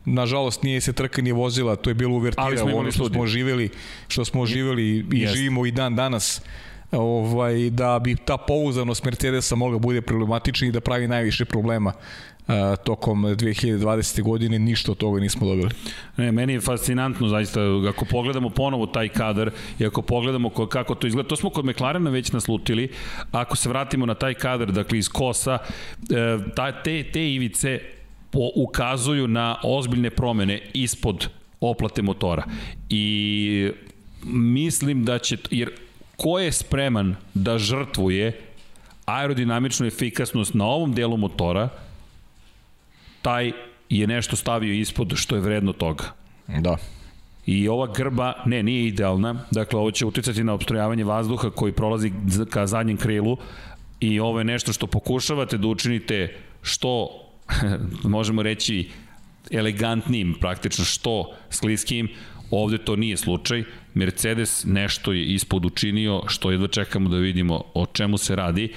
[0.05, 3.69] nažalost nije se trka ni vozila, to je bilo uvertira, ono što smo živeli,
[4.07, 5.35] što smo živeli i Jest.
[5.35, 6.41] živimo i dan danas
[6.91, 12.53] ovaj, da bi ta pouzdanost Mercedesa mogla bude problematična i da pravi najviše problema uh,
[12.83, 14.21] tokom 2020.
[14.21, 15.69] godine, ništa od toga nismo dobili.
[16.17, 21.07] Ne, meni je fascinantno zaista, ako pogledamo ponovo taj kadar i ako pogledamo kako to
[21.07, 22.89] izgleda, to smo kod McLarena već naslutili,
[23.31, 25.57] ako se vratimo na taj kadar, dakle iz kosa,
[26.09, 27.79] e, ta, te, te ivice
[28.31, 31.27] po, ukazuju na ozbiljne promene ispod
[31.61, 32.43] oplate motora.
[32.89, 33.71] I
[34.25, 35.71] mislim da će, jer
[36.19, 38.33] ko je spreman da žrtvuje
[39.05, 41.69] aerodinamičnu efikasnost na ovom delu motora,
[43.21, 43.51] taj
[43.89, 46.11] je nešto stavio ispod što je vredno toga.
[46.47, 46.77] Da.
[47.45, 52.11] I ova grba, ne, nije idealna, dakle ovo će uticati na obstrojavanje vazduha koji prolazi
[52.49, 53.37] ka zadnjem krilu
[53.99, 57.09] i ovo je nešto što pokušavate da učinite što,
[58.03, 58.89] možemo reći,
[59.51, 62.09] elegantnijim, praktično što skliskim,
[62.51, 63.63] ovde to nije slučaj.
[63.93, 68.73] Mercedes nešto je ispod učinio, što jedva čekamo da vidimo o čemu se radi,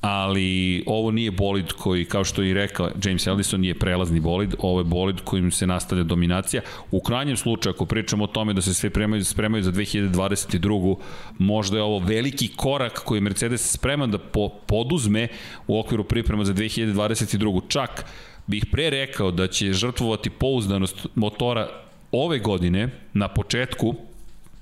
[0.00, 4.54] ali ovo nije bolid koji, kao što je i rekao James Ellison, je prelazni bolid,
[4.58, 6.62] ovo je bolid kojim se nastavlja dominacija.
[6.90, 10.96] U krajnjem slučaju, ako pričamo o tome da se sve spremaju, spremaju za 2022.
[11.38, 15.28] možda je ovo veliki korak koji Mercedes spreman da po, poduzme
[15.66, 17.60] u okviru priprema za 2022.
[17.68, 18.04] Čak
[18.46, 21.68] bih pre rekao da će žrtvovati pouzdanost motora
[22.12, 23.94] ove godine na početku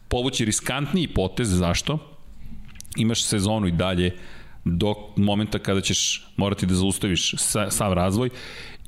[0.08, 1.98] povući riskantniji potez, zašto?
[2.96, 4.16] Imaš sezonu i dalje
[4.64, 7.34] do momenta kada ćeš morati da zaustaviš
[7.70, 8.30] sav razvoj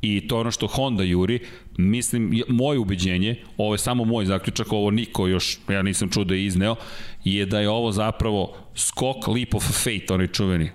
[0.00, 1.40] i to je ono što Honda juri,
[1.76, 6.34] mislim, moje ubeđenje, ovo je samo moj zaključak, ovo niko još, ja nisam čuo da
[6.34, 6.76] je izneo,
[7.24, 10.70] je da je ovo zapravo skok leap of faith, onaj čuveni,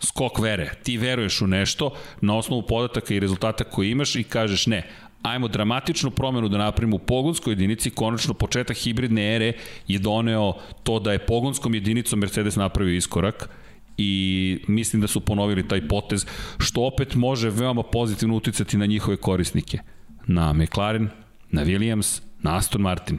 [0.00, 0.70] skok vere.
[0.82, 4.88] Ti veruješ u nešto na osnovu podataka i rezultata koje imaš i kažeš ne,
[5.22, 9.52] ajmo dramatičnu promenu da napravimo u pogonskoj jedinici, konačno početak hibridne ere
[9.88, 13.50] je doneo to da je pogonskom jedinicom Mercedes napravio iskorak
[13.96, 16.26] i mislim da su ponovili taj potez,
[16.58, 19.78] što opet može veoma pozitivno uticati na njihove korisnike.
[20.26, 21.08] Na McLaren,
[21.50, 23.18] na Williams, na Aston Martin.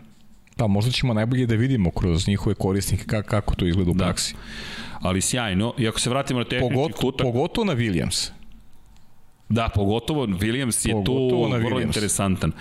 [0.57, 4.05] Pa možda ćemo najbolje da vidimo kroz njihove korisnike kako, kako to izgleda u da.
[4.05, 4.35] praksi.
[5.01, 7.25] Ali sjajno, i ako se vratimo na tehnički kutak...
[7.25, 8.31] Pogotovo na Williams.
[9.51, 11.85] Da, pogotovo Williams je pogotovo tu vrlo Williams.
[11.85, 12.51] interesantan.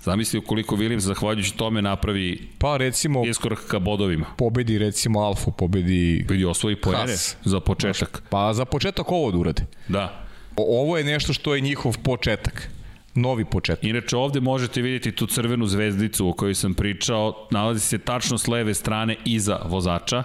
[0.00, 4.26] Zamisli ukoliko Williams zahvaljujući tome napravi pa recimo iskorak ka bodovima.
[4.36, 8.22] Pobedi recimo Alfa, pobedi pobedi osvoji poene za početak.
[8.30, 9.66] Pa za početak ovo da urade.
[9.88, 10.24] Da.
[10.56, 12.70] Ovo je nešto što je njihov početak
[13.14, 13.84] novi početak.
[13.84, 18.48] Inače ovde možete vidjeti tu crvenu zvezdicu o kojoj sam pričao, nalazi se tačno s
[18.48, 20.22] leve strane iza vozača,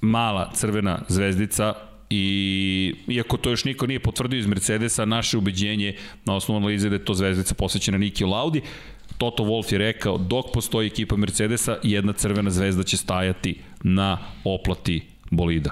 [0.00, 1.74] mala crvena zvezdica
[2.14, 6.94] i iako to još niko nije potvrdio iz Mercedesa, naše ubeđenje na osnovu analize da
[6.94, 8.60] je to zvezdica posvećena Niki Laudi,
[9.18, 15.00] Toto Wolff je rekao, dok postoji ekipa Mercedesa, jedna crvena zvezda će stajati na oplati
[15.30, 15.70] bolida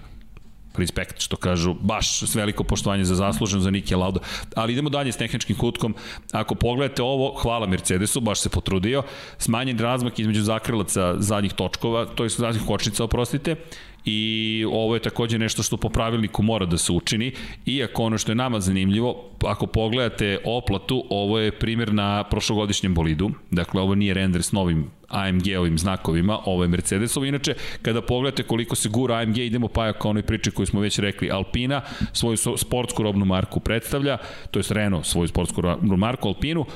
[0.76, 4.20] respekt, što kažu, baš s veliko poštovanje za zaslužen za Nike Lauda.
[4.54, 5.94] Ali idemo dalje s tehničkim kutkom.
[6.32, 9.02] Ako pogledate ovo, hvala Mercedesu, baš se potrudio.
[9.38, 13.56] Smanjen razmak između zakrilaca zadnjih točkova, to je zadnjih kočnica, oprostite,
[14.04, 17.32] i ovo je takođe nešto što po pravilniku mora da se učini,
[17.66, 23.30] iako ono što je nama zanimljivo, ako pogledate oplatu, ovo je primjer na prošlogodišnjem bolidu,
[23.50, 27.24] dakle ovo nije render s novim AMG-ovim znakovima, ovo je Mercedesov.
[27.24, 30.98] Inače, kada pogledate koliko se gura AMG, idemo pa kao onoj priči koju smo već
[30.98, 31.82] rekli, Alpina
[32.12, 34.18] svoju sportsku robnu marku predstavlja,
[34.50, 36.66] to je Renault svoju sportsku robnu marku Alpinu,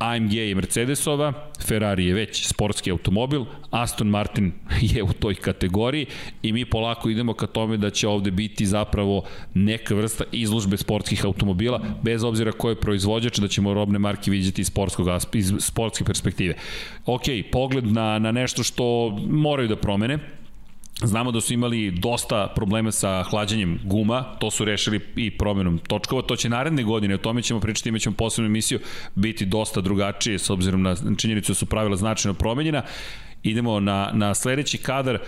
[0.00, 1.32] AMG je Mercedesova,
[1.66, 4.52] Ferrari je već sportski automobil, Aston Martin
[4.94, 6.06] je u toj kategoriji
[6.42, 9.24] i mi polako idemo ka tome da će ovde biti zapravo
[9.54, 14.60] neka vrsta izložbe sportskih automobila, bez obzira ko je proizvođač, da ćemo robne marke vidjeti
[14.60, 16.54] iz, sportskog, iz sportske perspektive.
[17.06, 20.18] Ok, pogled na, na nešto što moraju da promene,
[21.04, 26.22] Znamo da su imali dosta problema sa hlađanjem guma, to su rešili i promenom točkova,
[26.22, 28.80] to će naredne godine, o tome ćemo pričati, imat ćemo posebnu emisiju,
[29.14, 32.82] biti dosta drugačije s obzirom na činjenicu da su pravila značajno promenjena.
[33.42, 35.18] Idemo na, na sledeći kadar,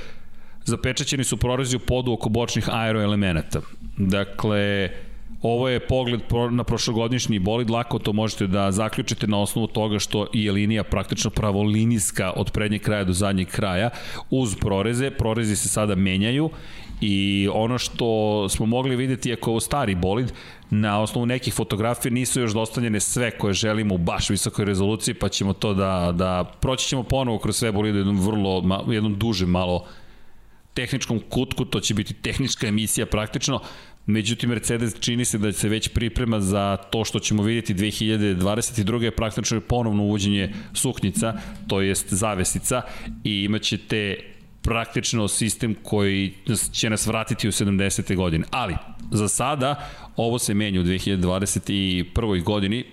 [0.64, 3.60] zapečaćeni su prorezi u podu oko bočnih aeroelemenata.
[3.96, 4.90] Dakle,
[5.42, 6.20] Ovo je pogled
[6.50, 11.30] na prošlogodišnji bolid, lako to možete da zaključite na osnovu toga što je linija praktično
[11.30, 13.90] pravolinijska od prednjeg kraja do zadnjeg kraja
[14.30, 15.10] uz proreze.
[15.10, 16.50] Prorezi se sada menjaju
[17.00, 20.32] i ono što smo mogli videti je kao stari bolid,
[20.70, 25.28] na osnovu nekih fotografija nisu još dostavljene sve koje želimo u baš visokoj rezoluciji, pa
[25.28, 29.84] ćemo to da, da proći ćemo ponovo kroz sve bolide jednom vrlo, jednom duže malo
[30.74, 33.60] tehničkom kutku, to će biti tehnička emisija praktično,
[34.06, 39.10] Međutim, Mercedes čini se da se već priprema za to što ćemo vidjeti 2022.
[39.10, 41.34] praktično je ponovno uvođenje suknjica,
[41.66, 42.82] to jest zavesica
[43.24, 44.16] i imaćete
[44.62, 46.34] praktično sistem koji
[46.72, 48.16] će nas vratiti u 70.
[48.16, 48.44] godine.
[48.50, 48.76] Ali,
[49.10, 52.42] za sada, ovo se menja u 2021.
[52.42, 52.84] godini,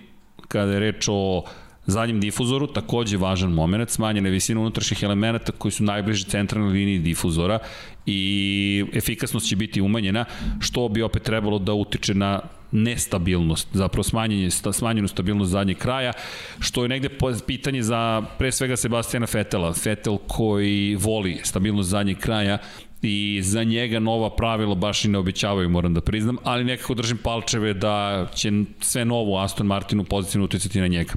[0.48, 1.44] kada je reč o
[1.90, 7.58] zadnjem difuzoru, takođe važan moment, smanjene visine unutrašnjih elemenata koji su najbliži centralnoj liniji difuzora
[8.06, 10.24] i efikasnost će biti umanjena,
[10.60, 12.40] što bi opet trebalo da utiče na
[12.72, 16.12] nestabilnost, zapravo smanjenje, smanjenu stabilnost zadnjeg kraja,
[16.58, 17.08] što je negde
[17.46, 19.72] pitanje za pre svega Sebastijana Fetela.
[19.72, 22.58] Fetel koji voli stabilnost zadnjeg kraja
[23.02, 27.18] i za njega nova pravila baš i ne obećavaju, moram da priznam, ali nekako držim
[27.18, 31.12] palčeve da će sve novo Aston Martinu pozitivno uticati na njega.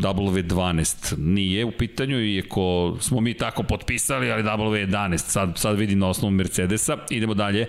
[0.00, 6.08] W12 nije u pitanju, iako smo mi tako potpisali, ali W11 sad, sad vidim na
[6.08, 6.96] osnovu Mercedesa.
[7.10, 7.66] Idemo dalje.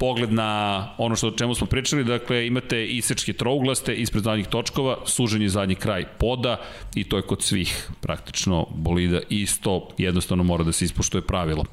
[0.00, 4.96] pogled na ono što o čemu smo pričali, dakle imate isečke trouglaste ispred zadnjih točkova,
[5.06, 6.56] suženje zadnji kraj poda
[6.94, 11.64] i to je kod svih praktično bolida isto, jednostavno mora da se ispoštuje pravilo.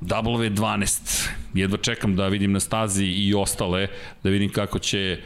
[0.00, 3.86] W12, jedva čekam da vidim na stazi i ostale,
[4.22, 5.20] da vidim kako će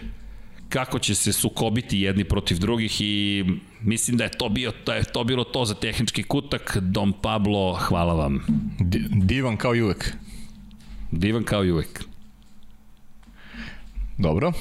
[0.73, 3.45] kako će se sukobiti jedni protiv drugih i
[3.81, 7.75] mislim da je to bio da je to bilo to za tehnički kutak Dom Pablo,
[7.75, 8.47] hvala vam.
[9.25, 10.13] Divan kao i uvek.
[11.11, 12.05] Divan kao i uvek.
[14.19, 14.53] Dobro.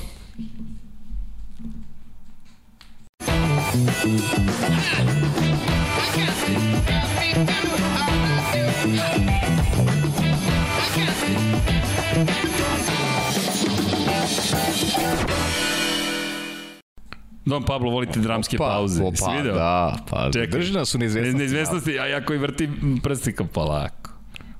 [17.45, 19.03] Don Pablo, volite dramske opa, pauze.
[19.03, 19.55] Opa, video?
[19.55, 20.47] da, pa Čekaj.
[20.59, 21.37] drži nas u neizvestnosti.
[21.37, 24.11] Neizvestnosti, a ja koji vrtim prstikom polako.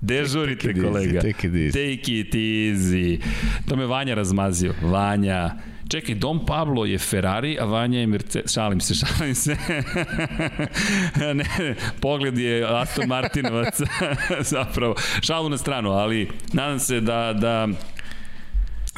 [0.01, 1.21] Dežurite, Take it easy, kolega.
[1.21, 1.71] take it easy.
[1.71, 3.19] Take it easy.
[3.69, 4.73] To me Vanja razmazio.
[4.81, 5.51] Vanja.
[5.89, 8.53] Čekaj, Dom Pablo je Ferrari, a Vanja je Mercedes.
[8.53, 9.55] Šalim se, šalim se.
[11.35, 13.81] ne, pogled je Aston Martinovac.
[14.53, 17.67] Zapravo, šalu na stranu, ali nadam se da, da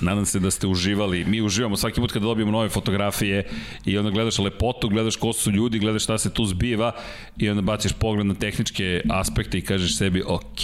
[0.04, 1.26] Nadam se da ste uživali.
[1.26, 3.48] Mi uživamo svaki put kada dobijemo nove fotografije
[3.86, 6.92] i onda gledaš lepotu, gledaš ko su ljudi, gledaš šta se tu zbiva
[7.38, 10.60] i onda baciš pogled na tehničke aspekte i kažeš sebi ok.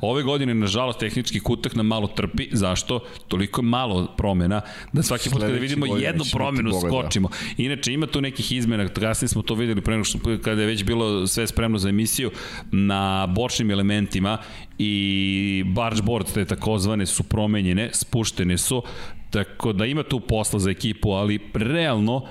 [0.00, 2.48] Ove godine, nažalost, tehnički kutak nam malo trpi.
[2.52, 3.00] Zašto?
[3.28, 4.60] Toliko je malo promena
[4.92, 7.28] da svaki put kada vidimo jednu promenu skočimo.
[7.56, 10.84] Inače, ima tu nekih izmena, kasnije smo to videli pre nego što, kada je već
[10.84, 12.30] bilo sve spremno za emisiju,
[12.72, 14.38] na bočnim elementima
[14.82, 18.82] i bargeboard, te takozvane, su promenjene, spuštene su,
[19.30, 22.26] tako da ima tu posla za ekipu, ali realno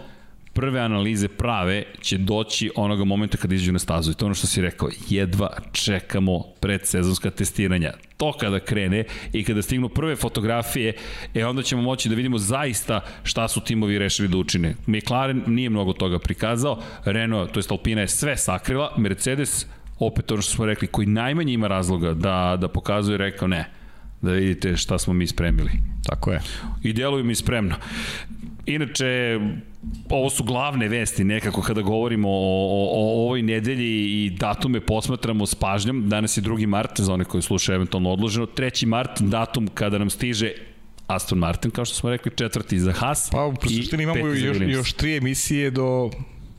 [0.53, 4.11] prve analize prave će doći onoga momenta kada iđu na stazu.
[4.11, 7.93] I to ono što si rekao, jedva čekamo predsezonska testiranja.
[8.17, 9.03] To kada krene
[9.34, 10.93] i kada stignu prve fotografije,
[11.34, 14.76] e onda ćemo moći da vidimo zaista šta su timovi rešili da učine.
[14.88, 19.67] McLaren nije mnogo toga prikazao, Renault, to je Alpina je sve sakrila, Mercedes
[19.99, 23.65] opet ono što smo rekli, koji najmanje ima razloga da, da pokazuje, rekao ne,
[24.21, 25.71] da vidite šta smo mi spremili.
[26.05, 26.41] Tako je.
[26.84, 27.76] I deluju mi spremno.
[28.65, 29.39] Inače,
[30.09, 35.45] ovo su glavne vesti nekako kada govorimo o, o, o ovoj nedelji i datume posmatramo
[35.45, 36.09] s pažnjom.
[36.09, 36.67] Danas je 2.
[36.67, 38.45] mart, za one koji slušaju eventualno odloženo.
[38.45, 38.85] 3.
[38.85, 40.51] mart, datum kada nam stiže
[41.07, 43.30] Aston Martin, kao što smo rekli, četvrti za Haas.
[43.31, 46.09] Pa u suštini imamo još, još tri emisije do,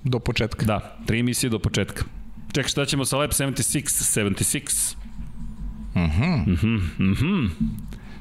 [0.05, 0.67] do početka.
[0.67, 2.05] Da, tri emisije do početka.
[2.53, 4.21] Čekaj, šta ćemo sa Lab 76?
[4.21, 4.97] 76?
[5.97, 6.53] Mhm.
[6.53, 7.47] Mhm, mhm.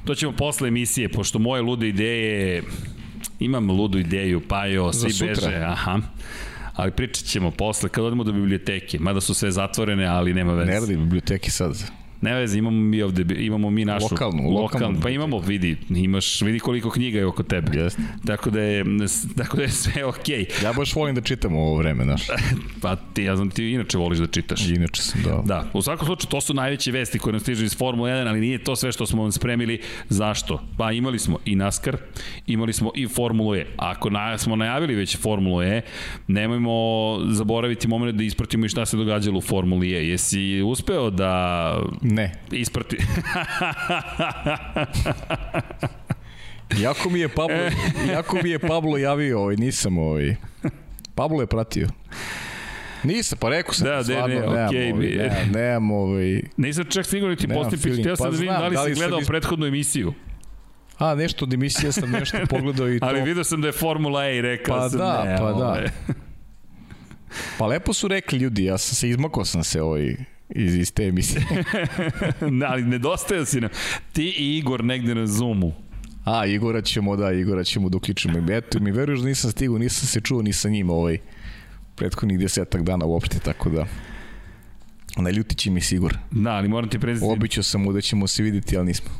[0.04, 2.62] To ćemo posle emisije, pošto moje lude ideje,
[3.40, 5.34] imam ludu ideju, pa jo, Za svi sutra.
[5.34, 5.98] beže, aha.
[6.74, 10.70] Ali pričat ćemo posle, kad odemo do biblioteke, mada su sve zatvorene, ali nema veze.
[10.72, 11.90] Ne radi biblioteki sad.
[12.20, 16.40] Ne veze, imamo mi ovde, imamo mi našu Lokalnu, lokalnu lokalnu pa imamo, vidi, imaš,
[16.40, 17.78] vidi koliko knjiga je oko tebe.
[17.78, 18.02] Jeste.
[18.26, 18.84] Tako da je,
[19.36, 20.46] tako da je sve okej.
[20.62, 22.26] Ja baš volim da čitam ovo vreme, znaš.
[22.82, 24.68] Pa ti, ja znam, ti inače voliš da čitaš.
[24.68, 25.42] Inače sam, da.
[25.44, 28.40] Da, u svakom slučaju to su najveće vesti koje nam stižu iz Formule 1, ali
[28.40, 29.80] nije to sve što smo vam spremili.
[30.08, 30.62] Zašto?
[30.78, 31.96] Pa imali smo i NASCAR,
[32.46, 33.66] imali smo i Formulu E.
[33.76, 35.82] Ako na, smo najavili već Formulu E,
[36.26, 36.70] nemojmo
[37.30, 40.08] zaboraviti moment da ispratimo i šta se događalo u Formuli E.
[40.08, 41.74] Jesi uspeo da
[42.10, 42.32] Ne.
[42.52, 42.96] isprati...
[46.78, 47.56] Jako mi je Pablo,
[48.12, 50.36] jako mi je Pablo javio, ovaj, nisam ovaj.
[51.14, 51.88] Pablo je pratio.
[53.04, 57.06] Nisam, pa rekao sam, Da, stvarno, ne, nemam, okej, ovaj, nemam, nemam, ovaj, Nisam čak
[57.06, 58.02] stigao niti Nemam postipiti, feeling.
[58.02, 60.12] htio sam Pa da vidim znam, da li da li si gledao is- prethodnu emisiju.
[60.98, 63.06] a nešto od emisije sam nešto pogledao i to.
[63.06, 65.50] Ali vidio sam da je Formula E i rekao Pa sam da, ne, pa da.
[65.56, 65.90] ovo je-
[67.58, 70.16] Pa lepo su rekli ljudi, ja sam se izmakao sam se ovaj,
[70.54, 71.46] iz, iz te emisije.
[72.50, 73.70] Ne, ali nedostajao si nam.
[74.12, 75.72] Ti i Igor negde na Zoomu.
[76.24, 78.52] A, Igora ćemo, da, Igora ćemo da uključimo.
[78.52, 81.18] Eto, mi veruješ da nisam stigao, nisam se čuo ni sa njim ovaj,
[81.94, 83.86] prethodnih desetak dana uopšte, tako da...
[85.16, 86.18] Naljutit će mi Sigur.
[86.30, 87.26] Da, ali moram ti preziti.
[87.28, 89.10] Obićao sam mu da ćemo se videti, ali nismo.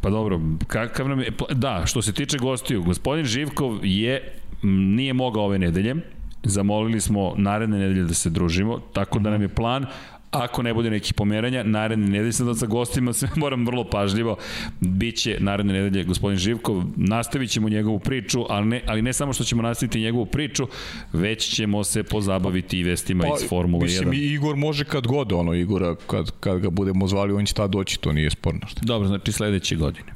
[0.00, 1.32] Pa dobro, kakav nam je...
[1.54, 4.32] Da, što se tiče gostiju, gospodin Živkov je,
[4.62, 5.94] nije mogao ove nedelje,
[6.42, 9.86] zamolili smo naredne nedelje da se družimo, tako da nam je plan,
[10.34, 14.36] ako ne bude nekih pomeranja, naredne nedelje sam da sa gostima sve moram vrlo pažljivo,
[14.80, 19.44] biće naredne nedelje gospodin Živkov, nastavit ćemo njegovu priču, ali ne, ali ne samo što
[19.44, 20.66] ćemo nastaviti njegovu priču,
[21.12, 23.98] već ćemo se pozabaviti i vestima iz Formule 1.
[23.98, 27.46] Pa, Mislim, i Igor može kad god, ono, Igora, kad, kad ga budemo zvali, on
[27.46, 28.60] će tad doći, to nije sporno.
[28.66, 28.80] Što.
[28.84, 30.12] Dobro, znači sledeće godine.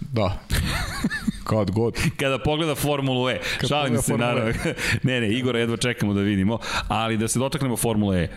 [0.00, 0.40] Da.
[1.50, 1.94] kad god.
[2.20, 3.40] kada pogleda Formulu E.
[3.58, 4.16] Kad Šalim se, E.
[4.16, 4.52] naravno.
[5.02, 6.58] ne, ne, Igora jedva čekamo da vidimo,
[6.88, 8.28] ali da se dotaknemo Formule E.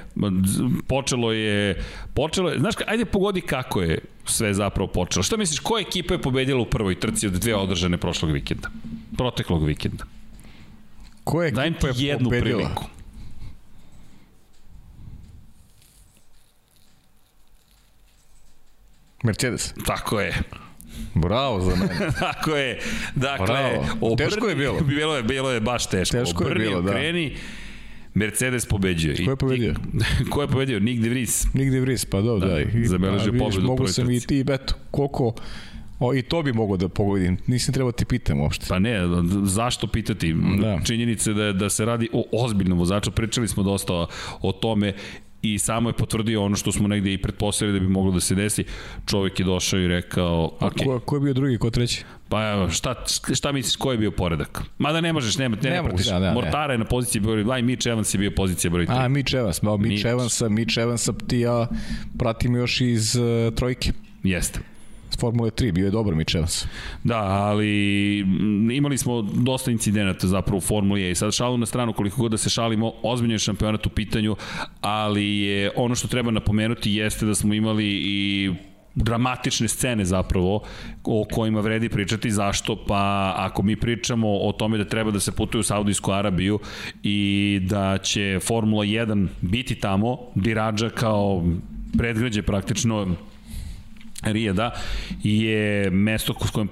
[0.87, 1.83] Počelo je,
[2.13, 3.99] počelo je, znaš, ajde pogodi kako je.
[4.25, 5.23] sve zapravo počelo.
[5.23, 8.69] Šta misliš, koja ekipa je pobedila u prvoj trci od dve održane prošlog vikenda?
[9.17, 10.03] Proteklog vikenda.
[11.23, 12.59] Koja ekipa Dajem je jednu pobedila?
[12.59, 12.83] priliku.
[19.23, 19.73] Mercedes.
[19.85, 20.62] Tako je.
[21.15, 22.11] Bravo za mene.
[22.19, 22.79] Tako je.
[23.15, 23.85] Dakle, Bravo.
[24.01, 24.79] obrni- Teško je bilo.
[24.89, 26.17] bilo je, bilo je baš teško.
[26.17, 26.91] Teško je Obrni, bilo, da.
[26.91, 27.35] Okreni,
[28.13, 29.15] Mercedes pobeđuje.
[29.15, 29.73] I Ko je pobedio?
[29.73, 30.79] ti- Ko je pobedio?
[30.79, 31.53] Nick De Vries.
[31.53, 32.53] Nigde vris, pa dobro, da.
[32.53, 35.33] Da, I, zabeležio a, vidiš, pobedu Mogu sam i ti, eto, koliko...
[35.99, 37.37] O, I to bi mogao da pogodim.
[37.47, 38.65] Nisam trebao ti pitam uopšte.
[38.69, 38.99] Pa ne,
[39.43, 40.35] zašto pitati?
[40.61, 40.79] Da.
[40.83, 43.93] Činjenica je da, da se radi o ozbiljnom vozaču, pričali smo dosta
[44.41, 44.93] o tome
[45.43, 48.35] i samo je potvrdio ono što smo negde i pretpostavili da bi moglo da se
[48.35, 48.63] desi.
[49.05, 52.03] Čovjek je došao i rekao, A ok, ko, ko je bio drugi, ko treći?
[52.29, 52.95] pa evo, šta,
[53.33, 54.61] šta misliš, ko je bio poredak?
[54.77, 56.05] Mada ne možeš, ne, ne, ne, Ne pratiš.
[56.05, 56.33] da, da, ne.
[56.33, 59.05] Mortara je na poziciji broj 2 i Mitch Evans je bio pozicija broj 3.
[59.05, 60.05] A, Mitch Evans, malo Mitch Mitch.
[60.05, 61.67] Evansa, Mitch Evansa ti ja
[62.19, 63.91] pratim još iz uh, trojke.
[64.23, 64.59] Jeste.
[65.23, 66.65] Formule 3, bio je dobar Evans.
[67.03, 68.19] Da, ali
[68.71, 71.11] imali smo dosta incidenata zapravo u Formuli E.
[71.11, 74.35] I sad šalu na stranu koliko god da se šalimo, ozbiljno je šampionat u pitanju,
[74.81, 78.51] ali je ono što treba napomenuti jeste da smo imali i
[78.95, 80.61] dramatične scene zapravo
[81.03, 82.31] o kojima vredi pričati.
[82.31, 82.85] Zašto?
[82.87, 86.59] Pa ako mi pričamo o tome da treba da se putuje u Saudijsku Arabiju
[87.03, 91.43] i da će Formula 1 biti tamo Dirađa kao
[91.97, 93.15] predgrađe praktično
[94.23, 94.71] Rijeda
[95.23, 96.69] je mesto s kojim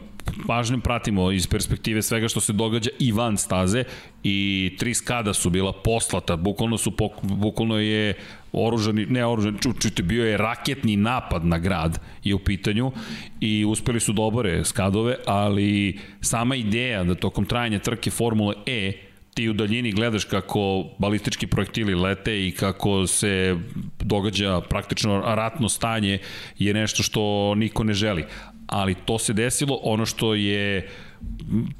[0.47, 3.83] pažnjom pratimo iz perspektive svega što se događa i van staze
[4.23, 8.13] i tri skada su bila poslata, bukvalno su bukvalno je
[8.51, 12.91] oružani, ne oružani, ču, čujte, bio je raketni napad na grad je u pitanju
[13.39, 19.10] i uspeli su da obore skadove, ali sama ideja da tokom trajanja trke Formule E
[19.33, 23.55] ti u daljini gledaš kako balistički projektili lete i kako se
[23.99, 26.19] događa praktično ratno stanje
[26.59, 28.25] je nešto što niko ne želi.
[28.67, 30.89] Ali to se desilo, ono što je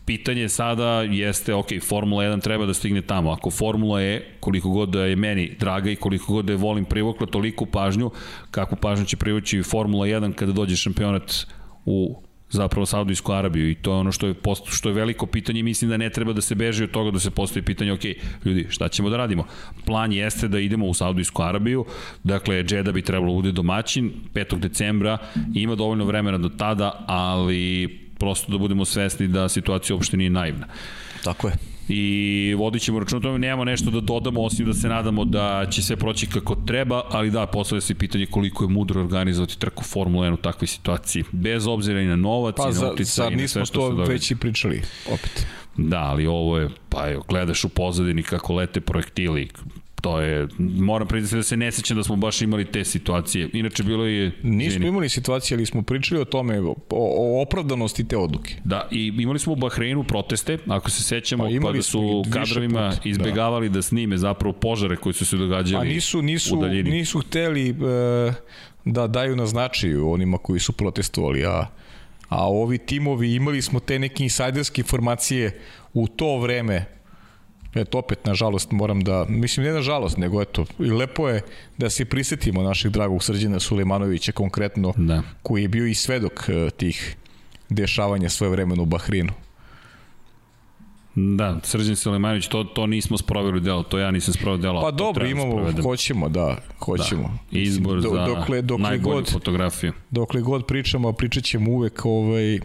[0.05, 3.31] pitanje sada jeste, ok, Formula 1 treba da stigne tamo.
[3.31, 6.85] Ako Formula E, koliko god da je meni draga i koliko god da je volim
[6.85, 8.11] privukla toliko pažnju,
[8.51, 11.47] kakvu pažnju će privući Formula 1 kada dođe šampionat
[11.85, 12.21] u
[12.51, 15.63] zapravo Saudijsku Arabiju i to je ono što je, post, što je veliko pitanje i
[15.63, 18.05] mislim da ne treba da se beži od toga da se postoji pitanje, ok,
[18.45, 19.45] ljudi, šta ćemo da radimo?
[19.85, 21.85] Plan jeste da idemo u Saudijsku Arabiju,
[22.23, 24.59] dakle, Jeddah bi trebalo da bude domaćin 5.
[24.59, 25.17] decembra,
[25.53, 27.87] ima dovoljno vremena do tada, ali
[28.19, 30.67] prosto da budemo svesni da situacija uopšte nije naivna
[31.23, 31.53] Tako je.
[31.93, 35.65] I vodit ćemo račun o tome, nemamo nešto da dodamo osim da se nadamo da
[35.72, 39.84] će sve proći kako treba, ali da, postavlja se pitanje koliko je mudro organizovati trku
[39.84, 43.35] Formula 1 u takvoj situaciji, bez obzira i na novac Pa i na sad i
[43.35, 44.11] na nismo sve što to se događa.
[44.11, 44.81] već i pričali,
[45.13, 45.45] opet.
[45.77, 49.49] Da, ali ovo je, pa evo, gledaš u pozadini kako lete projektili,
[50.01, 53.49] to je, moram priznati da se ne sećam da smo baš imali te situacije.
[53.53, 54.31] Inače, bilo je...
[54.43, 54.87] Nismo izvini.
[54.87, 58.55] imali situacije, ali smo pričali o tome, o, o opravdanosti te odluke.
[58.63, 62.89] Da, i imali smo u Bahreinu proteste, ako se sećamo, Pa pa, smo su kadrovima
[62.89, 63.09] puta, da.
[63.09, 63.73] izbegavali da.
[63.73, 66.91] da snime zapravo požare koji su se događali A nisu, u nisu, daljini.
[66.91, 67.73] nisu hteli e,
[68.85, 71.67] da daju na značaju onima koji su protestovali, a,
[72.29, 75.59] a ovi timovi imali smo te neke insajderske informacije
[75.93, 77.00] u to vreme
[77.73, 81.41] Eto, opet, nažalost, moram da, mislim, ne nažalost, nego eto, i lepo je
[81.77, 85.22] da se prisetimo našeg dragog Srđana Sulejmanovića konkretno, Da.
[85.43, 87.15] koji je bio i svedok e, tih
[87.69, 89.34] dešavanja svoje vremena u Bahrinu.
[91.15, 94.81] Da, Srđan Selemanović, to, to nismo sproveli delo, to ja nisam sproveo delo.
[94.81, 95.84] Pa dobro, da imamo, sprovedem.
[95.84, 97.38] hoćemo, da, hoćemo.
[97.52, 99.93] Da, izbor Do- za dokle, dokle najbolju god, fotografiju.
[100.10, 102.60] dokle god pričamo, pričat ćemo uvek ovaj,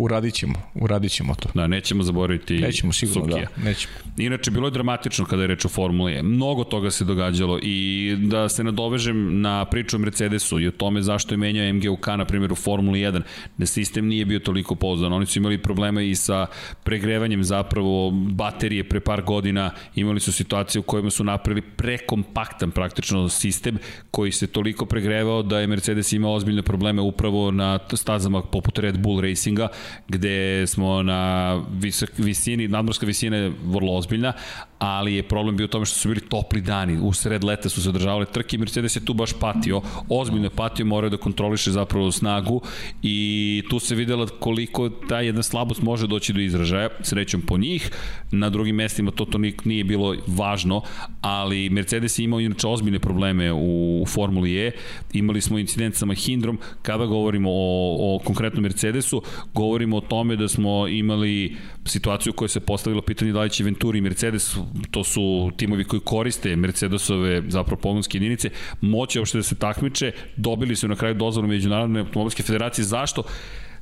[0.00, 1.48] uradit ćemo, uradit ćemo to.
[1.54, 3.48] Da, nećemo zaboraviti Nećemo sigurno, Sukija.
[3.56, 3.94] da, nećemo.
[4.18, 6.22] Inače, bilo je dramatično kada je reč o Formuli E.
[6.22, 11.02] Mnogo toga se događalo i da se nadovežem na priču o Mercedesu i o tome
[11.02, 13.22] zašto je menjao MGUK, na primjer, u Formuli 1,
[13.58, 15.12] da sistem nije bio toliko pouzdan.
[15.12, 16.46] Oni su imali probleme i sa
[16.84, 19.70] pregrevanjem zapravo baterije pre par godina.
[19.94, 23.78] Imali su situacije u kojima su napravili prekompaktan praktično sistem
[24.10, 28.98] koji se toliko pregrevao da je Mercedes imao ozbiljne probleme upravo na stazama poput Red
[28.98, 29.68] Bull Racinga,
[30.08, 34.32] gde smo na visok, visini, nadmorska visina je vrlo ozbiljna,
[34.80, 37.82] ali je problem bio u tome što su bili topli dani, u sred leta su
[37.82, 42.12] se održavale trke Mercedes je tu baš patio, ozbiljno je patio, morao da kontroliše zapravo
[42.12, 42.60] snagu
[43.02, 47.90] i tu se videla koliko ta jedna slabost može doći do izražaja, srećom po njih,
[48.30, 50.82] na drugim mestima to, to nije bilo važno,
[51.20, 54.70] ali Mercedes je imao inače ozbiljne probleme u Formuli E,
[55.12, 59.22] imali smo incident sa Mahindrom, kada govorimo o, o konkretnom Mercedesu,
[59.54, 63.64] govorimo o tome da smo imali situaciju u kojoj se postavilo pitanje da li će
[63.64, 64.56] Venturi i Mercedes
[64.90, 68.50] to su timovi koji koriste Mercedesove zapravo pogonske jedinice,
[68.80, 72.84] moći uopšte da se takmiče, dobili su na kraju dozvolu Međunarodne automobilske federacije.
[72.84, 73.22] Zašto?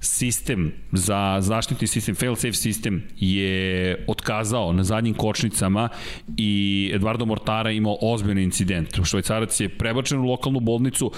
[0.00, 5.88] Sistem za zaštitni sistem, fail-safe sistem je otkazao na zadnjim kočnicama
[6.36, 8.88] i Eduardo Mortara imao ozbiljni incident.
[9.04, 11.12] Švajcarac je prebačen u lokalnu bolnicu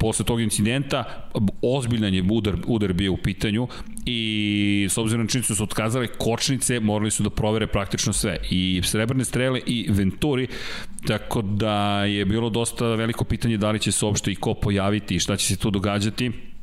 [0.00, 1.30] posle tog incidenta,
[1.62, 3.68] ozbiljan je udar, udar bio u pitanju
[4.06, 8.38] i s obzirom na činjenicu da su otkazale kočnice, morali su da provere praktično sve.
[8.50, 10.46] I Srebrne strele i Venturi,
[11.06, 15.14] tako da je bilo dosta veliko pitanje da li će se uopšte i ko pojaviti
[15.14, 16.53] i šta će se tu događati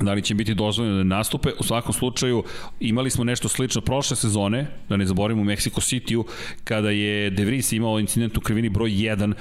[0.00, 1.50] da li će biti dozvoljeno da nastupe.
[1.58, 2.44] U svakom slučaju
[2.80, 6.24] imali smo nešto slično prošle sezone, da ne zaboravimo u Mexico City-u,
[6.64, 9.34] kada je De Vries imao incident u krivini broj 1,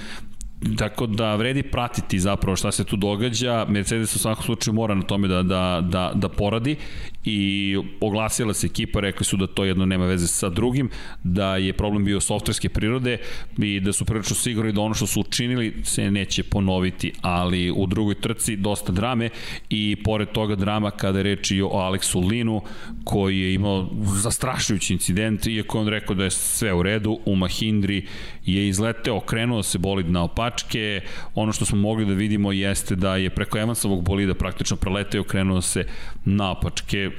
[0.78, 3.66] Tako da vredi pratiti zapravo šta se tu događa.
[3.70, 6.76] Mercedes u svakom slučaju mora na tome da, da, da, da poradi
[7.24, 10.90] i oglasila se ekipa, rekli su da to jedno nema veze sa drugim,
[11.24, 13.18] da je problem bio softverske prirode
[13.58, 17.86] i da su prilično sigurni da ono što su učinili se neće ponoviti, ali u
[17.86, 19.30] drugoj trci dosta drame
[19.70, 22.62] i pored toga drama kada je reč i o Aleksu Linu
[23.04, 28.06] koji je imao zastrašujući incident, iako on rekao da je sve u redu, u Mahindri
[28.48, 31.02] je izleteo, okrenuo se bolid na opačke,
[31.36, 35.62] ono što smo mogli da vidimo jeste da je preko Evansovog bolida praktično preleteo, okrenuo
[35.62, 35.86] se
[36.26, 37.12] na opačke,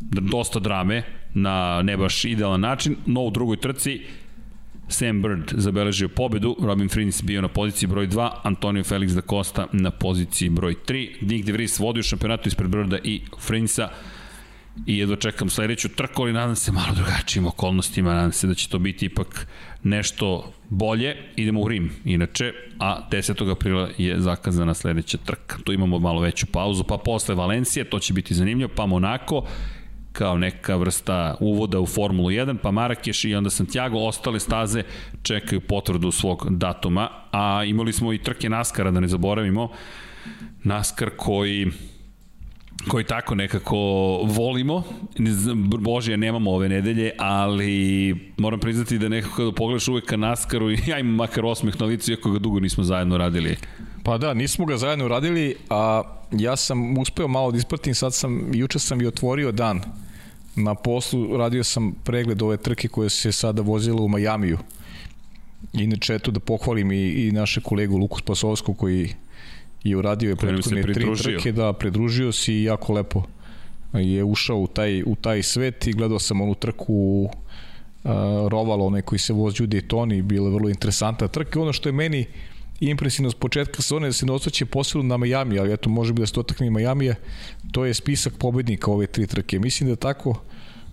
[0.00, 1.02] dosta drame
[1.34, 4.00] na ne baš idealan način, no u drugoj trci
[4.88, 9.66] Sam Bird zabeležio pobedu, Robin Frins bio na poziciji broj 2, Antonio Felix da Costa
[9.72, 13.88] na poziciji broj 3, Nick De Vries vodio šampionatu ispred Birda i Frinsa
[14.86, 18.68] i jedva čekam sledeću trku, ali nadam se malo drugačijim okolnostima, nadam se da će
[18.68, 19.46] to biti ipak
[19.82, 21.16] nešto bolje.
[21.36, 23.50] Idemo u Rim, inače, a 10.
[23.50, 25.58] aprila je zakazana sledeća trka.
[25.64, 29.46] Tu imamo malo veću pauzu, pa posle Valencije, to će biti zanimljivo, pa Monako,
[30.12, 34.82] kao neka vrsta uvoda u Formulu 1, pa Marakeš i onda Santiago, ostale staze
[35.22, 39.68] čekaju potvrdu svog datuma, a imali smo i trke Naskara, da ne zaboravimo,
[40.64, 41.70] Naskar koji
[42.88, 43.76] koji tako nekako
[44.24, 44.82] volimo.
[45.78, 50.78] Bože, nemamo ove nedelje, ali moram priznati da nekako kada pogledaš uvek ka Naskaru i
[50.90, 53.56] ja imam makar osmeh na licu, iako ga dugo nismo zajedno radili.
[54.02, 56.02] Pa da, nismo ga zajedno radili, a
[56.32, 59.80] ja sam uspeo malo da ispratim, sad sam, juče sam i otvorio dan
[60.56, 64.58] na poslu, radio sam pregled ove trke koje se sada vozilo u Majamiju.
[65.72, 69.14] Inače, eto da pohvalim i, i naše kolegu Luku Spasovsku koji
[69.84, 73.22] je uradio je prethodne tri trke, da, pridružio si i jako lepo
[73.92, 76.94] je ušao u taj, u taj svet i gledao sam onu trku
[78.04, 78.10] uh,
[78.48, 81.60] Rovalo, onaj koji se vozi u Daytoni, bila vrlo interesantna trka.
[81.60, 82.26] Ono što je meni
[82.80, 86.20] impresivno s početka sezone da se ne osvrće posebno na Miami, ali eto može bi
[86.20, 87.14] da se dotakne i Miami,
[87.72, 89.58] to je spisak pobednika ove tri trke.
[89.58, 90.40] Mislim da tako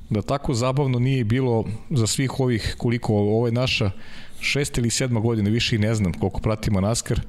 [0.10, 3.92] da tako zabavno nije bilo za svih ovih koliko ovo je naša
[4.40, 7.22] šesta ili sedma godina, više i ne znam koliko pratimo NASCAR,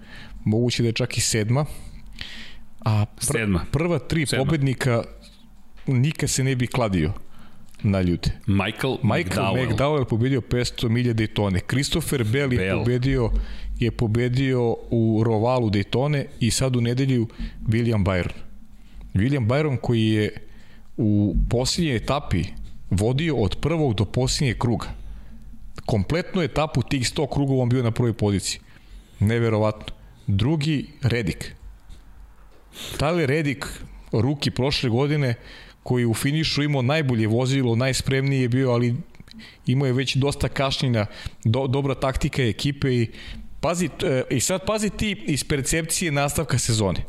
[0.44, 1.64] moguće da je čak i sedma.
[2.84, 3.64] A pr sedma.
[3.72, 4.44] prva tri sedma.
[4.44, 5.02] pobednika
[5.86, 7.12] nikad se ne bi kladio
[7.82, 8.30] na ljude.
[8.46, 9.68] Michael, Michael McDowell.
[9.68, 11.60] McDowell pobedio 500 milija Daytone.
[11.68, 12.78] Christopher Bell je Bell.
[12.78, 13.30] pobedio
[13.78, 17.26] je pobedio u Rovalu Daytone i sad u nedelju
[17.66, 18.32] William Byron.
[19.14, 20.30] William Byron koji je
[20.96, 22.44] u posljednjoj etapi
[22.90, 24.86] vodio od prvog do posljednjeg kruga.
[25.86, 28.60] Kompletnu etapu tih 100 krugova on bio na prvoj poziciji.
[29.20, 29.99] Neverovatno.
[30.36, 31.54] Drugi, Redik.
[32.98, 33.66] Tyler Redik,
[34.12, 35.34] ruki prošle godine,
[35.82, 38.94] koji u finišu imao najbolje vozilo, najspremniji je bio, ali
[39.66, 41.06] imao je već dosta kašnjina,
[41.44, 43.08] do, dobra taktika ekipe i
[43.60, 47.04] pazi, e, i sad pazi ti iz percepcije nastavka sezone.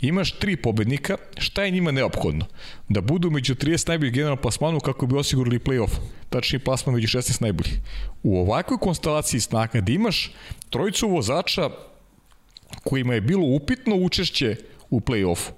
[0.00, 2.46] Imaš tri pobednika, šta je njima neophodno?
[2.88, 5.90] Da budu među 30 najboljih generalnog plasmanu kako bi osigurali play-off,
[6.30, 7.78] tačnije plasman među 16 najboljih.
[8.22, 10.32] U ovakvoj konstelaciji snaga da imaš
[10.70, 11.70] trojicu vozača
[12.84, 14.56] kojima je bilo upitno učešće
[14.90, 15.50] u play-offu.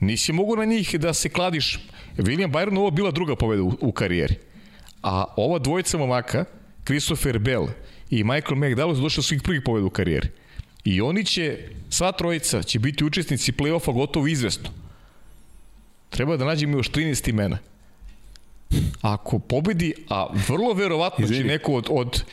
[0.00, 1.78] Nisi mogu na njih da se kladiš.
[2.16, 4.34] William Byron ovo bila druga pobeda u, u karijeri.
[5.02, 6.44] A ova dvojica momaka,
[6.84, 7.68] Christopher Bell
[8.10, 10.28] i Michael McDowell su došli svih prvih pobeda u karijeri.
[10.84, 11.58] I oni će,
[11.90, 14.70] sva trojica će biti učesnici play-offa gotovo izvesno.
[16.10, 17.58] Treba da nađemo još 13 imena.
[19.00, 21.42] Ako pobedi, a vrlo verovatno Izvini.
[21.42, 22.24] će neko od, od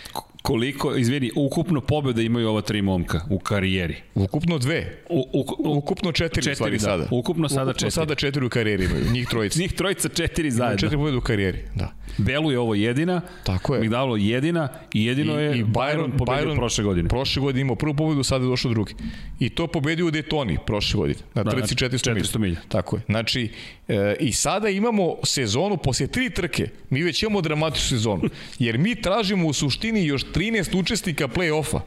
[0.48, 3.96] koliko, izvini, ukupno pobjeda imaju ova tri momka u karijeri?
[4.16, 4.98] Ukupno dve.
[5.10, 6.80] U, u, u, Ukupno četiri, Četiri, stvari da.
[6.80, 7.08] sada.
[7.12, 7.92] Ukupno sada Ukupno četiri.
[7.92, 9.60] sada četiri u karijeri imaju, njih trojica.
[9.60, 10.78] njih trojica četiri zajedno.
[10.78, 11.94] Četiri pobjede u karijeri, da.
[12.18, 13.82] Belu je ovo jedina, Tako je.
[13.82, 17.10] Migdalo jedina i jedino je Byron, pobedio prošle godine.
[17.10, 18.94] Prošle godine imao prvu pobedu, sada je došao drugi.
[19.40, 22.58] I to pobedio u Daytoni prošle godine, na Da, trci 400, 400 milja.
[22.68, 23.02] Tako je.
[23.06, 23.50] Znači,
[23.88, 28.22] e, i sada imamo sezonu, posle tri trke, mi već imamo dramatičnu sezonu,
[28.60, 31.80] jer mi tražimo u suštini još 13 učesnika play-offa.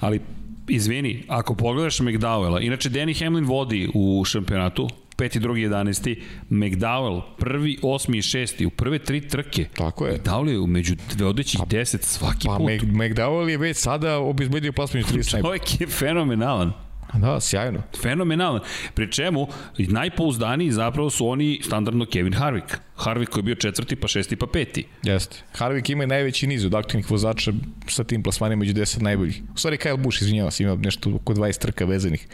[0.00, 0.20] Ali,
[0.68, 5.40] izvini, ako pogledaš McDowella, inače Danny Hamlin vodi u šampionatu, 5.
[5.40, 5.68] 2.
[5.68, 6.16] 11.
[6.50, 9.64] McDowell, prvi, osmi i šesti, u prve tri trke.
[9.76, 10.18] Tako je.
[10.18, 12.70] McDowell je među vodećih 10 svaki Pa put.
[12.70, 15.42] Mac, McDowell je već sada obezbedio plasman 30 najbolji.
[15.42, 16.72] Čovjek je fenomenalan.
[17.20, 17.82] Da, sjajno.
[18.02, 18.60] Fenomenalan.
[18.94, 22.76] Pri čemu, najpouzdaniji zapravo su oni standardno Kevin Harvick.
[22.96, 24.86] Harvick koji je bio četvrti, pa šesti, pa peti.
[25.02, 25.36] Jeste.
[25.52, 27.52] Harvick ima i najveći niz od aktivnih vozača
[27.88, 29.42] sa tim plasmanima među 10 najboljih.
[29.54, 32.26] U stvari Kyle Busch, izvinjava se, ima nešto oko 20 trka vezanih.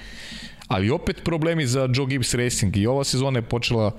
[0.69, 3.97] Ali opet problemi za Joe Gibbs Racing i ova sezona je počela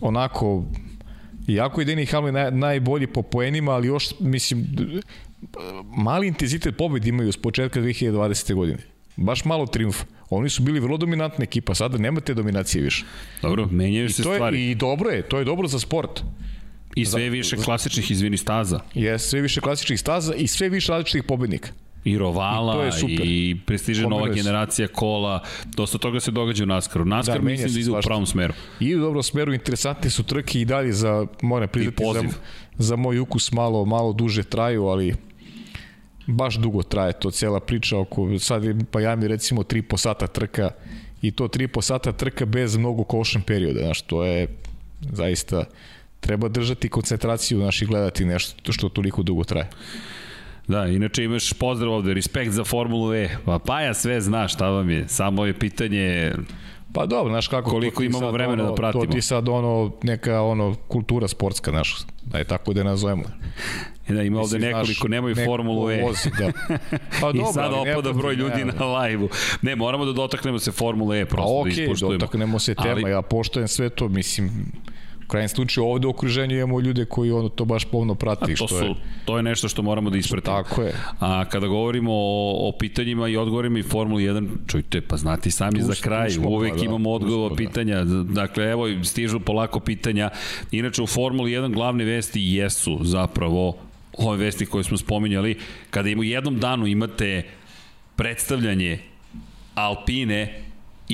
[0.00, 0.64] onako
[1.48, 4.66] Iako je Denny Hamlin naj, najbolji po poenima, ali još, mislim,
[5.96, 8.54] mali intenzitet pobjede imaju s početka 2020.
[8.54, 8.91] godine.
[9.16, 10.04] Baš malo triumfa.
[10.30, 13.04] Oni su bili vrlo dominantna ekipa, sada nema te dominacije više.
[13.42, 14.60] Dobro, menjaju se stvari.
[14.60, 16.22] I, I dobro je, to je dobro za sport.
[16.96, 18.80] I sve više klasičnih izvini staza.
[18.94, 21.68] Je sve više klasičnih staza i sve više različitih pobednika.
[22.04, 25.42] I rovala, I i prestiže nova generacija kola.
[25.64, 27.04] Dosta toga se događa u NASCAR-u.
[27.04, 28.54] NASCAR Da, mislim da ide u pravom smeru.
[28.80, 32.22] I u dobrom smeru, interesantne su trke i dalje za, moram priznati, za,
[32.78, 35.14] za moj ukus malo, malo duže traju, ali
[36.26, 40.26] baš dugo traje to cela priča oko, sad pa ja mi recimo 3 po sata
[40.26, 40.70] trka
[41.22, 44.48] i to 3 po sata trka bez mnogo caution perioda, znaš, to je
[45.12, 45.64] zaista
[46.20, 49.68] treba držati koncentraciju naših gledati nešto što toliko dugo traje.
[50.68, 53.28] Da, inače imaš pozdrav ovde, respekt za Formulu E.
[53.44, 56.32] Pa Paja sve zna šta vam je, samo je pitanje
[56.92, 59.04] Pa dobro, znaš kako Koliko imamo vremena ono, da pratimo.
[59.04, 63.22] To ti sad ono neka ono kultura sportska, znaš, da je tako da je nazovemo.
[64.08, 66.02] da ima ovde nekoliko, nemaju neko Formulu E.
[66.02, 66.52] Vozi, da.
[67.20, 69.28] Pa I dobro, sad opada broj ljudi ne, na live-u.
[69.62, 72.18] Ne, moramo da dotaknemo se Formule E, Pa prosto da okej, okay, ispoštujemo.
[72.18, 74.72] dotaknemo se tema, Ali- ja poštojem sve to, mislim,
[75.32, 78.52] u krajnjem slučaju ovde u okruženju imamo ljude koji ono to baš pomno prati.
[78.52, 78.94] A to, što su, je,
[79.24, 80.62] to je nešto što moramo da ispratimo.
[80.62, 80.94] tako je.
[81.20, 85.52] A kada govorimo o, o pitanjima i odgovorima i Formuli 1, čujte, pa znate i
[85.52, 87.68] sami Tu za kraj, tu smo, uvek pa da, imamo odgovor smo, da.
[87.68, 88.04] pitanja.
[88.24, 90.30] Dakle, evo, stižu polako pitanja.
[90.70, 93.76] Inače, u Formuli 1 glavne vesti jesu zapravo
[94.18, 95.58] ove vesti koje smo spominjali.
[95.90, 97.42] Kada im u jednom danu imate
[98.16, 98.98] predstavljanje
[99.74, 100.61] Alpine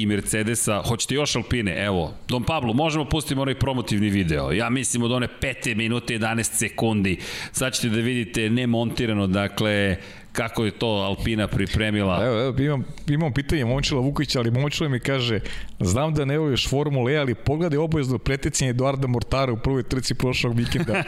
[0.02, 1.84] i Mercedesa, hoćete još Alpine?
[1.84, 4.52] Evo, Don Pablo, možemo pustiti onaj promotivni video.
[4.52, 7.18] Ja mislim od one 5 minute 11 sekundi.
[7.52, 9.96] Sad ćete da vidite nemontirano, dakle,
[10.38, 12.26] kako je to Alpina pripremila.
[12.26, 15.40] Evo, evo imam, imam pitanje Momčila Vukovića, ali Momčila mi kaže,
[15.80, 20.14] znam da ne voliš Formule e, ali pogledaj obojezno pretecanje Eduarda Mortara u prvoj trci
[20.14, 21.02] prošlog vikenda.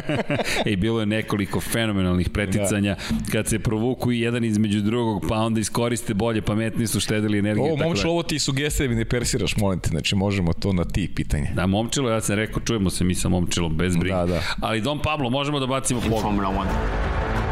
[0.70, 3.16] I bilo je nekoliko fenomenalnih preticanja da.
[3.32, 7.64] kad se provuku i jedan između drugog, pa onda iskoriste bolje, pametni su štedili energiju.
[7.64, 8.10] Ovo, da- momčilo, da.
[8.10, 11.50] ovo ti sugestije da mi ne persiraš, molim te, znači možemo to na ti pitanje.
[11.54, 14.16] Da, momčilo, ja sam rekao, čujemo se mi sa momčilom, bez briga.
[14.16, 14.42] Da, da.
[14.60, 16.22] Ali Dom Pablo, možemo da bacimo pogled.
[16.22, 17.51] Formula 1.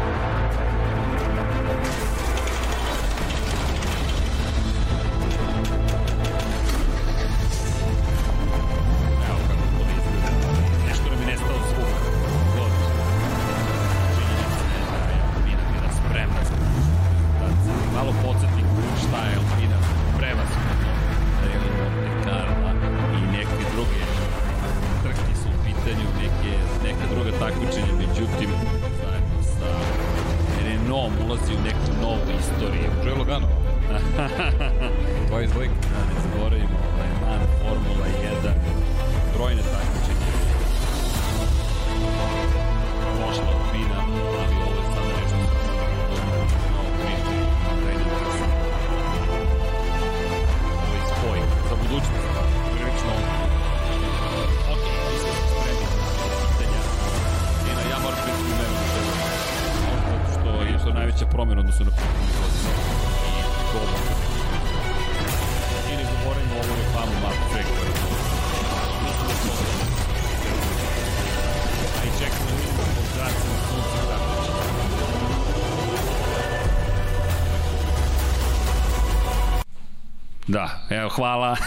[80.51, 81.57] Da, evo, hvala.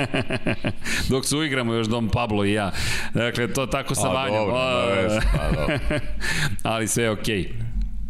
[1.10, 2.72] Dok se uigramo još Dom Pablo i ja.
[3.14, 4.38] Dakle, to tako sa Vanjom.
[4.38, 5.78] Dobro, o, pa, dobro.
[6.72, 7.52] Ali sve je okej.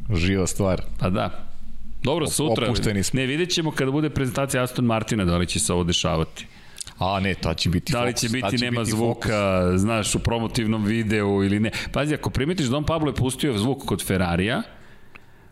[0.08, 0.16] Okay.
[0.16, 0.82] Živa stvar.
[0.98, 1.46] Pa da.
[2.02, 2.66] Dobro, sutra.
[2.66, 3.20] Opušteni smo.
[3.20, 6.46] Ne, vidjet ćemo kada bude prezentacija Aston Martina da li će se ovo dešavati.
[6.98, 9.80] A ne, ta će biti Da li će biti, će nema biti zvuka, fokus.
[9.80, 11.70] znaš, u promotivnom videu ili ne.
[11.92, 14.62] Pazi, ako primetiš, Don Pablo je pustio zvuk kod Ferrarija,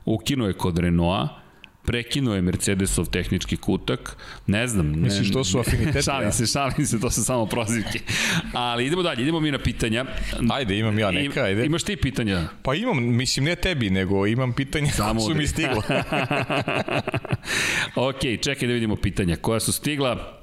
[0.04, 1.47] ukinuo je kod Renaulta,
[1.88, 4.16] prekinuo je Mercedesov tehnički kutak,
[4.46, 4.92] ne znam.
[5.00, 6.02] Misliš, to su afiniteti?
[6.10, 8.00] šalim se, šalim se, to su samo prozivke.
[8.52, 10.04] Ali idemo dalje, idemo mi na pitanja.
[10.52, 11.66] Ajde, imam ja neka, ajde.
[11.66, 12.48] Imaš ti pitanja?
[12.62, 15.76] Pa imam, mislim, ne tebi, nego imam pitanja samo su mi stigla.
[18.08, 19.36] ok, čekaj da vidimo pitanja.
[19.36, 20.37] Koja su stigla?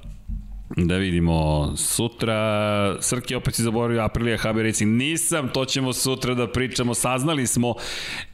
[0.68, 6.52] Da vidimo, sutra, Srki opet si zaboravio Aprilia HB Racing, nisam, to ćemo sutra da
[6.52, 7.74] pričamo, saznali smo,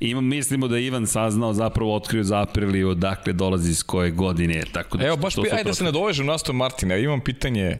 [0.00, 4.98] imam, mislimo da Ivan saznao, zapravo otkrio za Apriliju, odakle dolazi iz koje godine, tako
[4.98, 5.06] da...
[5.06, 7.78] Evo, baš, ajde da se nadovežem na Aston Martina, imam pitanje,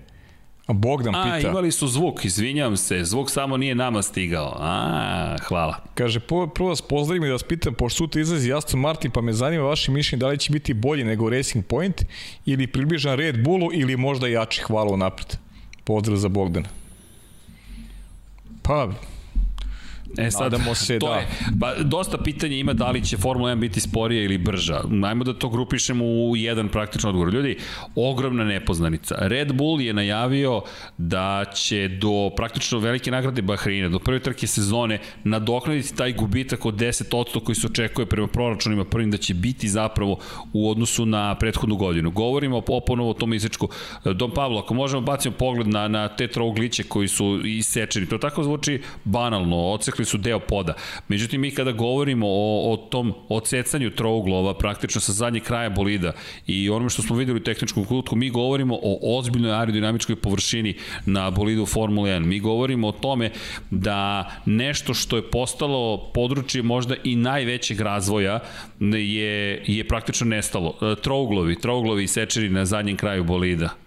[0.69, 1.49] Bogdan pita.
[1.49, 4.57] A, imali su zvuk, izvinjam se, zvuk samo nije nama stigao.
[4.59, 5.77] A, hvala.
[5.95, 9.33] Kaže, prvo vas pozdravim i da vas pitam, pošto sutra izlazi Aston Martin, pa me
[9.33, 12.05] zanima vaše mišljenje da li će biti bolji nego Racing Point
[12.47, 14.63] ili približan Red Bullu ili možda jači.
[14.63, 15.37] Hvala napred.
[15.85, 16.69] Pozdrav za Bogdana.
[18.63, 18.89] Pa,
[20.19, 21.15] E sad, Nadamo se to da.
[21.15, 24.81] Je, ba, dosta pitanja ima da li će Formula 1 biti sporija ili brža.
[24.89, 27.35] Najmo da to grupišemo u jedan praktičan odgovor.
[27.35, 27.57] Ljudi,
[27.95, 29.15] ogromna nepoznanica.
[29.19, 30.63] Red Bull je najavio
[30.99, 36.75] da će do praktično velike nagrade Bahreina, do prve trke sezone, nadoknaditi taj gubitak od
[36.75, 40.19] 10% koji se očekuje prema proračunima prvim da će biti zapravo
[40.53, 42.11] u odnosu na prethodnu godinu.
[42.11, 43.69] Govorimo o ponovo o tom izrečku.
[44.05, 48.43] Dom Pavlo, ako možemo bacimo pogled na, na te trougliće koji su isečeni, to tako
[48.43, 50.75] zvuči banalno, ocekli odsekli su deo poda.
[51.09, 56.13] Međutim, mi kada govorimo o, o tom odsecanju trouglova, praktično sa zadnjeg kraja bolida
[56.47, 60.75] i onome što smo videli u tehničkom kutku, mi govorimo o ozbiljnoj aerodinamičkoj površini
[61.07, 62.27] na bolidu Formula 1.
[62.27, 63.31] Mi govorimo o tome
[63.71, 68.41] da nešto što je postalo područje možda i najvećeg razvoja
[68.81, 70.97] je, je praktično nestalo.
[71.03, 73.83] Trouglovi, trouglovi sečeri na zadnjem kraju bolida.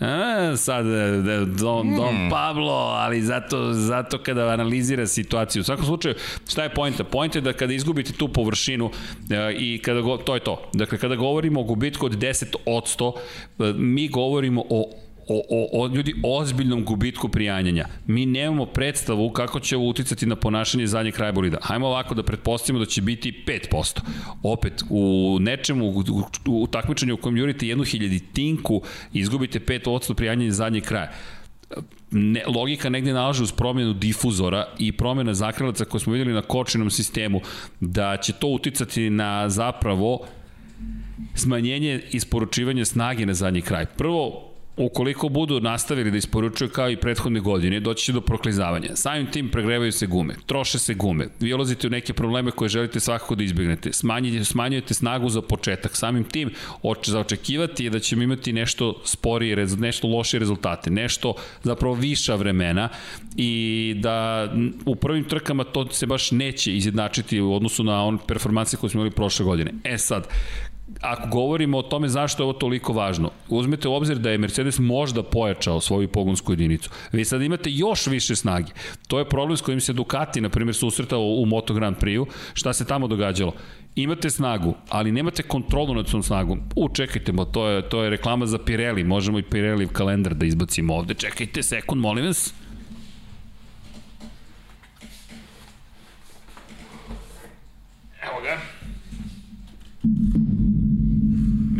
[0.00, 1.96] A, sad, e, e, Don, hmm.
[1.96, 5.60] Don Pablo, ali zato, zato kada analizira situaciju.
[5.60, 6.14] U svakom slučaju,
[6.48, 7.04] šta je pojenta?
[7.04, 8.90] Pojenta je da kada izgubite tu površinu
[9.30, 10.70] e, i kada go, to je to.
[10.72, 13.12] Dakle, kada govorimo o gubitku od 10%,
[13.58, 14.90] e, mi govorimo o
[15.30, 17.86] o, o, o ljudi ozbiljnom gubitku prijanjanja.
[18.06, 21.58] Mi nemamo predstavu kako će ovo uticati na ponašanje zadnjeg kraja bolida.
[21.62, 24.00] Hajmo ovako da pretpostavimo da će biti 5%.
[24.42, 26.04] Opet, u nečemu, u,
[26.46, 28.82] u, takmičenju u kojem jurite jednu hiljaditinku,
[29.12, 31.12] izgubite 5% prijanjanja zadnjeg kraja
[32.10, 36.90] ne, logika negde nalaže uz promjenu difuzora i promjena zakrelaca koje smo videli na kočinom
[36.90, 37.40] sistemu,
[37.80, 40.26] da će to uticati na zapravo
[41.34, 43.86] smanjenje isporučivanja snage na zadnji kraj.
[43.86, 44.49] Prvo,
[44.84, 48.96] ukoliko budu nastavili da isporučuju kao i prethodne godine, doći će do proklizavanja.
[48.96, 53.00] Samim tim pregrevaju se gume, troše se gume, vi ulazite u neke probleme koje želite
[53.00, 55.96] svakako da izbjegnete, smanjujete, smanjujete snagu za početak.
[55.96, 56.50] Samim tim,
[56.82, 62.34] oče, za očekivati je da ćemo imati nešto sporije, nešto loše rezultate, nešto zapravo viša
[62.34, 62.88] vremena
[63.36, 64.48] i da
[64.86, 68.98] u prvim trkama to se baš neće izjednačiti u odnosu na on performanse koje smo
[68.98, 69.72] imali prošle godine.
[69.84, 70.28] E sad,
[71.00, 74.78] ako govorimo o tome zašto je ovo toliko važno, uzmete u obzir da je Mercedes
[74.78, 76.90] možda pojačao svoju pogonsku jedinicu.
[77.12, 78.72] Vi sad imate još više snage.
[79.08, 82.26] To je problem s kojim se Ducati, na primjer, susretao u Moto Grand Prix-u.
[82.54, 83.52] Šta se tamo događalo?
[83.94, 86.60] Imate snagu, ali nemate kontrolu nad svom snagom.
[86.76, 89.04] U, čekajte, mo, to je, to je reklama za Pirelli.
[89.04, 91.14] Možemo i Pirelli kalendar da izbacimo ovde.
[91.14, 92.54] Čekajte sekund, molim vas.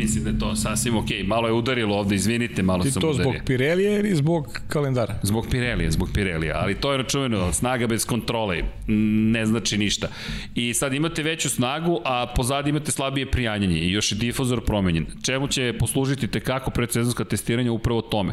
[0.01, 1.09] Mislim da je to sasvim ok.
[1.25, 5.19] Malo je udarilo ovde, izvinite, malo Ti sam to zbog Pirelija ili zbog kalendara?
[5.23, 6.57] Zbog Pirelija, zbog Pirelija.
[6.63, 8.63] Ali to je račuveno, snaga bez kontrole,
[9.33, 10.09] ne znači ništa.
[10.55, 15.07] I sad imate veću snagu, a pozadi imate slabije prijanjanje i još je difuzor promenjen.
[15.23, 18.33] Čemu će poslužiti tekako predsezonska testiranja upravo tome.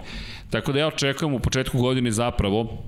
[0.49, 2.83] Tako da ja očekujem u početku godine zapravo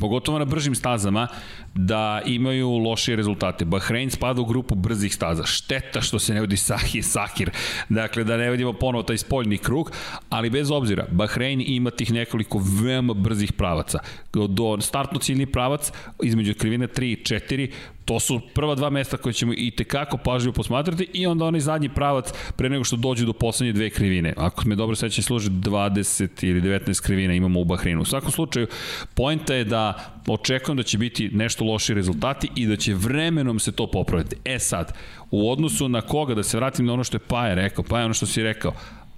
[0.00, 1.28] pogotovo na bržim stazama,
[1.74, 3.64] da imaju lošije rezultate.
[3.64, 5.44] Bahrein spada u grupu brzih staza.
[5.46, 7.50] Šteta što se ne vodi Sahir, Sakir.
[7.88, 9.92] Dakle, da ne vidimo ponovo taj spoljni krug,
[10.28, 13.98] ali bez obzira, Bahrein ima tih nekoliko veoma brzih pravaca.
[14.32, 15.92] Do startno ciljni pravac,
[16.22, 17.70] između krivine 3 i 4,
[18.08, 21.88] to su prva dva mesta koje ćemo i tekako pažljivo posmatrati i onda onaj zadnji
[21.88, 24.34] pravac pre nego što dođe do poslednje dve krivine.
[24.36, 28.02] Ako me dobro sećam služi 20 ili 19 krivina imamo u Bahreinu.
[28.02, 28.66] U svakom slučaju,
[29.14, 33.72] poenta je da očekujem da će biti nešto loši rezultati i da će vremenom se
[33.72, 34.36] to popraviti.
[34.44, 34.92] E sad,
[35.30, 38.14] u odnosu na koga, da se vratim na ono što je Paja rekao, Paja ono
[38.14, 38.72] što si rekao,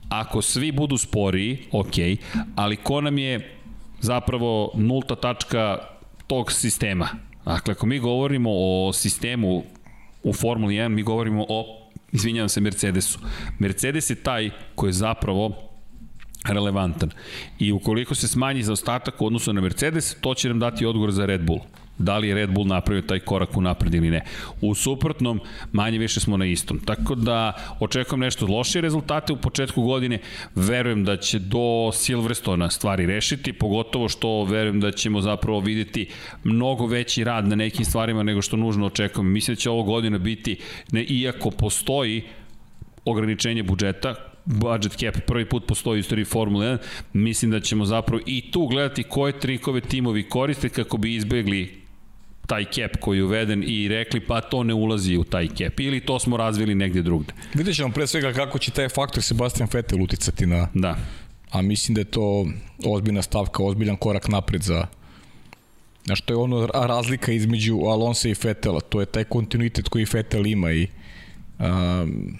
[0.09, 1.95] Ako svi budu sporiji, ok,
[2.57, 3.59] ali ko nam je
[4.01, 5.79] zapravo nulta tačka
[6.27, 7.30] tog sistema?
[7.45, 9.63] Dakle, ako mi govorimo o sistemu
[10.23, 11.77] u Formuli 1, mi govorimo o
[12.13, 13.19] izvinjavam se Mercedesu.
[13.59, 15.71] Mercedes je taj koji je zapravo
[16.45, 17.11] relevantan.
[17.59, 21.11] I ukoliko se smanji za ostatak u odnosu na Mercedes, to će nam dati odgovor
[21.11, 21.61] za Red Bull
[22.01, 24.25] da li je Red Bull napravio taj korak u napred ili ne.
[24.61, 25.41] U suprotnom,
[25.73, 26.81] manje više smo na istom.
[26.85, 30.19] Tako da očekujem nešto lošije rezultate u početku godine,
[30.55, 36.09] verujem da će do Silverstona stvari rešiti, pogotovo što verujem da ćemo zapravo videti
[36.45, 39.33] mnogo veći rad na nekim stvarima nego što nužno očekujem.
[39.33, 40.59] Mislim da će ovo godina biti,
[40.93, 42.23] ne, iako postoji
[43.05, 44.15] ograničenje budžeta,
[44.45, 46.79] budget cap prvi put postoji u istoriji Formule 1,
[47.13, 51.80] mislim da ćemo zapravo i tu gledati koje trikove timovi koriste kako bi izbegli
[52.51, 56.01] taj cap koji je uveden i rekli pa to ne ulazi u taj cap ili
[56.01, 57.33] to smo razvili negde drugde.
[57.55, 60.69] Vidjet ćemo pre svega kako će taj faktor Sebastian Vettel uticati na...
[60.75, 60.97] Da.
[61.51, 62.47] A mislim da je to
[62.87, 64.87] ozbiljna stavka, ozbiljan korak napred za
[66.05, 70.47] Znaš, to je ono razlika između Alonso i Fetela, to je taj kontinuitet koji Fetel
[70.47, 70.87] ima i
[71.59, 72.39] um,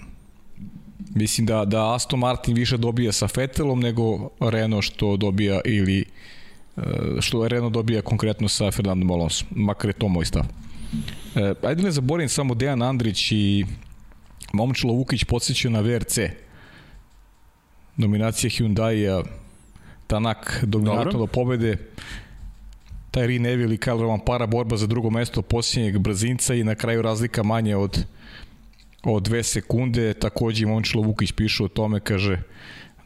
[1.15, 6.05] mislim da, da Aston Martin više dobija sa Fetelom nego Renault što dobija ili
[7.19, 10.43] što Renault dobija konkretno sa Fernandom Alonso, makar je to moj stav.
[11.35, 13.65] E, ajde ne zaboravim samo Dejan Andrić i
[14.53, 16.17] Momčilo Vukić podsjećaju na VRC.
[17.97, 19.23] Dominacija Hyundai-a,
[20.07, 21.77] Tanak dominantno do pobede,
[23.11, 27.01] Tyree Neville i Kyle Roman para borba za drugo mesto posljednjeg brzinca i na kraju
[27.01, 28.05] razlika manje od
[29.03, 32.41] od dve sekunde, takođe i Momčilo Vukić piše o tome, kaže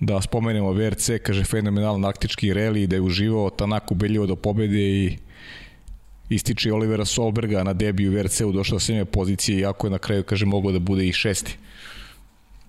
[0.06, 5.18] da spomenemo VRC, kaže fenomenalan naktički reli, da je uživao Tanak ubedljivo do pobede i
[6.30, 10.72] ističe Olivera Solberga na debiju VRC-u došla sa pozicije, iako je na kraju, kaže, mogao
[10.72, 11.58] da bude i šesti.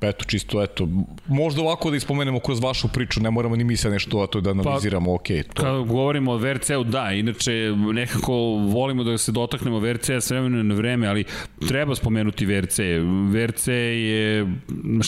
[0.08, 0.88] Eto, čisto, eto,
[1.26, 4.54] možda ovako da ispomenemo kroz vašu priču, ne moramo ni mi sad nešto to da
[4.54, 5.26] pa, analiziramo, pa, ok.
[5.54, 5.62] To.
[5.62, 7.52] Kada govorimo o VRC-u, da, inače
[7.92, 8.32] nekako
[8.72, 11.24] volimo da se dotaknemo VRC-a s vremena na vreme, ali
[11.68, 12.78] treba spomenuti VRC.
[13.32, 14.46] VRC je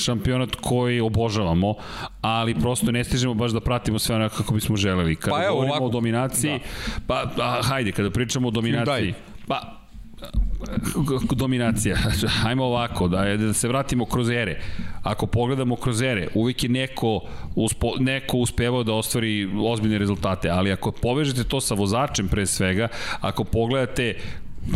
[0.05, 1.75] šampionat koji obožavamo,
[2.21, 5.17] ali prosto ne stižemo baš da pratimo sve onako kako bismo želeli.
[5.17, 7.05] Kada pa evo, govorimo ovako, o dominaciji, da.
[7.07, 9.15] pa a, hajde, kada pričamo o dominaciji,
[9.47, 9.78] pa
[11.35, 11.97] dominacija.
[12.43, 14.61] Hajmo ovako, da, da se vratimo kroz ere.
[15.03, 17.21] Ako pogledamo kroz ere, uvijek je neko,
[17.55, 22.89] uspo, neko uspevao da ostvari ozbiljne rezultate, ali ako povežete to sa vozačem pre svega,
[23.21, 24.15] ako pogledate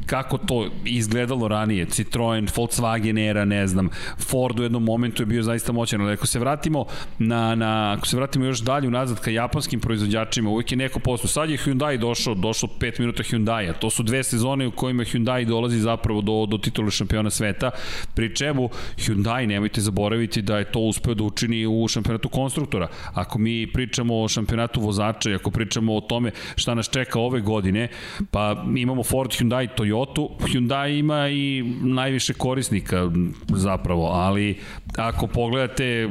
[0.07, 3.89] kako to izgledalo ranije, Citroen, Volkswagen era, ne znam,
[4.19, 6.85] Ford u jednom momentu je bio zaista moćan, ali ako se vratimo
[7.19, 11.29] na, na ako se vratimo još dalje unazad ka japanskim proizvođačima, uvijek je neko posto.
[11.29, 13.73] Sad je Hyundai došao, došlo 5 minuta Hyundai-a.
[13.73, 17.71] To su dve sezone u kojima Hyundai dolazi zapravo do, do titula šampiona sveta,
[18.15, 22.89] pri čemu Hyundai, nemojte zaboraviti da je to uspeo da učini u šampionatu konstruktora.
[23.15, 27.41] Ako mi pričamo o šampionatu vozača i ako pričamo o tome šta nas čeka ove
[27.41, 27.89] godine,
[28.31, 33.11] pa imamo Ford, Hyundai, Toyota, Hyundai ima i najviše korisnika
[33.49, 34.59] zapravo, ali
[34.97, 36.09] ako pogledate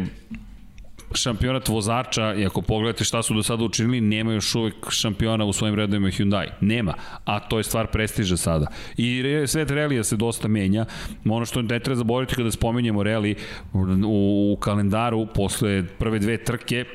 [1.13, 5.53] šampionat vozača i ako pogledate šta su do sada učinili, nema još uvek šampiona u
[5.53, 6.47] svojim redovima Hyundai.
[6.61, 6.93] Nema,
[7.25, 8.67] a to je stvar prestiža sada.
[8.97, 10.85] I svet relija se dosta menja.
[11.25, 13.35] Ono što ne treba zaboraviti kada spomenjemo reli
[13.73, 16.85] u, u kalendaru posle prve dve trke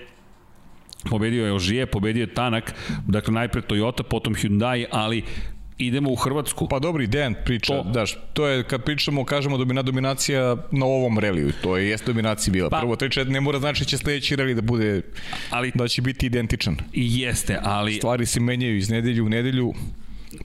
[1.10, 2.74] pobedio je Ožije, pobedio je Tanak,
[3.06, 5.22] dakle najpre Toyota, potom Hyundai, ali
[5.78, 6.68] idemo u Hrvatsku.
[6.68, 11.18] Pa dobri, Dejan priča, to, daš, to je kad pričamo, kažemo domina dominacija na ovom
[11.18, 12.70] reliju, to je jeste dominacija bila.
[12.70, 15.02] Pa, Prvo 3 ne mora znači da će sledeći reli da bude
[15.50, 16.76] ali da će biti identičan.
[16.92, 19.74] Jeste, ali stvari se menjaju iz nedelju u nedelju.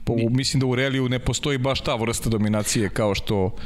[0.04, 3.56] Po, mislim da u reliju ne postoji baš ta vrsta dominacije kao što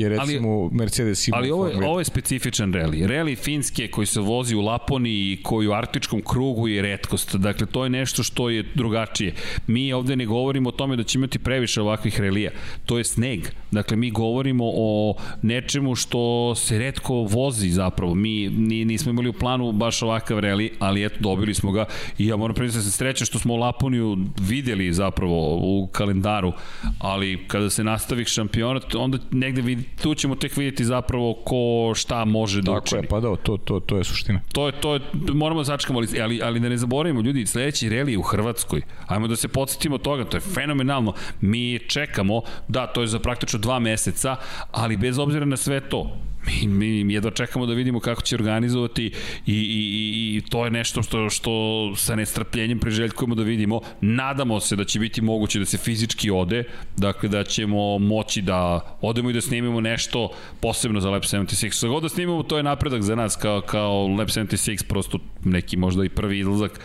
[0.00, 3.06] je recimo ali, Mercedes ima Ali ovo je, ovo je specifičan reli.
[3.06, 7.36] Reli Finske koji se vozi u Laponiji i koji u arktičkom krugu je redkost.
[7.36, 9.34] Dakle, to je nešto što je drugačije.
[9.66, 12.50] Mi ovde ne govorimo o tome da će imati previše ovakvih relija.
[12.86, 13.40] To je sneg.
[13.70, 18.14] Dakle, mi govorimo o nečemu što se redko vozi zapravo.
[18.14, 18.48] Mi
[18.84, 21.84] nismo imali u planu baš ovakav reli, ali eto, dobili smo ga
[22.18, 26.52] i ja moram predstaviti da se sreće što smo u Laponiju videli zapravo u kalendaru,
[26.98, 32.24] ali kada se nastavi šampionat, onda negde vidi, tu ćemo tek vidjeti zapravo ko šta
[32.24, 33.02] može da Tako učini.
[33.02, 34.40] je, pa da, to, to, to je suština.
[34.52, 35.00] To je, to je,
[35.34, 38.82] moramo da sačekamo, ali, ali da ne zaboravimo, ljudi, sledeći reli u Hrvatskoj.
[39.06, 41.12] Ajmo da se podsjetimo toga, to je fenomenalno.
[41.40, 44.36] Mi čekamo, da, to je za praktično dva meseca,
[44.70, 46.16] ali bez obzira na sve to,
[46.66, 49.10] Mi, mi jedva čekamo da vidimo kako će organizovati i,
[49.46, 51.52] i, i, i to je nešto što, što
[51.96, 53.80] sa nestrpljenjem preželjkujemo da vidimo.
[54.00, 56.64] Nadamo se da će biti moguće da se fizički ode,
[56.96, 60.30] dakle da ćemo moći da odemo i da snimimo nešto
[60.60, 61.72] posebno za Lab 76.
[61.72, 65.76] Sa god da snimimo, to je napredak za nas kao, kao Lab 76, prosto neki
[65.76, 66.80] možda i prvi izlazak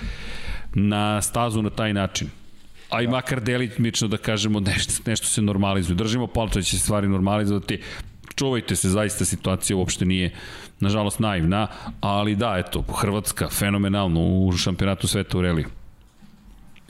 [0.74, 2.30] na stazu na taj način
[2.94, 5.96] a i makar delimično da kažemo nešto, nešto se normalizuje.
[5.96, 7.80] Držimo palče da će se stvari normalizovati
[8.36, 10.32] čuvajte se, zaista situacija uopšte nije,
[10.80, 11.68] nažalost, naivna,
[12.02, 15.68] ali da, eto, Hrvatska fenomenalno u šampionatu sveta u reliju.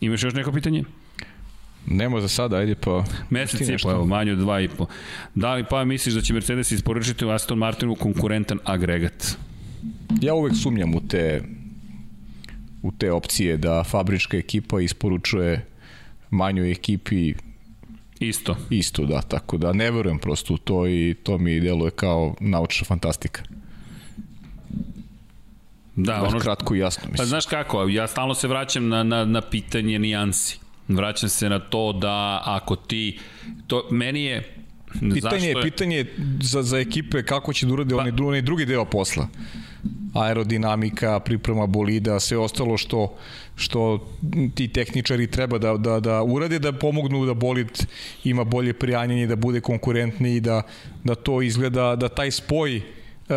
[0.02, 0.84] Imaš još neko pitanje?
[1.86, 3.04] Nemo za sada, ajde pa...
[3.30, 4.86] Mesec i po, evo, manje od dva i po.
[5.36, 9.38] Da li pa misliš da će Mercedes isporučiti Aston Martinu konkurentan agregat?
[10.22, 11.42] Ja uvek sumnjam u te
[12.84, 15.66] u te opcije da fabrička ekipa isporučuje
[16.30, 17.34] manjoj ekipi
[18.20, 18.56] Isto.
[18.70, 22.86] Isto, da, tako da ne verujem prosto u to i to mi deluje kao naučna
[22.86, 23.42] fantastika.
[25.96, 27.04] Da, Baš ono kratko i jasno.
[27.12, 27.18] Mislim.
[27.18, 30.60] Pa znaš kako, ja stalno se vraćam na, na, na pitanje nijansi.
[30.88, 33.20] Vraćam se na to da ako ti,
[33.68, 34.64] to meni je,
[35.14, 36.06] Pitanje je, pitanje
[36.42, 39.28] za, za ekipe kako će da urade pa, onaj, onaj drugi deo posla.
[40.14, 43.16] Aerodinamika, priprema bolida, sve ostalo što
[43.56, 44.08] što
[44.56, 47.86] ti tehničari treba da, da, da urade, da pomognu da bolid
[48.24, 50.62] ima bolje prijanjanje, da bude konkurentni i da,
[51.04, 52.82] da to izgleda, da taj spoj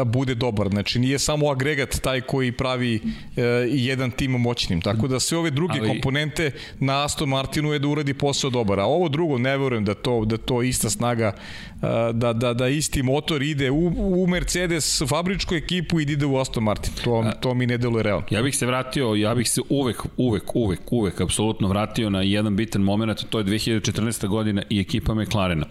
[0.06, 0.68] bude dobar.
[0.68, 3.00] Znači nije samo agregat taj koji pravi
[3.36, 4.80] e, jedan tim moćnim.
[4.80, 5.88] Tako da sve ove druge Ali...
[5.88, 6.50] komponente
[6.80, 8.80] na Aston Martinu je da uradi posao dobar.
[8.80, 11.32] A ovo drugo ne verujem da to da to ista snaga
[11.82, 13.86] e, da da da isti motor ide u,
[14.22, 16.92] u Mercedes fabričku ekipu i ide u Aston Martin.
[17.04, 18.26] To to mi ne deluje realno.
[18.30, 22.56] Ja bih se vratio, ja bih se uvek uvek uvek uvek apsolutno vratio na jedan
[22.56, 24.28] bitan momenat, to je 2014.
[24.28, 25.66] godina i ekipa McLarena.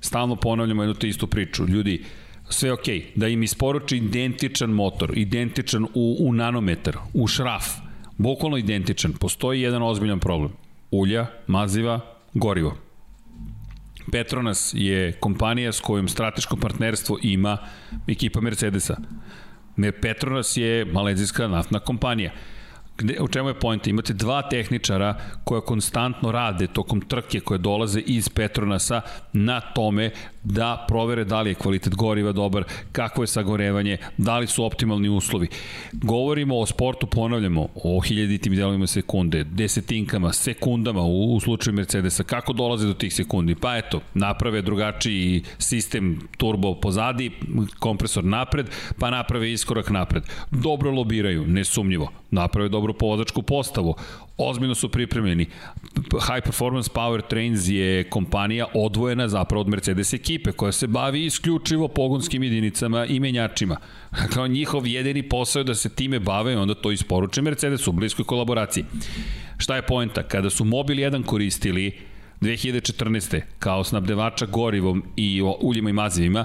[0.00, 1.66] Stalno ponavljamo jednu te istu priču.
[1.66, 2.04] Ljudi,
[2.52, 7.64] sve ok, da im isporuči identičan motor, identičan u, u nanometar, u šraf,
[8.18, 10.52] bukvalno identičan, postoji jedan ozbiljan problem.
[10.90, 12.00] Ulja, maziva,
[12.34, 12.76] gorivo.
[14.12, 17.58] Petronas je kompanija s kojom strateško partnerstvo ima
[18.08, 18.96] ekipa Mercedesa.
[20.02, 22.32] Petronas je malezijska naftna kompanija.
[22.98, 23.90] Gde, u čemu je pojenta?
[23.90, 29.00] Imate dva tehničara koja konstantno rade tokom trke koje dolaze iz Petronasa
[29.32, 30.10] na tome
[30.44, 35.08] da provere da li je kvalitet goriva dobar, kakvo je sagorevanje, da li su optimalni
[35.08, 35.48] uslovi.
[35.92, 42.24] Govorimo o sportu, ponavljamo, o hiljaditim delovima sekunde, desetinkama, sekundama u, u slučaju Mercedesa.
[42.24, 43.54] Kako dolaze do tih sekundi?
[43.54, 47.30] Pa eto, naprave drugačiji sistem turbo pozadi,
[47.78, 48.66] kompresor napred,
[48.98, 50.22] pa naprave iskorak napred.
[50.50, 52.12] Dobro lobiraju, nesumnjivo.
[52.30, 53.94] Naprave dobru povozačku postavu
[54.36, 55.46] ozbiljno su pripremljeni.
[55.94, 61.88] High Performance Power Trains je kompanija odvojena zapravo od Mercedes ekipe koja se bavi isključivo
[61.88, 63.76] pogonskim jedinicama i menjačima.
[64.34, 67.92] Kao njihov jedini posao je da se time bave i onda to isporuče Mercedesu u
[67.92, 68.84] bliskoj kolaboraciji.
[69.58, 70.22] Šta je poenta?
[70.22, 71.98] Kada su Mobil 1 koristili
[72.40, 73.40] 2014.
[73.58, 76.44] kao snabdevača gorivom i uljima i mazivima,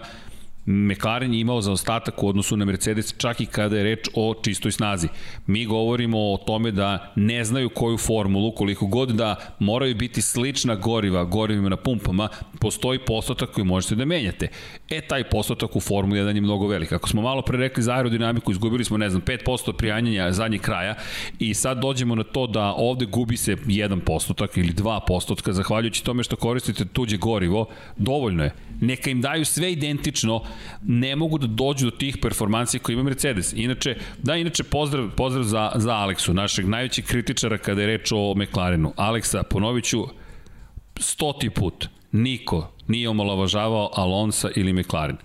[0.68, 4.72] McLaren je imao zaostatak u odnosu na Mercedes čak i kada je reč o čistoj
[4.72, 5.08] snazi.
[5.48, 10.76] Mi govorimo o tome da ne znaju koju formulu, koliko god da moraju biti slična
[10.76, 12.30] goriva, gorivima na pumpama,
[12.60, 14.48] postoji postotak koji možete da menjate.
[14.90, 16.92] E, taj postotak u Formuli 1 je mnogo velik.
[16.92, 20.96] Ako smo malo pre rekli za aerodinamiku, izgubili smo, ne znam, 5% prijanjanja zadnjeg kraja
[21.40, 26.04] i sad dođemo na to da ovde gubi se 1 postotak ili 2 postotka, zahvaljujući
[26.04, 27.66] tome što koristite tuđe gorivo,
[27.98, 28.54] dovoljno je.
[28.82, 30.42] Neka im daju sve identično,
[30.82, 33.54] ne mogu da dođu do tih performancija koje ima Mercedes.
[33.54, 38.34] Inače, da, inače pozdrav, pozdrav za, za Aleksu, našeg najvećeg kritičara kada je reč o
[38.36, 38.94] McLarenu.
[38.96, 40.06] Aleksa, ponovit ću
[41.00, 45.18] stoti put, niko nije omalovažavao Alonsa ili McLaren.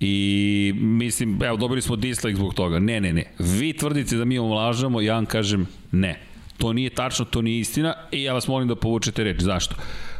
[0.00, 2.78] I mislim, evo, dobili smo dislike zbog toga.
[2.78, 3.24] Ne, ne, ne.
[3.38, 6.20] Vi tvrdite da mi omalovažavamo, ja vam kažem ne.
[6.58, 9.40] To nije tačno, to nije istina i ja vas molim da povučete reč.
[9.40, 9.74] Zašto?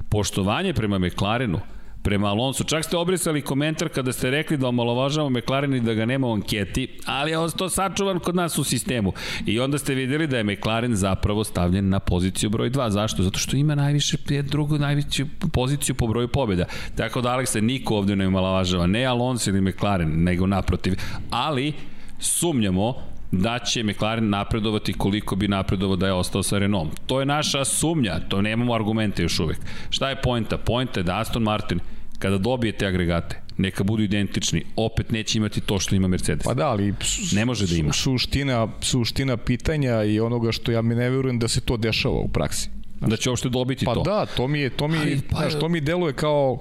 [0.08, 1.60] Poštovanje prema McLarenu
[2.02, 2.64] prema Alonso.
[2.64, 6.32] Čak ste obrisali komentar kada ste rekli da omalovažavamo McLaren i da ga nema u
[6.32, 9.12] anketi, ali je to sačuvan kod nas u sistemu.
[9.46, 12.88] I onda ste videli da je McLaren zapravo stavljen na poziciju broj 2.
[12.90, 13.22] Zašto?
[13.22, 16.64] Zato što ima najviše, drugu najveću poziciju po broju pobjeda.
[16.96, 20.94] Tako da Aleksa niko ovde ne omalovažava, ne Alonso ili McLaren, nego naprotiv.
[21.30, 21.72] Ali
[22.18, 27.00] sumnjamo da će McLaren napredovati koliko bi napredovao da je ostao sa Renault.
[27.06, 29.58] To je naša sumnja, to nemamo argumente još uvek.
[29.90, 30.58] Šta je pojenta?
[30.58, 31.80] Pojenta je da Aston Martin
[32.18, 36.44] kada dobije te agregate, neka budu identični, opet neće imati to što ima Mercedes.
[36.44, 36.94] Pa da, ali
[37.32, 37.92] ne može da ima.
[37.92, 42.28] Suština, suština pitanja i onoga što ja mi ne verujem da se to dešava u
[42.28, 42.79] praksi.
[43.00, 44.02] Da će uopšte dobiti pa to.
[44.02, 46.58] Pa da, to mi je, to mi, Ali, pa, znaš, to mi deluje kao,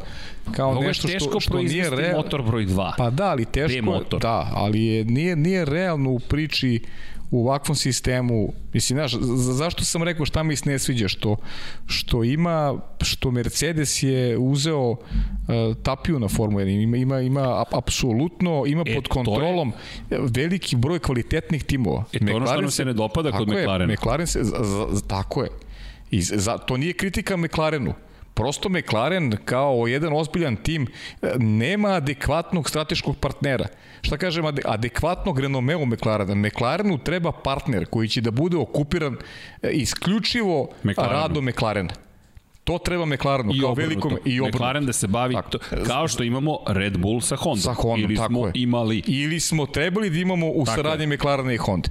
[0.51, 2.91] kao Mnogo nešto što, što nije proizvesti motor broj 2.
[2.97, 4.21] Pa da, ali teško, motor.
[4.21, 6.81] da, ali je, nije, nije realno u priči
[7.31, 11.35] u ovakvom sistemu, mislim, znaš, za, zašto sam rekao šta mi se ne sviđa, što,
[11.85, 14.97] što ima, što Mercedes je uzeo uh,
[15.83, 19.73] tapiju na Formula 1, ima, ima, ima apsolutno, ima e, pod kontrolom
[20.09, 20.19] je...
[20.21, 22.03] veliki broj kvalitetnih timova.
[22.13, 23.93] E, to je ono što nam se ne dopada kod McLarena.
[23.93, 24.51] McLaren se, z,
[24.91, 25.49] z, tako je.
[26.11, 27.93] I za, to nije kritika McLarenu
[28.39, 30.87] prosto McLaren kao jedan ozbiljan tim
[31.39, 33.67] nema adekvatnog strateškog partnera.
[34.01, 36.35] Šta kažem, adekvatnog renomeu McLarena.
[36.35, 39.17] McLarenu treba partner koji će da bude okupiran
[39.61, 41.19] e, isključivo McLarenu.
[41.19, 41.93] radom McLarena.
[42.63, 44.57] To treba McLarenu I kao velikom i obrnuto.
[44.57, 45.49] McLaren da se bavi tako.
[45.49, 47.61] To, kao što imamo Red Bull sa Honda.
[47.61, 48.51] Sa Honda, ili tako smo je.
[48.55, 49.03] imali.
[49.07, 51.89] Ili smo trebali da imamo u saradnji McLarena i Honda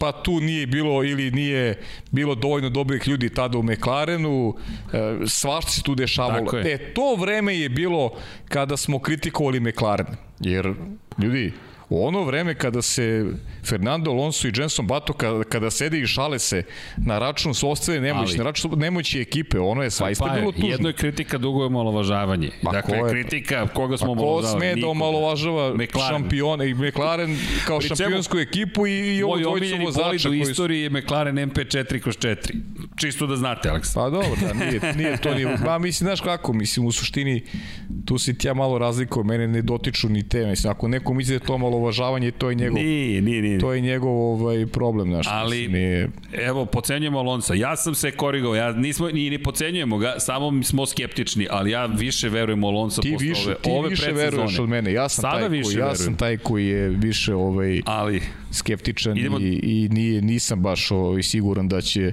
[0.00, 1.78] pa tu nije bilo ili nije
[2.10, 4.54] bilo dovoljno dobrih ljudi tada u McLarenu,
[4.92, 6.58] e, svašta se tu dešavalo.
[6.64, 8.10] E, to vreme je bilo
[8.48, 10.06] kada smo kritikovali McLaren,
[10.40, 10.74] jer
[11.22, 11.52] ljudi,
[11.90, 13.26] U ono vreme kada se
[13.64, 16.62] Fernando Alonso i Jenson Bato kada, kada sede i šale se
[16.96, 20.68] na račun svostvene nemoći, na račun nemoći ekipe, ono je svaista pa bilo tužno.
[20.68, 22.50] Jedno je kritika, drugo je omalovažavanje.
[22.62, 24.60] Pa dakle, je, kritika koga smo omalovažavali.
[24.60, 25.74] Ko sme da omalovažava
[26.08, 27.36] šampione i McLaren
[27.66, 30.28] kao Pri šampionsku ekipu i, i ovo dvojicu vozača.
[30.28, 32.36] Moj u istoriji je McLaren MP4 kroz 4.
[32.96, 33.94] Čisto da znate, Aleks.
[33.94, 35.56] Pa dobro, da, nije, nije to nije.
[35.64, 37.42] Ma mislim, znaš kako, mislim, u suštini
[38.04, 40.46] tu si ti ja malo razlikao, mene ne dotiču ni te.
[40.46, 43.58] Mislim, ako neko misli da je to malo uvažavanje, to je njegov, nije, nije, nije.
[43.58, 45.26] To je njegov ovaj, problem, znaš.
[45.30, 46.08] Ali, nije...
[46.32, 47.54] evo, pocenjujemo Alonsa.
[47.54, 51.86] Ja sam se korigao, ja nismo, ni ne pocenjujemo ga, samo smo skeptični, ali ja
[51.86, 54.92] više verujem u Alonsa ti posle više, ove, ti ove više veruješ od mene.
[54.92, 55.96] Ja sam, Sada taj, više koji, ja verujem.
[56.04, 59.38] sam taj koji je više ovaj, ali, skeptičan idemo...
[59.40, 62.12] i, i nije, nisam baš ovaj, siguran da će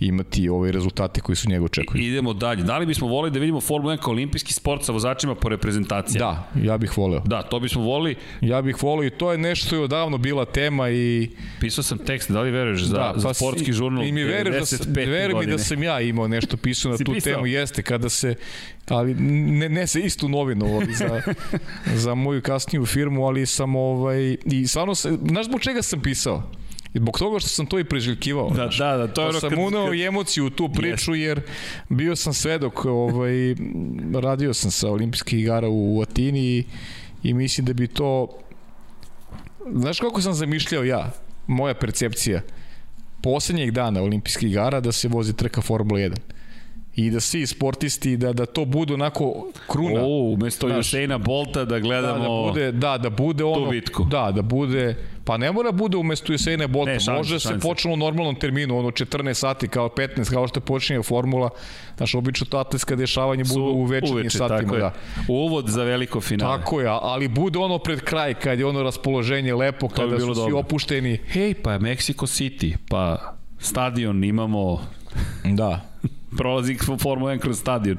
[0.00, 2.02] imati ove rezultate koji su njega očekuju.
[2.02, 2.62] Idemo dalje.
[2.62, 6.18] Da li bismo volili da vidimo Formula 1 kao olimpijski sport sa vozačima po reprezentaciji?
[6.18, 7.20] Da, ja bih voleo.
[7.20, 8.16] Da, to bismo volili.
[8.40, 11.30] Ja bih voleo i to je nešto što je odavno bila tema i...
[11.60, 14.04] Pisao sam tekst, da li veruješ za, da, za pa sportski žurnal?
[14.04, 17.12] I mi veruješ da, sam, veruj mi da sam ja imao nešto pisao na tu
[17.12, 17.32] pisao?
[17.32, 18.34] temu, jeste, kada se,
[18.88, 21.22] ali ne, ne se istu novinu ovaj, za,
[21.94, 26.42] za moju kasniju firmu, ali sam ovaj, i stvarno, znaš zbog čega sam pisao?
[26.94, 28.50] I zbog toga što sam to i preželjkivao.
[28.50, 29.94] Da, da, da, to je pa sam unao kad...
[29.94, 31.16] i emociju u tu priču, yes.
[31.16, 31.40] jer
[31.88, 33.54] bio sam svedok, ovaj,
[34.14, 36.64] radio sam sa olimpijskih igara u, u Atini i,
[37.22, 38.28] i mislim da bi to
[39.70, 41.10] Znaš kako sam zamišljao ja,
[41.46, 42.40] moja percepcija,
[43.22, 46.16] poslednjeg dana olimpijskih igara da se vozi trka Formula 1
[46.96, 50.00] i da svi sportisti da da to bude onako kruna.
[50.00, 54.04] O, umesto Usaina Bolta da gledamo da, da bude da da bude ono bitku.
[54.04, 57.62] Da, da bude pa ne mora bude umesto Usaina Bolta, ne, šans, može šans.
[57.62, 61.50] se počne u normalnom terminu, ono 14 sati kao 15 kao što počinje formula.
[61.96, 64.92] Znaš, obično to atletska dešavanje budu u večernjim uveče, satima, da.
[65.28, 66.58] Uvod za veliko finale.
[66.58, 70.26] Tako je, ali bude ono pred kraj kad je ono raspoloženje lepo, kada bi su
[70.26, 70.44] dobro.
[70.44, 71.18] svi opušteni.
[71.26, 74.80] Hej, pa Mexico City, pa stadion imamo
[75.44, 75.80] Da
[76.36, 77.98] prolazi Formula 1 kroz stadion.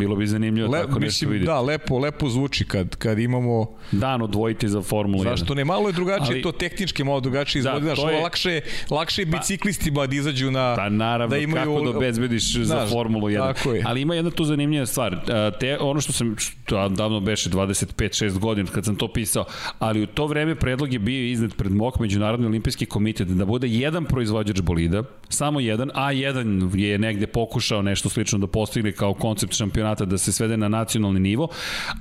[0.00, 1.46] Bilo bi zanimljivo Le, tako nešto vidjeti.
[1.46, 3.66] Da, lepo, lepo zvuči kad, kad imamo...
[3.92, 5.28] Dan odvojiti za Formulu 1.
[5.30, 5.64] Zašto ne?
[5.64, 7.84] Malo je drugačije, Ali, to tehnički malo drugačije da, izvodi.
[7.84, 8.20] Znaš, je...
[8.20, 8.60] lakše,
[8.90, 10.74] lakše pa, biciklistima da izađu na...
[10.76, 13.54] Pa naravno, da imaju, kako da obezbediš znaš, za Formulu 1.
[13.54, 13.82] Tako je.
[13.86, 15.16] Ali ima jedna tu zanimljiva stvar.
[15.60, 19.44] Te, ono što sam, što davno beše 25-6 godina kad sam to pisao,
[19.78, 23.68] ali u to vreme predlog je bio iznad pred MOK, Međunarodni olimpijski komitet, da bude
[23.68, 29.14] jedan proizvođač bolida, samo jedan, a jedan je negde pokušao nešto slično da postigne kao
[29.14, 29.54] koncept
[29.90, 31.48] šampionata da se svede na nacionalni nivo,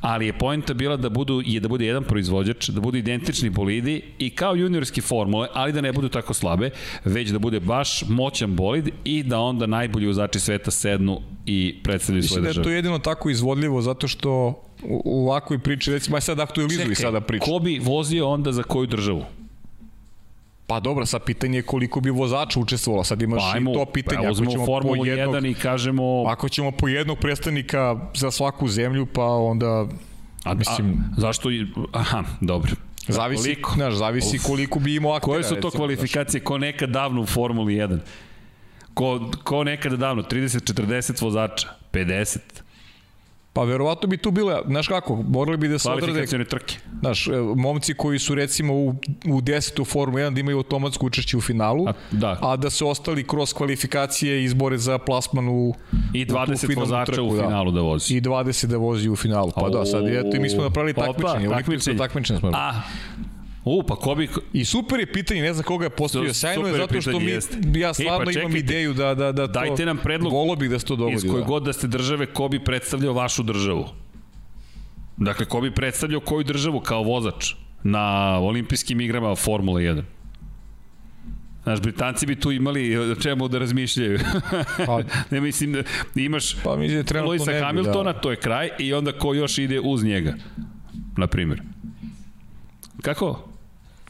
[0.01, 4.01] ali je poenta bila da budu je da bude jedan proizvođač, da budu identični bolidi
[4.19, 6.69] i kao juniorski formule, ali da ne budu tako slabe,
[7.05, 12.23] već da bude baš moćan bolid i da onda najbolji vozači sveta sednu i predstavljaju
[12.23, 12.49] svoje države.
[12.49, 14.31] Mislim da je to jedino tako izvodljivo zato što
[14.83, 17.45] u, u ovakvoj priči, recimo, aj sad aktualizuj sada priču.
[17.45, 19.23] Ko bi vozio onda za koju državu?
[20.69, 23.03] Pa dobro, sad pitanje je koliko bi vozača učestvovalo.
[23.03, 24.21] Sad imaš pa, ajmo, i to pitanje.
[24.23, 26.23] Pa, ako ćemo Formulu po jednog, 1 i kažemo...
[26.27, 29.87] Ako ćemo po jednog predstavnika za svaku zemlju, pa onda...
[30.43, 31.03] A, mislim...
[31.17, 31.49] A, zašto?
[31.93, 32.71] Aha, dobro.
[33.07, 33.71] Zavisi, koliko?
[33.73, 34.43] Znaš, zavisi Uf.
[34.43, 35.33] koliko bi imao aktera.
[35.33, 36.41] Koje su to recimo, kvalifikacije?
[36.41, 37.99] Ko nekad davno u Formuli 1?
[38.93, 40.23] Ko, ko nekada davno?
[40.23, 41.67] 30-40 vozača?
[41.93, 42.37] 50?
[43.53, 46.45] Pa verovatno bi tu bile, znaš kako, morali bi da se odrade...
[46.45, 46.75] trke.
[46.99, 48.89] Znaš, e, momci koji su recimo u,
[49.25, 49.85] u 10.
[49.85, 52.37] Formu 1 da imaju automatsko učešće u finalu, a da.
[52.41, 55.73] a da se ostali kroz kvalifikacije izbore za plasman u
[56.13, 57.43] I 20 u vozača trku, u da.
[57.43, 57.75] finalu da.
[57.75, 58.15] da vozi.
[58.15, 59.51] I 20 da vozi u finalu.
[59.55, 61.97] Pa o, da, sad eto i mi smo napravili pa, takmičenje, pa, takmičenje.
[61.97, 62.51] takmičenje smo.
[62.53, 62.81] A,
[63.65, 64.29] U, pa ko bi...
[64.53, 66.33] I super je pitanje, ne znam koga je postavio.
[66.33, 67.57] Sjajno je zato što mi, jeste.
[67.75, 69.53] ja stvarno e, pa imam ideju da, da, da to...
[69.53, 70.33] Dajte nam predlog.
[70.33, 71.15] Volo bih da se to dogodi.
[71.15, 71.47] Iz koje da.
[71.47, 73.85] god da ste države, ko bi predstavljao vašu državu?
[75.17, 77.53] Dakle, ko bi predstavljao koju državu kao vozač
[77.83, 80.03] na olimpijskim igrama Formula 1?
[81.63, 84.19] Znaš, Britanci bi tu imali o čemu da razmišljaju.
[84.87, 85.83] pa, ne mislim da
[86.15, 87.65] imaš pa, mislim, da Luisa da.
[87.65, 88.19] Hamiltona, da.
[88.19, 90.33] to je kraj, i onda ko još ide uz njega,
[91.17, 91.61] na primjer.
[93.01, 93.48] Kako?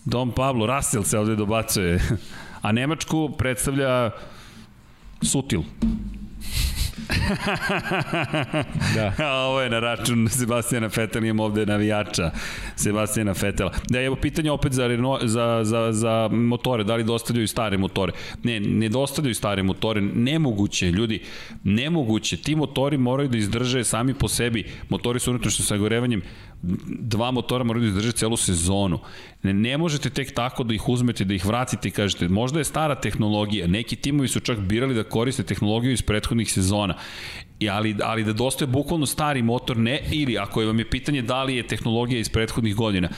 [0.10, 2.00] Dom Pablo, Russell se ovde dobacuje.
[2.62, 4.12] A Nemačku predstavlja
[5.22, 5.62] Sutil.
[8.96, 9.14] da.
[9.26, 12.32] A ovo je na račun Sebastijana Fetela, imam ovde navijača
[12.76, 13.72] Sebastijana Fetela.
[13.90, 18.14] Da, evo pitanje opet za, Renault, za, za, za motore, da li dostavljaju stare motore?
[18.44, 21.22] Ne, ne dostavljaju stare motore, nemoguće, ljudi,
[21.64, 22.38] nemoguće.
[22.38, 26.22] Ti motori moraju da izdrže sami po sebi, motori su unutrašnjim sagorevanjem,
[27.00, 29.00] dva motora moraju da izdrže celu sezonu.
[29.44, 32.66] Ne, ne možete tek tako da ih uzmete, da ih vratite i kažete, možda je
[32.66, 36.96] stara tehnologija, neki timovi su čak birali da koriste tehnologiju iz prethodnih sezona,
[37.60, 41.22] I, ali, ali da dostaje bukvalno stari motor, ne, ili ako je vam je pitanje
[41.22, 43.10] da li je tehnologija iz prethodnih godina,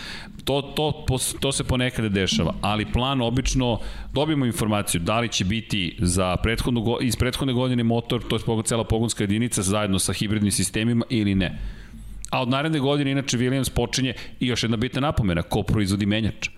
[0.43, 1.05] to, to,
[1.39, 3.79] to se ponekada dešava, ali plan obično
[4.13, 8.83] dobijemo informaciju da li će biti za prethodnu, iz prethodne godine motor, to je cela
[8.83, 11.80] pogonska jedinica zajedno sa hibridnim sistemima ili ne.
[12.31, 16.49] A od naredne godine, inače, Williams počinje i još jedna bitna napomena, ko proizvodi menjač.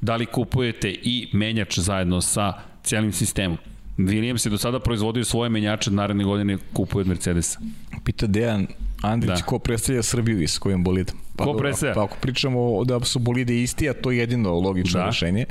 [0.00, 3.58] Da li kupujete i menjač zajedno sa cijelim sistemom?
[3.98, 7.60] Williams je do sada proizvodio svoje menjače, naredne godine kupuje od Mercedesa.
[8.04, 8.66] Pita Dejan
[9.02, 9.44] Andrić, da.
[9.44, 11.16] ko predstavlja Srbiju i s kojim bolidom?
[11.36, 11.94] Pa, ko predstavlja?
[11.94, 15.06] Pa ako pričamo da su bolide isti, a to je jedino logično da.
[15.06, 15.44] rešenje,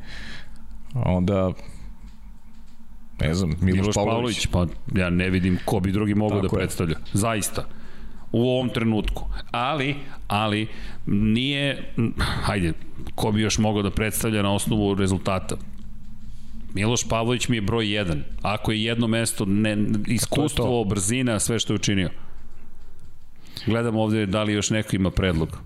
[0.93, 1.51] onda
[3.21, 4.47] ne znam, Miloš, Miloš Pavlović.
[4.47, 4.77] Pavlović.
[4.93, 6.97] Pa ja ne vidim ko bi drugi mogao da predstavlja.
[6.97, 7.03] Je.
[7.13, 7.65] Zaista
[8.35, 9.23] u ovom trenutku.
[9.51, 9.95] Ali,
[10.27, 10.67] ali
[11.05, 11.93] nije,
[12.43, 12.73] hajde,
[13.15, 15.55] ko bi još mogao da predstavlja na osnovu rezultata?
[16.73, 18.19] Miloš Pavlović mi je broj 1.
[18.41, 20.89] Ako je jedno mesto, ne, iskustvo, to to.
[20.89, 22.09] brzina, sve što je učinio.
[23.65, 25.57] Gledam ovde da li još neko ima predlog.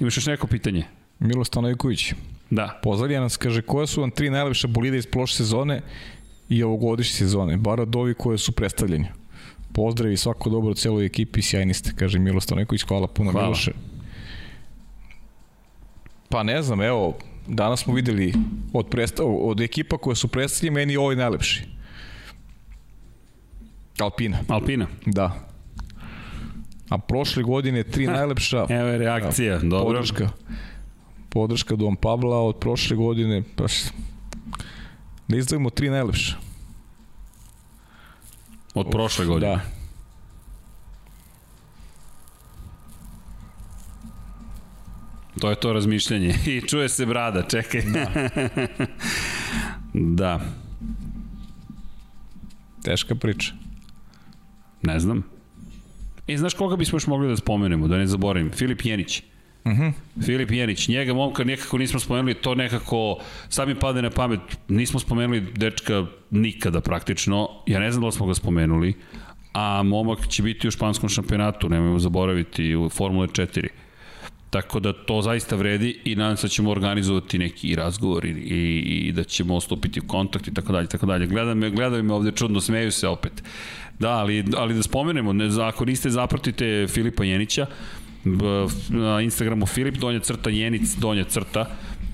[0.00, 0.84] Imaš još neko pitanje?
[1.18, 2.12] Milo Stanojković.
[2.50, 2.80] Da.
[2.82, 5.82] Pozdravlja nas, kaže, koje su vam tri najlepše bolide iz prošle sezone
[6.48, 9.08] i ovogodišnje sezone, bar od ovi koje su predstavljeni?
[9.74, 13.46] Pozdrav i svako dobro celoj ekipi, sjajni ste, kaže Milo Stanojković, hvala puno hvala.
[13.46, 13.72] Miloše.
[16.28, 18.32] Pa ne znam, evo, danas smo videli
[18.72, 21.64] od, predstav, od ekipa koje su predstavljeni, meni ovaj najlepši.
[23.98, 24.38] Alpina.
[24.48, 24.86] Alpina.
[25.06, 25.48] Da.
[26.88, 28.66] A prošle godine tri najlepša...
[28.68, 29.84] Evo je reakcija, da, dobro.
[29.84, 30.28] Podrška.
[31.28, 33.64] Podrška Dom Pabla od prošle godine, pa
[35.28, 36.36] da izdavimo tri najlepša.
[38.74, 39.52] Od prošle godine?
[39.52, 39.60] Da.
[45.40, 46.34] To je to razmišljanje.
[46.46, 47.82] I čuje se brada, čekaj.
[47.82, 48.28] Da.
[50.20, 50.40] da.
[52.82, 53.52] Teška priča.
[54.82, 55.22] Ne znam.
[56.26, 58.50] I znaš koga bismo još mogli da spomenemo, da ne zaboravim?
[58.52, 59.22] Filip Jenić.
[59.66, 59.82] Mhm.
[59.82, 59.92] -huh.
[60.24, 63.18] Filip Jenić, njega momka nekako nismo spomenuli, to nekako
[63.48, 68.12] sad mi pade na pamet, nismo spomenuli dečka nikada praktično, ja ne znam da li
[68.12, 68.94] smo ga spomenuli,
[69.52, 73.68] a momak će biti u španskom šampionatu, nemojmo zaboraviti, u Formule 4.
[74.50, 78.80] Tako da to zaista vredi i nadam se da ćemo organizovati neki razgovor i, i,
[79.08, 81.26] i da ćemo stupiti u kontakt i tako dalje, tako dalje.
[81.26, 83.42] Gledam me, gledam me ovde čudno, smeju se opet.
[83.98, 87.66] Da, ali, ali da spomenemo, ne, ako niste zapratite Filipa Jenića,
[88.24, 91.68] na Instagramu Filip, donja crta Jenic, donja crta,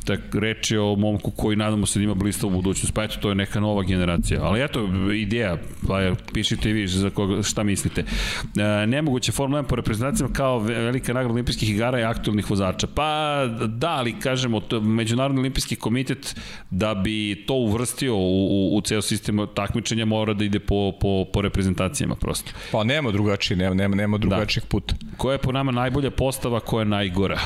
[0.04, 3.28] tak reč je o momku koji nadamo se da ima blistavu budućnost, pa eto, to
[3.28, 4.42] je neka nova generacija.
[4.42, 5.56] Ali eto, ideja,
[5.88, 8.00] pa je, pišite vi za koga, šta mislite.
[8.02, 12.86] E, nemoguće Formula 1 po reprezentacijama kao velika nagrada olimpijskih igara i aktualnih vozača.
[12.86, 16.36] Pa da, ali kažemo, to, Međunarodni olimpijski komitet
[16.70, 21.24] da bi to uvrstio u, u, u ceo sistem takmičenja mora da ide po, po,
[21.32, 22.52] po reprezentacijama prosto.
[22.72, 24.68] Pa nema drugačije, nema, nema, nema drugačijeg da.
[24.68, 24.94] puta.
[25.16, 27.40] Koja je po nama najbolja postava, koja je najgora?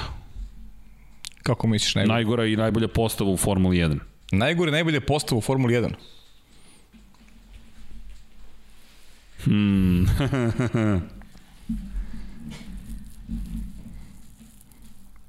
[1.45, 2.15] Kako misliš najbolja?
[2.15, 3.99] Najgora i najbolja postava u Formuli 1.
[4.33, 5.91] Najgore i najbolja postava u Formuli 1?
[9.45, 10.07] Hmm.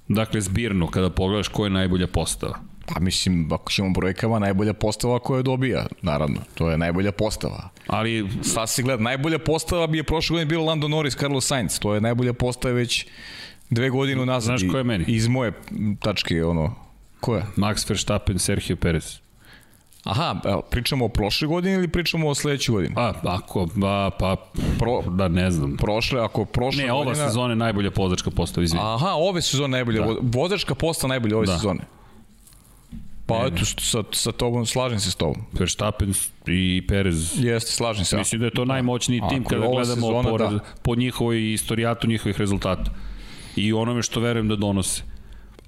[0.08, 2.60] dakle, zbirno, kada pogledaš ko je najbolja postava.
[2.86, 6.42] Pa mislim, ako ćemo brojkama, najbolja postava koja dobija, naravno.
[6.54, 7.70] To je najbolja postava.
[7.88, 8.30] Ali...
[8.44, 11.80] Sad se gleda, najbolja postava bi je prošle godine bilo Lando Norris, Carlos Sainz.
[11.80, 13.06] To je najbolja postava već
[13.70, 14.60] dve godine nazad.
[14.60, 15.06] Znaš ko je meni?
[15.08, 15.54] Iz moje
[16.00, 16.76] tačke, ono,
[17.20, 17.44] ko je?
[17.56, 19.20] Max Verstappen, Sergio Perez.
[20.04, 20.36] Aha,
[20.70, 22.96] pričamo o prošle godine ili pričamo o sledećoj godini?
[22.96, 24.36] Pa, ako, ba, pa,
[24.80, 25.78] Pro, da ne znam.
[25.78, 27.28] Prošle, ako prošle Ne, ova godina...
[27.28, 28.84] sezona je najbolja vozačka postava, izvini.
[28.86, 30.16] Aha, ove sezone najbolja, da.
[30.22, 31.58] vozačka postava najbolja ove da.
[31.58, 31.80] sezone.
[33.26, 35.42] Pa eto, sa, sa tobom, slažem se s tobom.
[35.54, 36.14] Verstappen
[36.48, 37.34] i Perez.
[37.38, 38.18] Jeste, slažem se.
[38.18, 40.60] Mislim da je to najmoćniji tim Ako kada gledamo sezona, po, da.
[40.84, 42.92] po njihovoj istorijatu njihovih rezultata.
[43.56, 45.04] I onome što verujem da donose.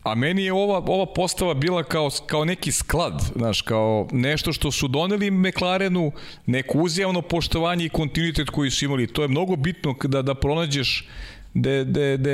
[0.03, 4.71] A meni je ova, ova postava bila kao, kao neki sklad, znaš, kao nešto što
[4.71, 6.11] su doneli McLarenu,
[6.45, 9.07] neko uzjavno poštovanje i kontinuitet koji su imali.
[9.07, 11.07] To je mnogo bitno da, da pronađeš
[11.53, 12.29] da da da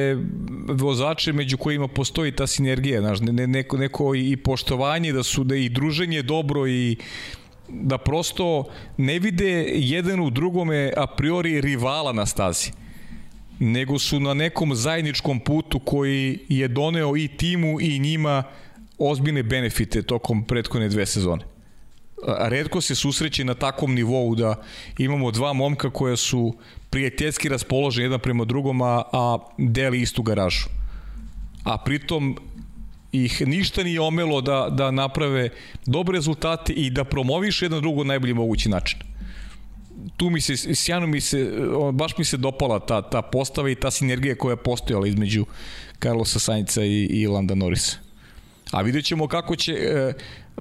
[0.73, 5.55] vozače među kojima postoji ta sinergija, znaš, ne, neko, neko i poštovanje, da su da
[5.55, 6.97] i druženje dobro i
[7.69, 8.65] da prosto
[8.97, 12.71] ne vide jedan u drugome a priori rivala na stazi
[13.59, 18.43] nego su na nekom zajedničkom putu koji je doneo i timu i njima
[18.97, 21.43] ozbiljne benefite tokom prethodne dve sezone.
[22.39, 24.55] Redko se susreće na takvom nivou da
[24.97, 26.53] imamo dva momka koja su
[26.89, 30.65] prijateljski raspoloženi jedan prema drugom, a, a deli istu garažu.
[31.63, 32.37] A pritom
[33.11, 35.49] ih ništa nije omelo da, da naprave
[35.85, 38.99] dobre rezultate i da promoviš jedan drugo najbolji mogući način
[40.17, 41.51] tu mi se, sjajno mi se,
[41.93, 45.45] baš mi se dopala ta, ta postava i ta sinergija koja je postojala između
[46.03, 47.97] Carlosa Sainca i, i Landa Norrisa.
[48.71, 50.13] A vidjet ćemo kako će, e,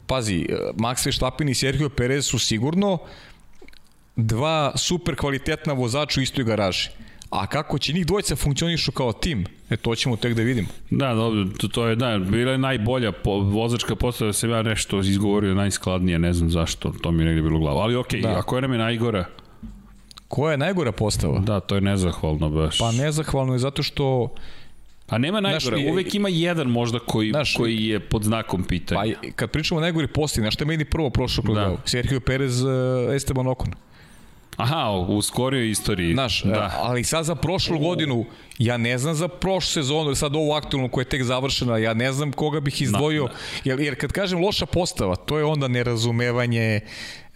[0.07, 2.99] pazi, Max Verstappen i Sergio Perez su sigurno
[4.17, 6.91] dva super kvalitetna vozača u istoj garaži.
[7.33, 10.69] A kako će njih dvojica funkcionišu kao tim, e to ćemo tek da vidimo.
[10.91, 14.63] Da, dobro, to, to je, da, bila je najbolja po, vozačka postava, da sam ja
[14.63, 17.79] nešto izgovorio najskladnije, ne znam zašto, to mi je negde bilo u glavu.
[17.79, 18.39] Ali okej, okay, da.
[18.39, 19.25] ako je nam je najgora?
[20.29, 21.39] Koja je najgora postava?
[21.39, 22.79] Da, to je nezahvalno baš.
[22.79, 24.35] Pa nezahvalno je zato što
[25.07, 29.15] Pa nema najgore, znaš, uvek ima jedan možda koji, znaš, koji je pod znakom pitanja.
[29.23, 31.77] Pa kad pričamo o najgori postavi, znaš što je meni prvo prošlo kroz da.
[31.85, 32.71] Sergio Perez, uh,
[33.15, 33.73] Esteban Ocon.
[34.57, 36.13] Aha, u skorijoj istoriji.
[36.13, 36.79] Znaš, da.
[36.83, 38.25] ali sad za prošlu godinu,
[38.59, 42.13] ja ne znam za prošlu sezonu, sad ovu aktualnu koja je tek završena, ja ne
[42.13, 43.37] znam koga bih izdvojio, da, da.
[43.65, 46.81] Jer, jer kad kažem loša postava, to je onda nerazumevanje,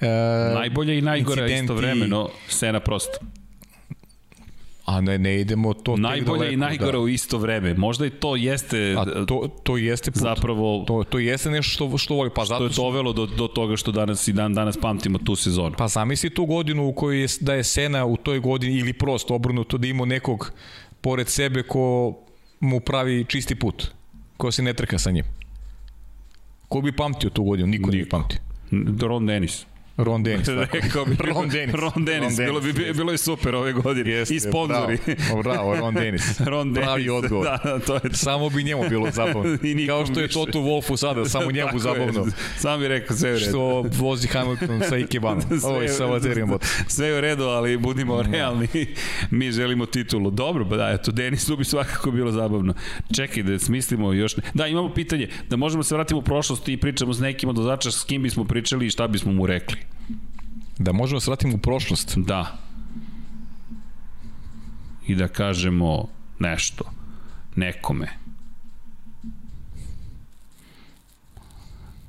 [0.00, 0.06] e,
[0.54, 3.18] Najbolje i najgore istovremeno, Sena prosto.
[4.86, 6.98] A ne, ne idemo to Najbolje daleko, i najgore da.
[6.98, 7.74] u isto vreme.
[7.74, 10.22] Možda i to jeste A to, to jeste put.
[10.22, 12.30] zapravo to, to jeste nešto što, što voli.
[12.34, 15.36] Pa što zato je dovelo do, do toga što danas i dan danas pamtimo tu
[15.36, 15.74] sezonu.
[15.78, 19.34] Pa zamisli tu godinu u kojoj je, da je Sena u toj godini ili prosto
[19.34, 20.52] obrnuto da ima nekog
[21.00, 22.14] pored sebe ko
[22.60, 23.86] mu pravi čisti put.
[24.36, 25.24] Ko se ne trka sa njim.
[26.68, 27.66] Ko bi pamtio tu godinu?
[27.68, 27.90] Niko, Niko.
[27.92, 28.38] nije pamtio.
[29.08, 29.66] Ron Dennis.
[29.96, 30.48] Ron Dennis.
[30.72, 31.74] Rekao bi Ron Dennis.
[31.74, 32.36] Ron Dennis.
[32.36, 34.10] Bilo, bi, bilo je super ove godine.
[34.10, 34.98] Jeste, I sponzori.
[35.06, 36.40] Bravo, bravo, Ron Dennis.
[36.40, 36.86] Ron Dennis.
[36.86, 37.44] Pravi odgovor.
[37.44, 38.16] Da, da, to je to.
[38.16, 39.58] Samo bi njemu bilo zabavno.
[39.88, 42.20] Kao što je Toto Wolfu sada, samo njemu zabavno.
[42.20, 42.32] Je.
[42.56, 43.48] Sam bi rekao sve u redu.
[43.48, 45.44] Što vozi Hamilton sa Ikebanom.
[45.64, 46.64] Ovo je sa Vazerijom Bot.
[46.88, 48.30] Sve u redu, ali budimo da.
[48.30, 48.68] realni.
[49.30, 50.30] Mi želimo titulu.
[50.30, 52.74] Dobro, pa da, eto, Denis tu bi svakako bilo zabavno.
[53.16, 54.42] Čekaj da smislimo još ne.
[54.54, 57.90] Da, imamo pitanje, da možemo se vratiti u prošlost i pričamo s nekim od vozača
[57.90, 59.85] s kim bismo pričali i šta bismo mu rekli.
[60.78, 62.14] Da možemo se vratiti u prošlost.
[62.16, 62.58] Da.
[65.06, 66.08] I da kažemo
[66.38, 66.84] nešto.
[67.56, 68.08] Nekome.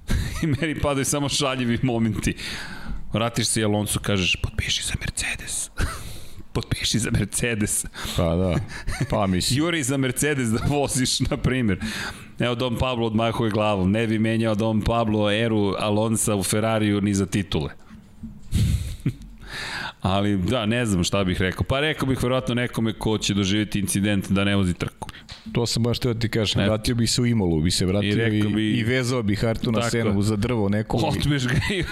[0.43, 2.35] I meni padaju samo šaljivi momenti.
[3.13, 5.69] Vratiš se i Alonso, kažeš, potpiši za Mercedes.
[6.57, 7.85] potpiši za Mercedes.
[8.15, 8.55] Pa da,
[9.09, 9.57] pa mislim.
[9.59, 11.79] Juri za Mercedes da voziš, na primjer.
[12.39, 13.91] Evo Dom Pablo odmahuje glavom.
[13.91, 17.86] Ne bi menjao Dom Pablo eru Alonsa u Ferrariju ni za titule.
[20.07, 21.63] Ali da, ne znam šta bih rekao.
[21.63, 25.09] Pa rekao bih verovatno nekome ko će doživjeti incident da ne vozi trku.
[25.51, 26.61] To sam baš teo da ti kažem.
[26.61, 26.67] Ne.
[26.67, 29.71] Vratio bi se u Imolu, bi se vratio i, i, bi, i vezao bi Hartu
[29.71, 30.97] na senu za drvo neko.
[30.97, 31.83] Otmeš ga i...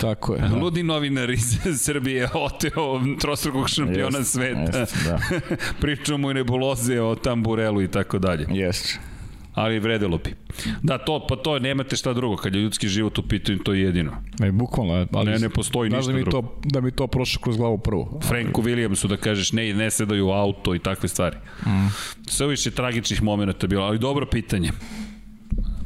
[0.00, 0.40] Tako je.
[0.40, 0.56] Da.
[0.56, 4.78] Ludi novinar iz Srbije oteo trostrukog šampiona jest, sveta.
[4.78, 5.18] Jest, da.
[5.80, 8.46] Pričao mu i nebuloze o tamburelu i tako dalje.
[8.50, 9.11] Jeste
[9.54, 10.34] ali vredelo bi.
[10.82, 13.82] Da, to, pa to nemate šta drugo, kad je ljudski život u pitanju, to je
[13.82, 14.12] jedino.
[14.38, 16.42] Ne, bukvalno, ali ne, ne postoji ništa da mi drugo.
[16.42, 18.20] To, da mi to prošlo kroz glavu prvo.
[18.28, 21.36] Franku Williamsu da kažeš ne, ne sedaju u auto i takve stvari.
[21.66, 21.88] Mm.
[22.26, 24.70] Sve više tragičnih momenta bilo, ali dobro pitanje.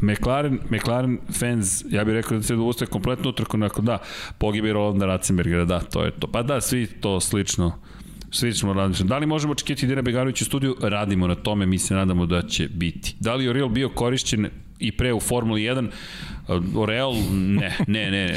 [0.03, 3.99] McLaren, McLaren fans, ja bih rekao da se ustaje kompletno utrko, nakon da,
[4.39, 6.27] pogibe Rolanda Ratzenbergera, da, to je to.
[6.27, 7.73] Pa da, svi to slično
[8.37, 9.09] slično razmišljam.
[9.09, 10.77] Da li možemo očekivati Dina Beganović u studiju?
[10.81, 13.15] Radimo na tome, mi se nadamo da će biti.
[13.21, 14.49] Da li je Oriol bio korišćen
[14.79, 15.89] i pre u Formuli 1?
[16.77, 18.37] Oreal, ne, ne, ne, ne.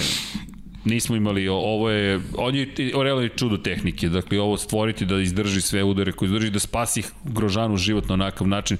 [0.85, 5.61] Nismo imali, ovo je, on je, Oreal je čudo tehnike, dakle ovo stvoriti da izdrži
[5.61, 8.77] sve udare koje izdrži, da spasi Grožanu život na onakav način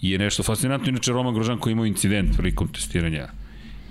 [0.00, 0.88] je nešto fascinantno.
[0.88, 3.28] Inače, Roman Grožan koji imao incident prilikom testiranja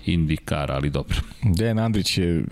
[0.05, 1.17] Indikara, ali dobro.
[1.43, 2.43] Dejan Andrić je...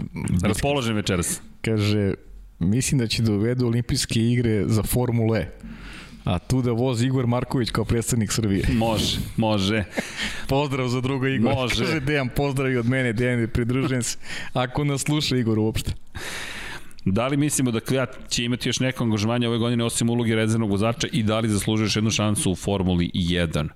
[0.44, 1.42] Raspoložen večeras.
[1.62, 2.14] Kaže,
[2.60, 5.48] mislim da će da uvedu olimpijske igre za Formule
[6.26, 8.66] A tu da vozi Igor Marković kao predstavnik Srbije.
[8.86, 9.84] Može, može.
[10.48, 11.54] Pozdrav za druga Igor.
[11.54, 11.86] Može.
[11.86, 14.18] Kaže Dejan, pozdrav i od mene, Dejan, pridružujem se.
[14.54, 15.92] Ako nas sluša Igor uopšte.
[17.06, 20.70] Da li mislimo da Kvijat će imati još neko angažovanje ove godine osim ulogi rezervnog
[20.70, 23.70] vozača i da li zaslužuješ jednu šansu u Formuli 1?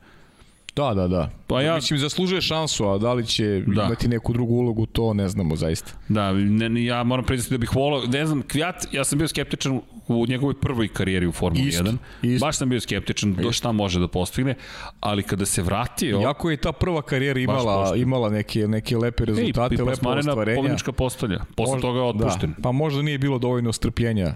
[0.80, 1.30] Da, da, da.
[1.48, 3.84] Pa ja- Mislim, zaslužuje šansu, a da li će Da.
[3.84, 5.92] imati neku drugu ulogu, to ne znamo zaista.
[6.10, 9.80] Da, ne, ja moram priznati da bih volao, ne znam, Kvijat, ja sam bio skeptičan
[10.08, 11.98] u njegovoj prvoj karijeri u Formuli Isto, 1.
[12.24, 12.46] isto.
[12.46, 14.56] Baš sam bio skeptičan do šta može da postigne,
[15.00, 16.20] ali kada se vratio...
[16.20, 20.32] Jako je ta prva karijera imala, imala neke, neke lepe rezultate, i lepe plasmane na
[20.32, 20.56] ostvarenja.
[20.56, 21.40] pobednička postolja.
[21.56, 22.50] Posle Možda- toga je otpušten.
[22.50, 24.34] Da, pa možda nije bilo dovoljno strpljenja,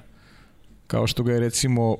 [0.87, 1.97] kao što ga je recimo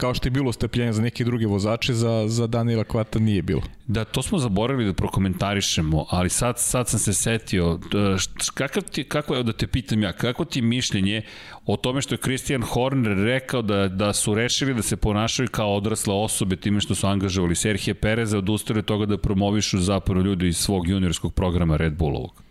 [0.00, 3.62] kao što je bilo strpljenja za neke druge vozače, za, za Daniela Kvata nije bilo.
[3.86, 9.04] Da, to smo zaboravili da prokomentarišemo, ali sad, sad sam se setio, št- kakav ti,
[9.04, 11.22] kako je, da te pitam ja, kako ti je mišljenje
[11.66, 15.76] o tome što je Christian Horner rekao da, da su rešili da se ponašaju kao
[15.76, 20.48] odrasle osobe time što su angažovali Serhije Pereza, odustali od toga da promovišu zapravo ljudi
[20.48, 22.42] iz svog juniorskog programa Red Bullovog.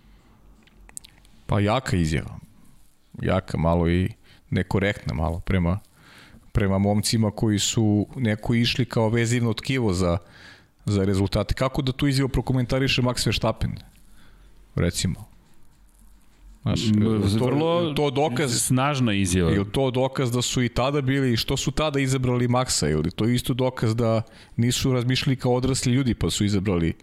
[1.45, 2.39] Pa jaka izjava.
[3.21, 4.09] Jaka, malo i
[4.49, 5.79] nekorektna malo prema,
[6.59, 10.17] prema momcima koji su neko išli kao vezivno tkivo za,
[10.85, 11.53] za rezultate.
[11.53, 13.77] Kako da tu izjavu prokomentariše Max Verstappen?
[14.75, 15.25] Recimo.
[16.61, 16.79] Znaš,
[17.39, 19.51] to, Vrlo to dokaz snažna izjava.
[19.51, 23.11] Je li to dokaz da su i tada bili, što su tada izabrali Maksa, ili
[23.11, 24.21] to je isto dokaz da
[24.57, 26.93] nisu razmišljali kao odrasli ljudi pa su izabrali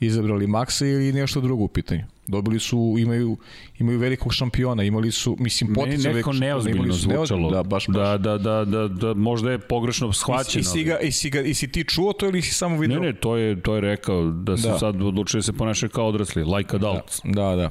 [0.00, 2.02] izabrali Maksa ili nešto drugo u pitanju.
[2.26, 3.36] Dobili su, imaju,
[3.78, 7.18] imaju velikog šampiona, imali su, mislim, neko velikog šampiona, neozbiljno imali su zvučalo.
[7.18, 7.96] neozbiljno, Da, baš, baš.
[7.96, 10.60] Da, da, da, da, da, možda je pogrešno I, shvaćeno.
[10.60, 12.80] i, si ga, i, si ga, I si ti čuo to ili si samo Ne,
[12.80, 13.00] vidio?
[13.00, 14.78] ne, to je, to je rekao da su Da.
[14.78, 17.20] sad odlučili da se ponašaju kao odrasli, like adults.
[17.24, 17.70] Da, da.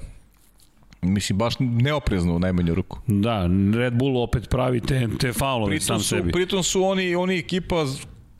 [1.01, 2.99] Mislim, baš neoprezno u najmanju ruku.
[3.07, 6.31] Da, Red Bull opet pravi te, te faulove sam su, sebi.
[6.31, 7.85] pritom su oni, oni ekipa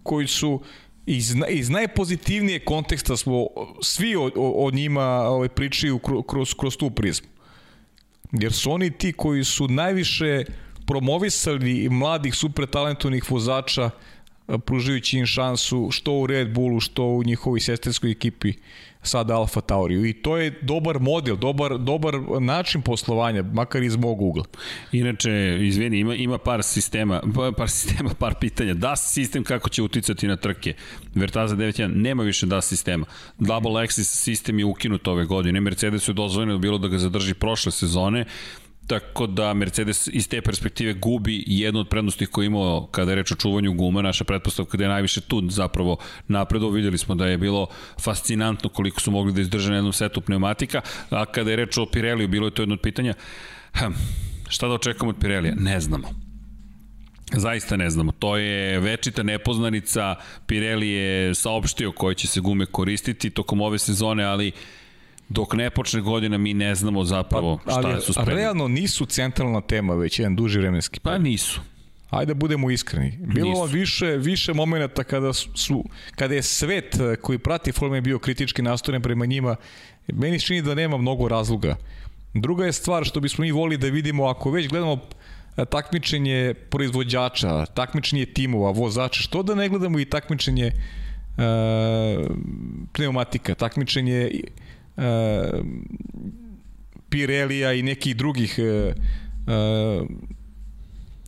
[0.04, 0.62] koji su
[1.10, 3.48] iz, iz najpozitivnije konteksta smo
[3.82, 7.28] svi o, o, o njima ovaj, pričaju kro- kroz, kroz tu prizmu.
[8.32, 10.44] Jer su oni ti koji su najviše
[10.88, 13.90] promovisali mladih super talentovnih vozača
[14.66, 18.54] pružajući im šansu što u Red Bullu, što u njihovoj sesterskoj ekipi
[19.04, 20.06] sada Alfa Tauriju.
[20.06, 24.44] I to je dobar model, dobar, dobar način poslovanja, makar iz mog ugla.
[24.92, 28.74] Inače, izvini, ima, ima par sistema, pa- par sistema, par pitanja.
[28.74, 30.74] DAS sistem kako će uticati na trke?
[31.16, 33.06] Vertaza 9.1 nema više DAS sistema.
[33.38, 35.62] Double Axis sistem je ukinut ove godine.
[35.62, 38.26] Mercedesu je dozvoljeno bilo da ga zadrži prošle sezone,
[38.90, 43.16] tako da Mercedes iz te perspektive gubi jednu od prednosti koje je imao kada je
[43.16, 45.98] reč o čuvanju guma, naša pretpostavka da je najviše tu zapravo
[46.28, 47.68] napredo, videli smo da je bilo
[48.02, 51.86] fascinantno koliko su mogli da izdrže na jednom setu pneumatika, a kada je reč o
[51.86, 53.14] Pireliju, bilo je to jedno od pitanja,
[53.74, 53.94] hm,
[54.50, 55.54] šta da očekamo od Pirelija?
[55.58, 56.10] Ne znamo.
[57.32, 58.12] Zaista ne znamo.
[58.12, 60.16] To je večita nepoznanica.
[60.48, 64.52] Pirelli je saopštio koje će se gume koristiti tokom ove sezone, ali
[65.30, 68.36] dok ne počne godina mi ne znamo zapravo šta ali, su spremni.
[68.36, 71.62] realno nisu centralna tema već jedan duži vremenski Pa nisu.
[72.10, 73.18] Ajde budemo iskreni.
[73.22, 73.76] Bilo Nisu.
[73.76, 75.84] je više više momenata kada su,
[76.16, 79.56] kada je svet koji prati Formule bio kritički nastrojen prema njima.
[80.08, 81.76] Meni se čini da nema mnogo razloga.
[82.34, 84.94] Druga je stvar što bismo mi volili da vidimo ako već gledamo
[85.58, 90.72] eh, takmičenje proizvođača, takmičenje timova, vozača, što da ne gledamo i takmičenje e,
[92.94, 94.32] pneumatika, takmičenje
[95.00, 95.50] e,
[97.10, 98.94] Pirelija i nekih drugih e,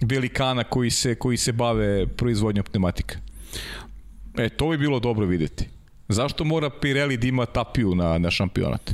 [0.02, 3.16] velikana koji se, koji se bave proizvodnjom pneumatika.
[4.38, 5.66] E, to bi bilo dobro videti.
[6.08, 8.94] Zašto mora Pirelli da ima tapiju na, na šampionat?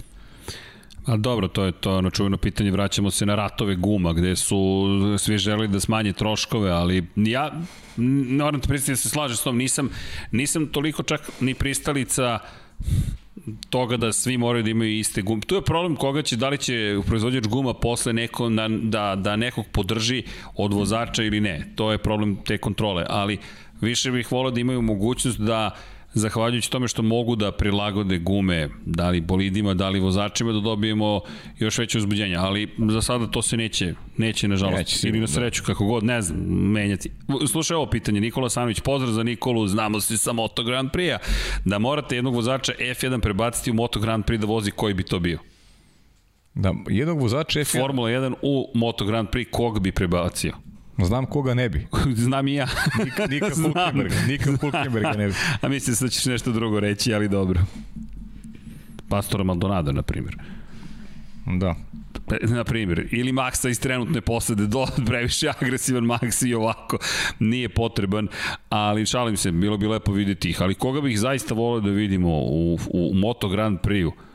[1.07, 4.85] A dobro, to je to ono čuveno pitanje, vraćamo se na ratove guma, gde su
[5.17, 7.51] svi želi da smanje troškove, ali ja,
[8.39, 9.89] moram te pristati da se slažem s tom, nisam,
[10.31, 12.39] nisam toliko čak ni pristalica
[13.69, 15.41] toga da svi moraju da imaju iste gume.
[15.41, 19.35] Tu je problem koga će, da li će proizvođač guma posle neko da, da, da
[19.35, 20.23] nekog podrži
[20.55, 21.73] od vozača ili ne.
[21.75, 23.37] To je problem te kontrole, ali
[23.81, 25.75] više bih volao da imaju mogućnost da
[26.13, 31.21] zahvaljujući tome što mogu da prilagode gume, da li bolidima, da li vozačima, da dobijemo
[31.59, 35.63] još veće uzbuđenje, ali za sada to se neće, neće nažalost, Neće ili na sreću,
[35.63, 36.39] kako god, ne znam,
[36.71, 37.11] menjati.
[37.51, 41.17] Slušaj ovo pitanje, Nikola Sanović, pozdrav za Nikolu, znamo se sa Moto Grand Prix-a,
[41.65, 45.19] da morate jednog vozača F1 prebaciti u Moto Grand Prix da vozi, koji bi to
[45.19, 45.39] bio?
[46.53, 50.53] Da, jednog vozača F1, Formula 1 u Moto Grand Prix, kog bi prebacio?
[51.05, 51.87] Znam koga ne bi.
[52.15, 52.67] Znam i ja.
[53.05, 53.49] Nika, Nika.
[53.61, 55.33] Hulkenberga, Nika Hulkenberga ne bi.
[55.61, 57.61] A mislim da ćeš nešto drugo reći, ali dobro.
[59.09, 60.37] Pastora Maldonado, na primjer.
[61.45, 61.75] Da.
[62.55, 66.97] na primjer, ili Maxa iz trenutne posade, do, previše agresivan Max i ovako,
[67.39, 68.27] nije potreban,
[68.69, 72.29] ali šalim se, bilo bi lepo videti ih, ali koga bih zaista volio da vidimo
[72.29, 74.26] u, u, u Moto Grand Prix-u?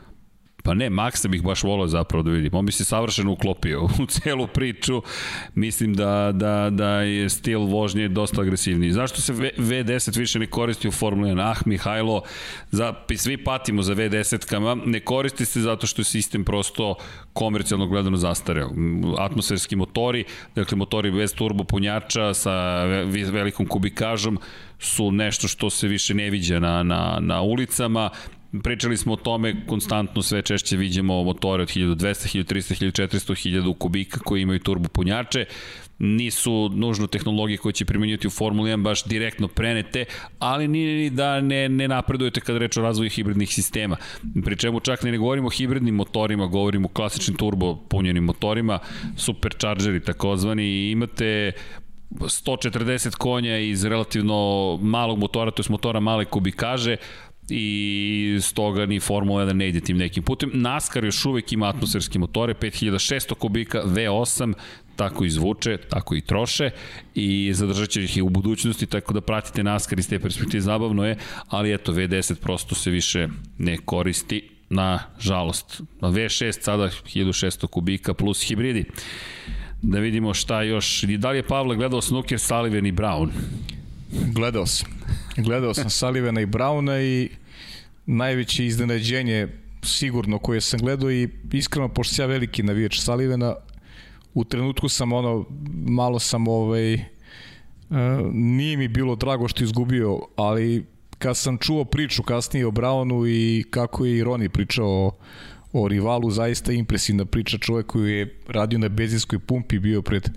[0.63, 2.55] Pa ne, Maxa bih baš volao zapravo da vidim.
[2.55, 5.01] On bi se savršeno uklopio u celu priču.
[5.55, 8.91] Mislim da, da, da je stil vožnje dosta agresivniji.
[8.91, 11.51] Zašto se v, V10 više ne koristi u Formula 1?
[11.51, 12.21] Ah, Mihajlo,
[12.71, 14.75] za, svi patimo za V10-kama.
[14.85, 16.95] Ne koristi se zato što je sistem prosto
[17.33, 18.69] komercijalno gledano zastareo.
[19.17, 20.23] Atmosferski motori,
[20.55, 22.83] dakle motori bez turbo punjača sa
[23.31, 24.39] velikom kubikažom
[24.79, 28.09] su nešto što se više ne viđa na, na, na ulicama
[28.63, 33.31] pričali smo o tome, konstantno sve češće vidimo motore od 1200, 1300, 1400,
[33.61, 35.45] 1000 kubika koji imaju turbo punjače
[35.99, 40.05] nisu nužno tehnologije koje će primjenjati u Formuli 1 baš direktno prenete,
[40.39, 43.97] ali ni da ne, ne napredujete kada reč o razvoju hibridnih sistema.
[44.45, 48.79] Pri čemu čak ne, ne govorimo o hibridnim motorima, govorimo o klasičnim turbo punjenim motorima,
[49.17, 51.51] superchargeri takozvani i imate
[52.11, 56.97] 140 konja iz relativno malog motora, to je motora male kubikaže,
[57.49, 60.51] i stoga ni Formula 1 ne ide tim nekim putem.
[60.53, 64.53] NASCAR još uvek ima atmosferske motore, 5600 kubika, V8,
[64.95, 66.69] tako izvuče, tako i troše
[67.15, 71.05] i zadržat će ih i u budućnosti, tako da pratite NASCAR iz te perspektive zabavno
[71.05, 71.17] je,
[71.47, 75.81] ali eto V10 prosto se više ne koristi, na žalost.
[76.01, 78.85] V6 sada 1600 kubika plus hibridi.
[79.81, 81.03] Da vidimo šta još.
[81.03, 83.29] I da li je Pavle gledao Snooker, Sullivan i Brown?
[84.33, 84.89] Gledao sam.
[85.37, 87.29] Gledao sam Salivena i Brauna i
[88.05, 89.47] najveće iznenađenje
[89.83, 93.55] sigurno koje sam gledao i iskreno, pošto ja veliki navijač Salivena,
[94.33, 95.45] u trenutku sam ono,
[95.87, 96.99] malo sam ovaj, uh,
[98.33, 100.85] nije mi bilo drago što izgubio, ali
[101.17, 105.11] kad sam čuo priču kasnije o Brownu i kako je i Roni pričao o,
[105.73, 110.29] o rivalu, zaista impresivna priča čovjek koji je radio na benzinskoj pumpi, bio pred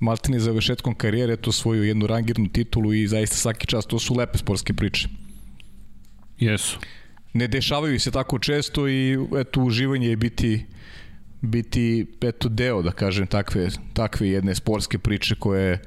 [0.00, 4.38] maltene završetkom karijere to svoju jednu rangirnu titulu i zaista svaki čas to su lepe
[4.38, 5.08] sportske priče.
[6.38, 6.78] Jesu.
[7.32, 10.66] Ne dešavaju se tako često i eto uživanje je biti
[11.40, 15.80] biti eto deo da kažem takve takve jedne sportske priče koje je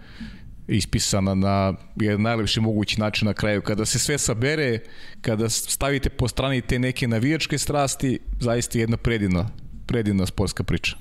[0.68, 3.62] ispisana na jedan najlepši mogući način na kraju.
[3.62, 4.80] Kada se sve sabere,
[5.22, 9.50] kada stavite po strani te neke navijačke strasti, zaista jedna predivna,
[9.86, 10.98] predivna sportska priča.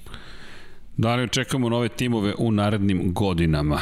[0.96, 3.80] Da li očekamo nove timove u narednim godinama?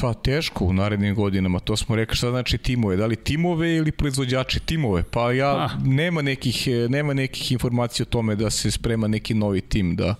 [0.00, 3.92] Pa teško u narednim godinama, to smo rekli šta znači timove, da li timove ili
[3.92, 5.70] proizvođači timove, pa ja ah.
[5.84, 10.14] nema nekih, nema nekih informacija o tome da se sprema neki novi tim da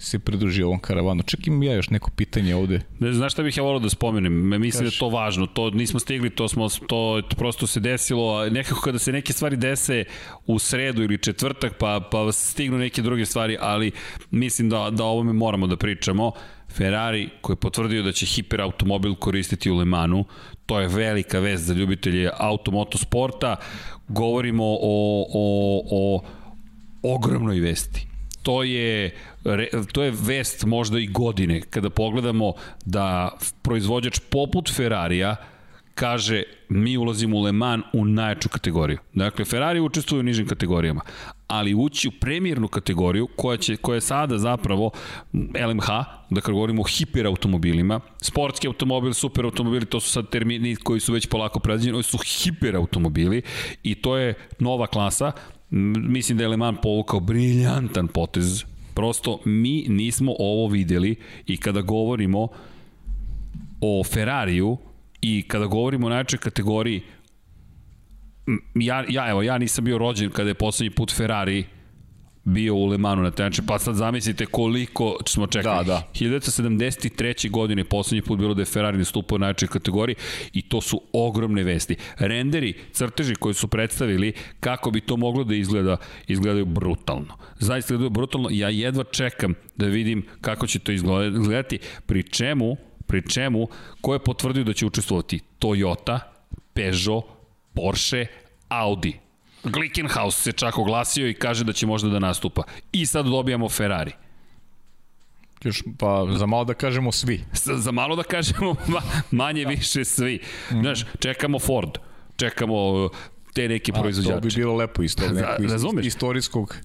[0.00, 1.22] se pridruži ovom karavanu.
[1.22, 2.80] Ček imam ja još neko pitanje ovde.
[2.98, 4.32] Ne, znaš šta bih ja volao da spomenem?
[4.60, 4.84] Mislim Kaži.
[4.84, 5.46] da je to važno.
[5.46, 10.04] To nismo stigli, to smo to prosto se desilo, nekako kada se neke stvari dese
[10.46, 13.92] u sredu ili četvrtak, pa pa stignu neke druge stvari, ali
[14.30, 16.32] mislim da da o ovome moramo da pričamo.
[16.76, 20.24] Ferrari koji je potvrdio da će hiperautomobil koristiti u Le Manu,
[20.66, 23.56] to je velika vest za ljubitelje automotosporta.
[24.08, 26.22] Govorimo o, o, o
[27.02, 28.09] ogromnoj vesti
[28.42, 29.14] to je,
[29.92, 32.52] to je vest možda i godine kada pogledamo
[32.84, 35.36] da proizvođač poput Ferrarija
[35.94, 38.98] kaže mi ulazimo u Le Mans u najjaču kategoriju.
[39.14, 41.00] Dakle, Ferrari učestvuje u nižim kategorijama,
[41.46, 44.90] ali ući u premijernu kategoriju koja, će, koja je sada zapravo
[45.68, 45.86] LMH,
[46.30, 51.12] da kad govorimo o hiperautomobilima, sportski automobil, super automobili, to su sad termini koji su
[51.12, 53.42] već polako pređeni, oni su hiperautomobili
[53.82, 55.32] i to je nova klasa
[55.70, 58.64] mislim da je Le Mans povukao briljantan potez.
[58.94, 61.16] Prosto mi nismo ovo videli
[61.46, 62.48] i kada govorimo
[63.80, 64.76] o Ferrariju
[65.20, 67.02] i kada govorimo o najčoj kategoriji
[68.74, 71.64] ja, ja, evo, ja nisam bio rođen kada je poslednji put Ferrari
[72.50, 73.66] bio u Le Manu na način.
[73.66, 75.84] Pa sad zamislite koliko smo čekali.
[75.86, 76.10] Da, da.
[76.14, 77.50] 1973.
[77.50, 80.16] godine poslednji put bilo da je Ferrari nastupao u najčoj kategoriji
[80.52, 81.96] i to su ogromne vesti.
[82.18, 85.96] Renderi, crteži koji su predstavili kako bi to moglo da izgleda,
[86.26, 87.36] izgledaju brutalno.
[87.58, 88.48] Zaista izgledaju brutalno.
[88.52, 91.78] Ja jedva čekam da vidim kako će to izgledati.
[92.06, 93.68] Pri čemu, pri čemu,
[94.00, 95.40] ko je potvrdio da će učestvovati?
[95.60, 96.18] Toyota,
[96.74, 97.24] Peugeot,
[97.74, 98.26] Porsche,
[98.68, 99.29] Audi.
[99.64, 102.62] Glickenhaus se čak oglasio i kaže da će možda da nastupa.
[102.92, 104.12] I sad dobijamo Ferrari.
[105.64, 107.44] Još, pa za malo da kažemo svi.
[107.52, 109.00] Za, za malo da kažemo ma,
[109.30, 109.70] manje da.
[109.70, 110.40] više svi.
[110.70, 110.80] Mm.
[110.80, 111.90] Znaš, čekamo Ford,
[112.36, 113.10] čekamo uh,
[113.54, 114.32] te neke proizvođače.
[114.32, 115.22] A, to bi bilo lepo isto.
[115.32, 116.00] Neko?
[116.02, 116.76] Istorijskog,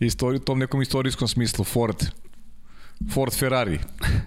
[0.00, 1.64] istori, tom nekom istorijskom smislu.
[1.64, 1.96] Ford,
[3.14, 3.78] Ford Ferrari.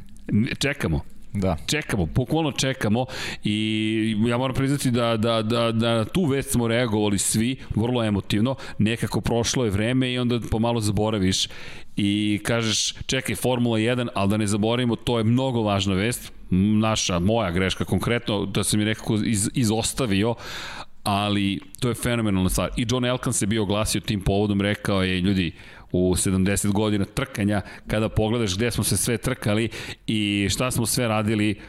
[0.64, 1.13] Čekamo.
[1.34, 1.58] Da.
[1.66, 3.06] Čekamo, bukvalno čekamo
[3.44, 8.04] i ja moram priznati da, da, da, da na tu vest smo reagovali svi, vrlo
[8.04, 11.48] emotivno, nekako prošlo je vreme i onda pomalo zaboraviš
[11.96, 17.20] i kažeš čekaj Formula 1, ali da ne zaboravimo, to je mnogo važna vest, naša,
[17.20, 20.36] moja greška konkretno, da sam mi nekako iz, izostavio,
[21.04, 22.70] ali to je fenomenalna stvar.
[22.78, 25.52] I John Elkan se bio oglasio tim povodom, rekao je, ljudi,
[25.94, 29.70] u 70 godina trkanja, kada pogledaš gde smo se sve trkali
[30.08, 31.60] i šta smo sve radili,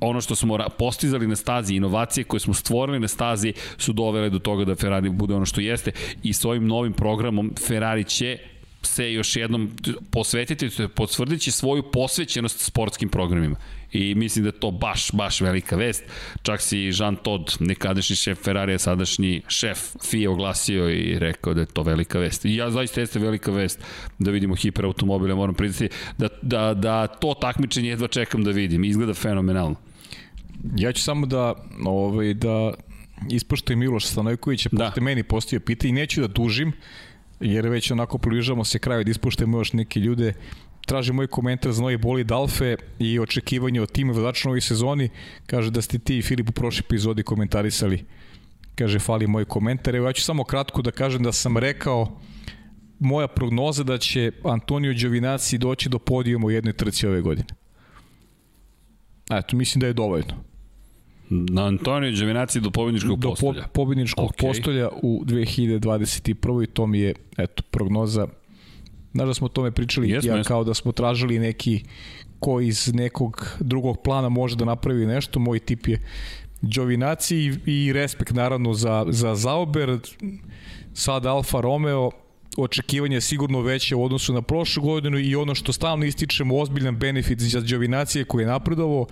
[0.00, 4.38] ono što smo postizali na stazi, inovacije koje smo stvorili na stazi su dovele do
[4.38, 5.92] toga da Ferrari bude ono što jeste
[6.22, 8.38] i s ovim novim programom Ferrari će
[8.86, 9.70] se još jednom
[10.10, 13.56] posvetiti, podsvrdići svoju posvećenost sportskim programima.
[13.92, 16.04] I mislim da je to baš, baš velika vest.
[16.42, 21.66] Čak si Jean Todt, nekadašnji šef Ferrarija, sadašnji šef FIA oglasio i rekao da je
[21.66, 22.44] to velika vest.
[22.44, 23.80] I ja zaista jeste velika vest
[24.18, 28.84] da vidimo hiperautomobile, moram priznati da, da, da to takmičenje jedva čekam da vidim.
[28.84, 29.76] Izgleda fenomenalno.
[30.76, 31.54] Ja ću samo da,
[31.84, 32.74] ovaj, da
[33.30, 34.84] ispoštujem Miloš Stanojkovića, da.
[34.84, 36.72] pošto meni postavio pitanje i neću da dužim,
[37.40, 40.32] jer već onako približamo se kraju da ispuštamo još neke ljude.
[40.86, 45.08] Traži moj komentar za novi bolid Alfe i očekivanje od tima vozača novoj sezoni.
[45.46, 48.04] Kaže da ste ti i Filip u prošli epizodi komentarisali.
[48.74, 49.96] Kaže, fali moj komentar.
[49.96, 52.20] Evo, ja ću samo kratko da kažem da sam rekao
[52.98, 57.48] moja prognoza da će Antonio Giovinazzi doći do podijuma u jednoj trci ove godine.
[59.30, 60.53] Eto, mislim da je dovoljno.
[61.30, 63.60] Na Antonio Đevinaci do pobedničkog do postolja.
[63.60, 64.46] Do pobedničkog okay.
[64.46, 66.66] postolja u 2021.
[66.72, 68.26] To mi je, eto, prognoza.
[69.12, 71.84] Znaš da smo o tome pričali, jesmo, ja, kao da smo tražili neki
[72.40, 75.40] ko iz nekog drugog plana može da napravi nešto.
[75.40, 76.00] Moj tip je
[76.60, 79.98] Đovinaci i, i respekt naravno za, za Zauber,
[80.94, 82.10] sad Alfa Romeo,
[82.56, 86.96] očekivanje je sigurno veće u odnosu na prošlu godinu i ono što stalno ističemo, ozbiljan
[86.96, 89.06] benefit za Đovinacije koji je napredovo.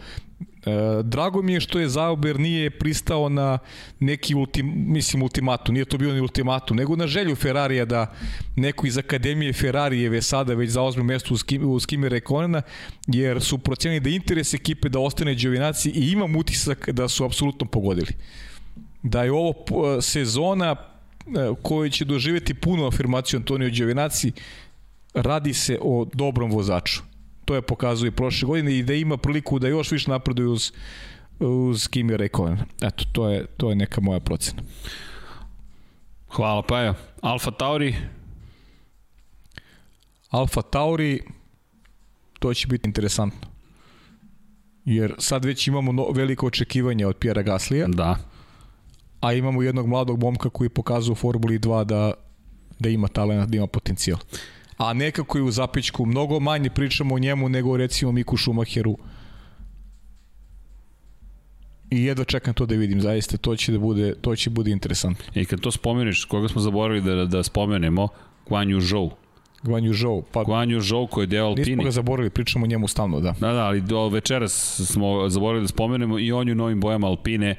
[0.67, 3.59] E, drago mi je što je Zauber nije pristao na
[4.01, 8.15] neki ultim, mislim ultimatu, nije to bio ni ultimatu, nego na želju Ferrarija da
[8.57, 12.63] neko iz Akademije Ferrarijeve sada već zaozme mesto u, skim, u Skime Rekonena,
[13.07, 17.67] jer su procenili da interes ekipe da ostane Đovinaci i imam utisak da su apsolutno
[17.67, 18.13] pogodili.
[19.03, 19.55] Da je ovo
[20.01, 20.77] sezona
[21.27, 24.33] E, koji će doživeti puno afirmaciju Antonio Đovinaci,
[25.15, 27.03] radi se o dobrom vozaču.
[27.45, 30.73] To je pokazuje prošle godine i da ima priliku da još više napreduje uz,
[31.41, 32.59] uz Kimi Rekonen.
[32.83, 34.63] Eto, to je, to je neka moja procena.
[36.29, 36.95] Hvala, Paja.
[37.21, 37.95] Alfa Tauri?
[40.31, 41.21] Alfa Tauri,
[42.39, 43.49] to će biti interesantno.
[44.85, 47.87] Jer sad već imamo no, veliko očekivanje od Pjera Gaslija.
[47.89, 48.33] Da
[49.23, 52.13] a imamo jednog mladog momka koji pokazuje u Formuli 2 da,
[52.79, 54.19] da ima talent, da ima potencijal.
[54.83, 58.99] A nekako je u zapičku mnogo manje pričamo o njemu nego recimo Miku Šumacheru.
[61.91, 65.25] I jedva čekam to da vidim, zaista to će da bude, to će bude interesantno.
[65.35, 68.09] I kad to spomeniš, koga smo zaboravili da, da spomenemo,
[68.49, 69.11] Guan Yu Zhou.
[69.63, 70.23] Guan Yu Zhou.
[70.33, 71.67] Pa, Guan Yu Zhou koji je deo Alpini.
[71.67, 73.35] Nismo ga zaboravili, pričamo o njemu stalno, da.
[73.41, 77.07] Da, da, ali do večeras smo zaboravili da spomenemo i on je u novim bojama
[77.07, 77.57] Alpine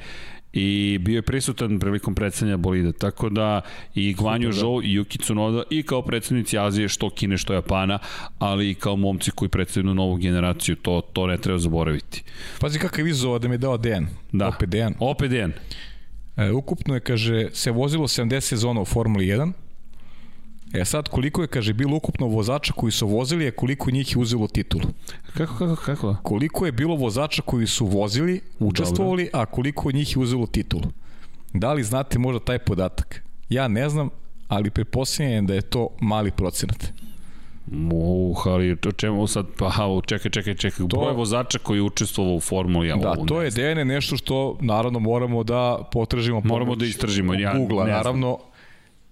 [0.53, 2.91] i bio je prisutan prilikom predstavljanja bolida.
[2.91, 3.61] Tako da
[3.95, 4.53] i Gvanju da.
[4.53, 7.99] Zhou i Yuki Tsunoda i kao predstavnici Azije, što Kine, što Japana,
[8.39, 12.23] ali i kao momci koji predstavljaju novu generaciju, to, to ne treba zaboraviti.
[12.59, 14.07] Pazi kakav izova da mi je dao Dejan.
[14.31, 14.47] Da.
[14.47, 14.93] Opet Dejan.
[14.99, 15.53] Opet Dejan.
[16.37, 19.51] E, ukupno je, kaže, se vozilo 70 sezona u Formuli 1,
[20.73, 24.21] E sad, koliko je, kaže, bilo ukupno vozača koji su vozili, a koliko njih je
[24.21, 24.83] uzelo titulu?
[25.37, 26.15] Kako, kako, kako?
[26.23, 29.39] Koliko je bilo vozača koji su vozili, učestvovali, Dobro.
[29.41, 30.83] a koliko njih je uzelo titulu?
[31.53, 33.23] Da li znate možda taj podatak?
[33.49, 34.09] Ja ne znam,
[34.47, 36.93] ali preposljednjem da je to mali procenat.
[37.91, 39.71] Uh, ali o čemu sad, pa
[40.05, 43.01] čekaj, čekaj, čekaj, to, broj vozača koji je učestvovao u Formuli 1.
[43.01, 46.41] Da, to je DNA nešto što naravno moramo da potražimo.
[46.45, 47.33] Moramo da istražimo.
[47.33, 48.37] Ja, Google, naravno,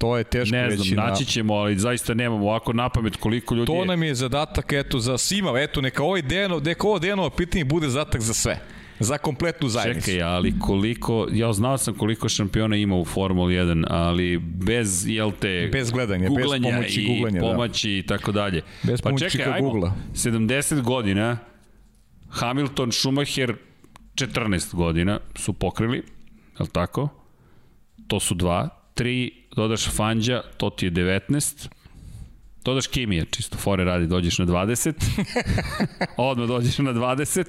[0.01, 0.95] To je teško ne znam, reći.
[0.95, 4.99] naći ćemo, ali zaista nemamo ovako na pamet koliko ljudi To nam je zadatak, eto,
[4.99, 8.59] za svima, eto, neka ovaj Dejano, neka ovo Dejanovo pitanje bude zadatak za sve
[8.99, 10.05] za kompletnu zajednicu.
[10.05, 15.31] Čekaj, ali koliko, ja znao sam koliko šampiona ima u Formuli 1, ali bez, jel
[15.39, 17.93] te, bez gledanja, bez pomoći i googlanja, pomoći da.
[17.93, 18.61] i tako dalje.
[18.83, 19.91] Bez pa čekaj, ajmo, Google.
[20.13, 21.37] 70 godina,
[22.29, 23.55] Hamilton, Schumacher,
[24.15, 26.03] 14 godina su pokrili, je
[26.59, 27.09] li tako?
[28.07, 31.67] To su dva, 3, dodaš Fanđa, to ti je 19,
[32.63, 34.93] dodaš Kimije, čisto fore radi, dođeš na 20,
[36.17, 37.45] odmah dođeš na 20,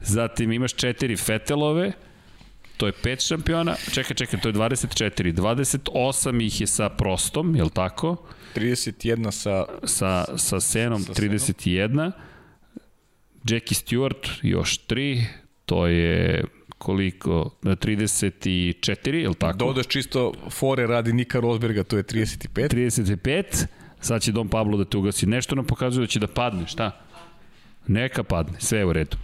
[0.00, 1.92] zatim imaš 4 Fetelove,
[2.76, 7.64] to je 5 šampiona, čekaj, čekaj, to je 24, 28 ih je sa prostom, je
[7.64, 8.16] li tako?
[8.54, 9.64] 31 sa...
[9.84, 12.12] Sa, sa Senom, sa 31,
[13.44, 15.24] Jackie Stewart još 3,
[15.66, 16.44] to je
[16.78, 19.58] koliko, 34, je li tako?
[19.58, 22.68] Dodaš čisto fore radi Nika Rosberga, to je 35.
[22.68, 23.66] 35,
[24.00, 25.26] sad će Dom Pablo da te ugasi.
[25.26, 26.90] Nešto nam pokazuje da će da padne, šta?
[27.86, 29.16] Neka padne, sve je u redu.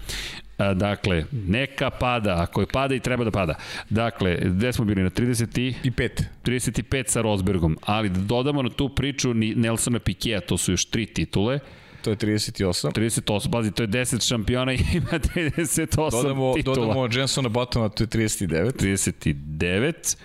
[0.58, 3.54] A, dakle, neka pada, ako je pada i treba da pada.
[3.90, 5.74] Dakle, gde smo bili na 30 i...
[5.84, 6.22] I 5.
[6.44, 10.84] 35 sa Rosbergom, ali da dodamo na tu priču ni Nelsona Pikea, to su još
[10.84, 11.58] tri titule,
[12.04, 12.92] To je 38.
[12.92, 16.76] 38, pazi, to je 10 šampiona i ima 38 Dodamo, titula.
[16.76, 18.72] dodamo Jensona Buttona, to je 39.
[18.72, 20.16] 39,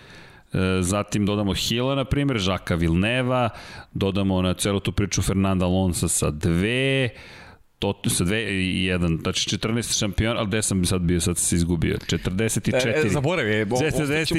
[0.53, 3.49] E, zatim dodamo Hila, na primjer, Žaka Vilneva,
[3.93, 7.09] dodamo na celu tu priču Fernanda Alonso sa dve,
[7.79, 11.55] to sa dve i jedan, znači 14 šampiona, ali gde sam sad bio, sad se
[11.55, 12.87] izgubio, 44.
[12.87, 13.65] E, e, zaboravi, e,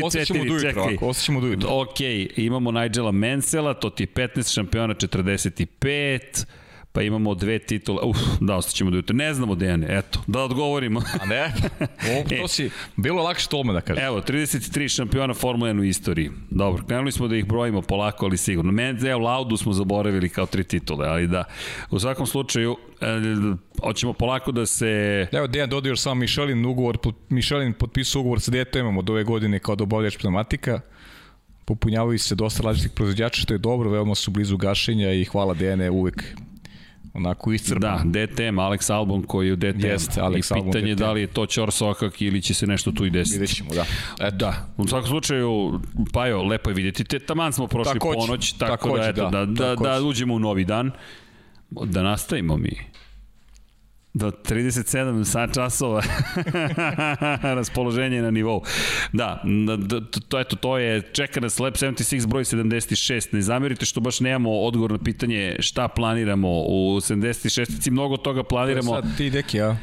[0.05, 1.69] ostaćemo do jutra, ovako, ostaćemo do jutra.
[1.71, 2.01] Ok,
[2.37, 6.45] imamo Nigela Mansella, to ti je 15 šampiona, 45,
[6.93, 9.17] pa imamo dve titule, uf, da, ostaćemo do jutra.
[9.17, 11.03] Ne znamo, Dejane, eto, da odgovorimo.
[11.21, 11.53] A ne,
[12.11, 14.05] o, to si, bilo lakše to ome da kažem.
[14.05, 16.31] Evo, 33 šampiona Formula 1 u istoriji.
[16.51, 18.73] Dobro, krenuli smo da ih brojimo polako, ali sigurno.
[18.73, 21.45] Menzel, Laudu smo zaboravili kao tri titule, ali da.
[21.91, 23.07] U svakom slučaju, e,
[23.83, 25.27] hoćemo polako da se...
[25.33, 29.59] Evo, Dejan dodao još samo Michelin ugovor, Michelin potpisao ugovor sa DTM-om od ove godine
[29.59, 30.81] kao dobavljač pneumatika
[31.65, 35.91] popunjavaju se dosta različitih proizvođača, što je dobro, veoma su blizu gašenja i hvala Dejane
[35.91, 36.25] uvek
[37.15, 38.13] onako iscrpan.
[38.13, 39.87] Da, DTM, Alex Albon koji je u DTM.
[39.87, 42.93] Jeste, Alex I pitanje Albon, da li je to Ćor Sokak ili će se nešto
[42.93, 43.39] tu i desiti.
[43.39, 43.85] Vidjet ćemo, da.
[44.27, 44.37] Eto.
[44.37, 45.81] Da, u svakom slučaju,
[46.13, 47.05] pa jo, lepo je vidjeti.
[47.05, 50.35] Te, taman smo prošli Takođe, ponoć, tako takođe, da, eto, da, da, da, da uđemo
[50.35, 50.91] u novi dan.
[51.71, 52.77] Da nastavimo mi.
[54.15, 56.03] Do 37 sat časova
[57.59, 58.63] raspoloženje na nivou.
[59.13, 59.43] Da,
[59.79, 63.35] da, to, eto, to je, čeka nas Lab 76 broj 76.
[63.35, 67.91] Ne zamerite što baš nemamo odgovor na pitanje šta planiramo u 76.
[67.91, 69.01] Mnogo toga planiramo.
[69.01, 69.77] To sad ti deki, a?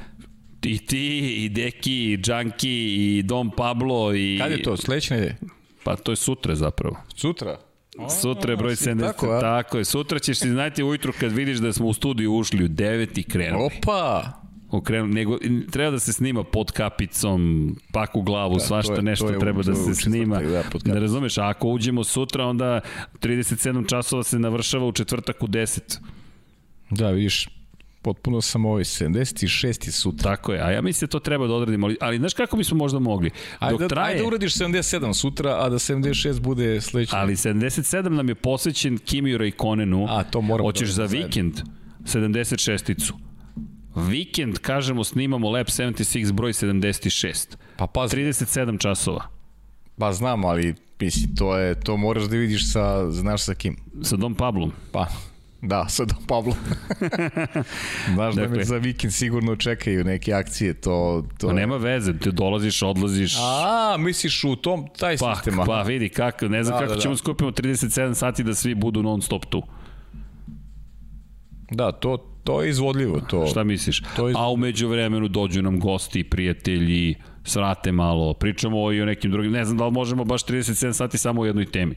[0.64, 4.40] I ti, i Deki, i Džanki, i Dom Pablo, i...
[4.42, 5.36] Kad je to, sledeće nedelje?
[5.84, 6.98] Pa to je sutra zapravo.
[7.16, 7.58] Sutra?
[8.22, 9.00] Sutra je broj 70.
[9.00, 9.40] Tako, a?
[9.40, 9.86] tako je.
[9.86, 13.24] Sutra ćeš ti znati ujutru kad vidiš da smo u studiju ušli u 9 i
[13.24, 13.64] krenuli.
[13.66, 14.32] Opa!
[14.72, 15.38] Okrenuli, nego
[15.72, 19.64] treba da se snima pod kapicom, pak u glavu, da, svašta je, nešto je, treba
[19.64, 20.40] da se snima.
[20.42, 22.82] Da, da razumeš, a ako uđemo sutra, onda
[23.22, 26.00] 37 časova se navršava u četvrtak u 10.
[26.90, 27.50] Da, vidiš,
[28.02, 30.36] potpuno sam ovaj 76 i sutra.
[30.36, 32.78] Tako je, a ja mislim da to treba da odradimo, ali, ali znaš kako bismo
[32.78, 33.30] možda mogli?
[33.60, 34.08] Ajde, Dok traje...
[34.08, 37.16] ajde da uradiš 77 sutra, a da 76 bude sledeći.
[37.16, 40.06] Ali 77 nam je posvećen Kimiju Raikonenu.
[40.10, 41.54] A, to moramo Hoćeš da za vikend
[42.04, 43.14] 76-icu.
[43.96, 47.56] Vikend, kažemo, snimamo Lab 76 broj 76.
[47.78, 49.28] Pa pa 37 časova.
[49.98, 53.78] Pa znam, ali mislim, to je, to moraš da vidiš sa, znaš sa kim?
[54.04, 54.72] Sa Dom Pablom.
[54.92, 55.08] Pa,
[55.62, 56.54] Da, sa Dom Pablo.
[58.14, 61.26] Znaš dakle, da me za vikend sigurno čekaju neke akcije, to...
[61.38, 61.54] to...
[61.54, 63.36] Nema veze, ti dolaziš, odlaziš...
[63.40, 65.66] A, misliš u tom, taj pa, sistema.
[65.66, 67.18] Pa vidi, kako, ne znam da, kako da, ćemo da.
[67.18, 69.64] skupimo 37 sati da svi budu non stop tu.
[71.72, 73.20] Da, to, to je izvodljivo.
[73.20, 74.04] To, Šta misliš?
[74.16, 74.34] To je.
[74.38, 79.66] A umeđu vremenu dođu nam gosti, prijatelji, srate malo, pričamo i o nekim drugim, ne
[79.66, 81.96] znam da li možemo baš 37 sati samo u jednoj temi.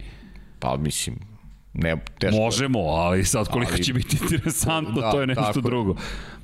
[0.58, 1.29] Pa mislim,
[1.74, 2.36] Ne, teško.
[2.36, 5.96] Možemo, ali sad koliko ali, će biti interesantno, da, to je nešto tako, drugo.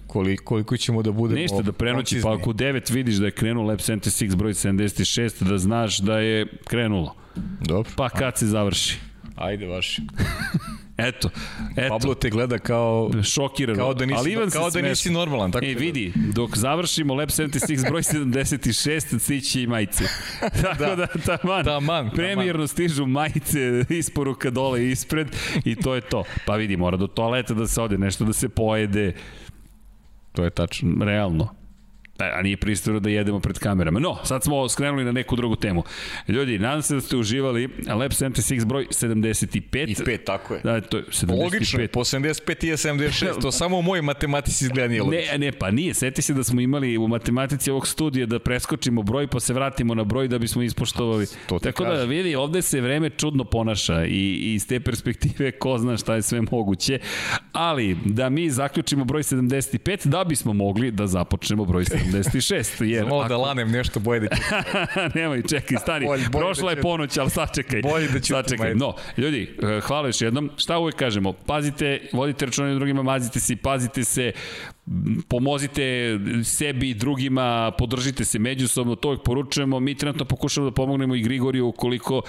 [0.07, 3.65] Koliko, koliko ćemo da budemo Ništa, da prenoći, pa ako 9 vidiš da je krenuo
[3.65, 7.15] Lab 76 broj 76, da znaš da je krenulo.
[7.61, 7.91] Dobro.
[7.97, 8.99] Pa kad se završi.
[9.37, 10.03] Ajde vaši.
[10.97, 11.31] Eto,
[11.77, 11.89] eto.
[11.89, 13.79] Pablo te gleda kao šokirano.
[13.79, 15.65] Kao da nisi, Ali Ivan kao da nisi normalan, tako.
[15.65, 20.05] E vidi, dok završimo Lab 76 broj 76 stići i majice.
[20.63, 22.69] tako da, da taman, taman, premijerno taman.
[22.69, 25.29] stižu majice isporuka dole ispred
[25.65, 26.25] i to je to.
[26.47, 29.15] Pa vidi, mora do toaleta da se ode, nešto da se pojede.
[30.33, 31.05] To je tačno.
[31.05, 31.66] Realno.
[32.19, 34.01] E, a nije pristojno da jedemo pred kamerama.
[34.01, 35.85] No, sad smo skrenuli na neku drugu temu.
[36.29, 39.89] Ljudi, nadam se da ste uživali Lab 76 broj 75.
[39.89, 40.61] I 5, tako je.
[40.65, 41.43] Da, to je 75.
[41.45, 45.33] Logično, po 75 i 76, to samo u mojoj matematici izgleda nije logično.
[45.33, 45.95] Ne, ne, pa nije.
[45.95, 49.95] Seti se da smo imali u matematici ovog studija da preskočimo broj pa se vratimo
[49.95, 51.27] na broj da bismo ispoštovali.
[51.49, 52.09] To Tako da, kažem.
[52.09, 56.15] da vidi, ovde se vreme čudno ponaša i, i iz te perspektive ko zna šta
[56.15, 56.99] je sve moguće.
[57.53, 62.06] Ali, da mi zaključimo broj 75 da bismo mogli da započnemo broj 76.
[62.13, 62.85] 76.
[62.85, 63.29] Jer Samo ako...
[63.29, 64.29] da lanem nešto boje da.
[65.21, 66.07] Nemoj, čekaj, stani.
[66.07, 67.83] bolj, bolj Prošla da je ponoć, ali sačekaj.
[67.83, 68.75] Bolje da ću sačekaj.
[68.75, 70.51] No, ljudi, eh, hvala još jednom.
[70.57, 71.33] Šta uvek kažemo?
[71.33, 74.33] Pazite, vodite računanje drugima, mazite se, pazite se,
[75.29, 79.81] pomozite sebi i drugima, podržite se međusobno, to ih poručujemo.
[79.81, 82.23] Mi trenutno pokušamo da pomognemo i Grigoriju ukoliko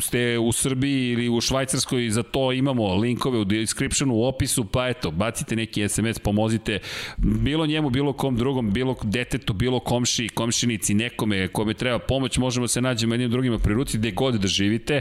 [0.00, 4.88] ste u Srbiji ili u Švajcarskoj, za to imamo linkove u descriptionu, u opisu, pa
[4.88, 6.78] eto, bacite neki SMS, pomozite
[7.16, 12.64] bilo njemu, bilo kom drugom, bilo detetu, bilo komši, komšinici, nekome kome treba pomoć, možemo
[12.64, 15.00] da se nađemo jednim drugima pri ruci, gde god da živite,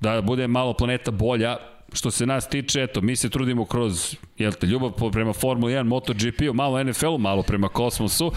[0.00, 1.56] da bude malo planeta bolja,
[1.92, 5.82] što se nas tiče, eto, mi se trudimo kroz jel te, ljubav prema Formula 1,
[5.82, 8.32] MotoGP-u, malo NFL-u, malo prema kosmosu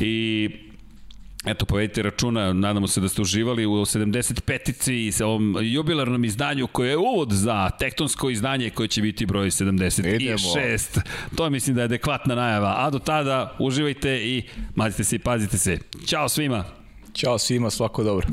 [0.00, 0.50] i
[1.44, 6.66] Eto, povedite računa, nadamo se da ste uživali u 75-ici i sa ovom jubilarnom izdanju
[6.66, 10.14] koje je uvod za tektonsko izdanje koje će biti broj 76.
[10.14, 10.38] Idemo.
[11.36, 12.74] To mislim da je adekvatna najava.
[12.78, 14.42] A do tada uživajte i
[14.74, 15.78] mazite se i pazite se.
[16.06, 16.64] Ćao svima!
[17.14, 18.26] Ćao svima, svako dobro.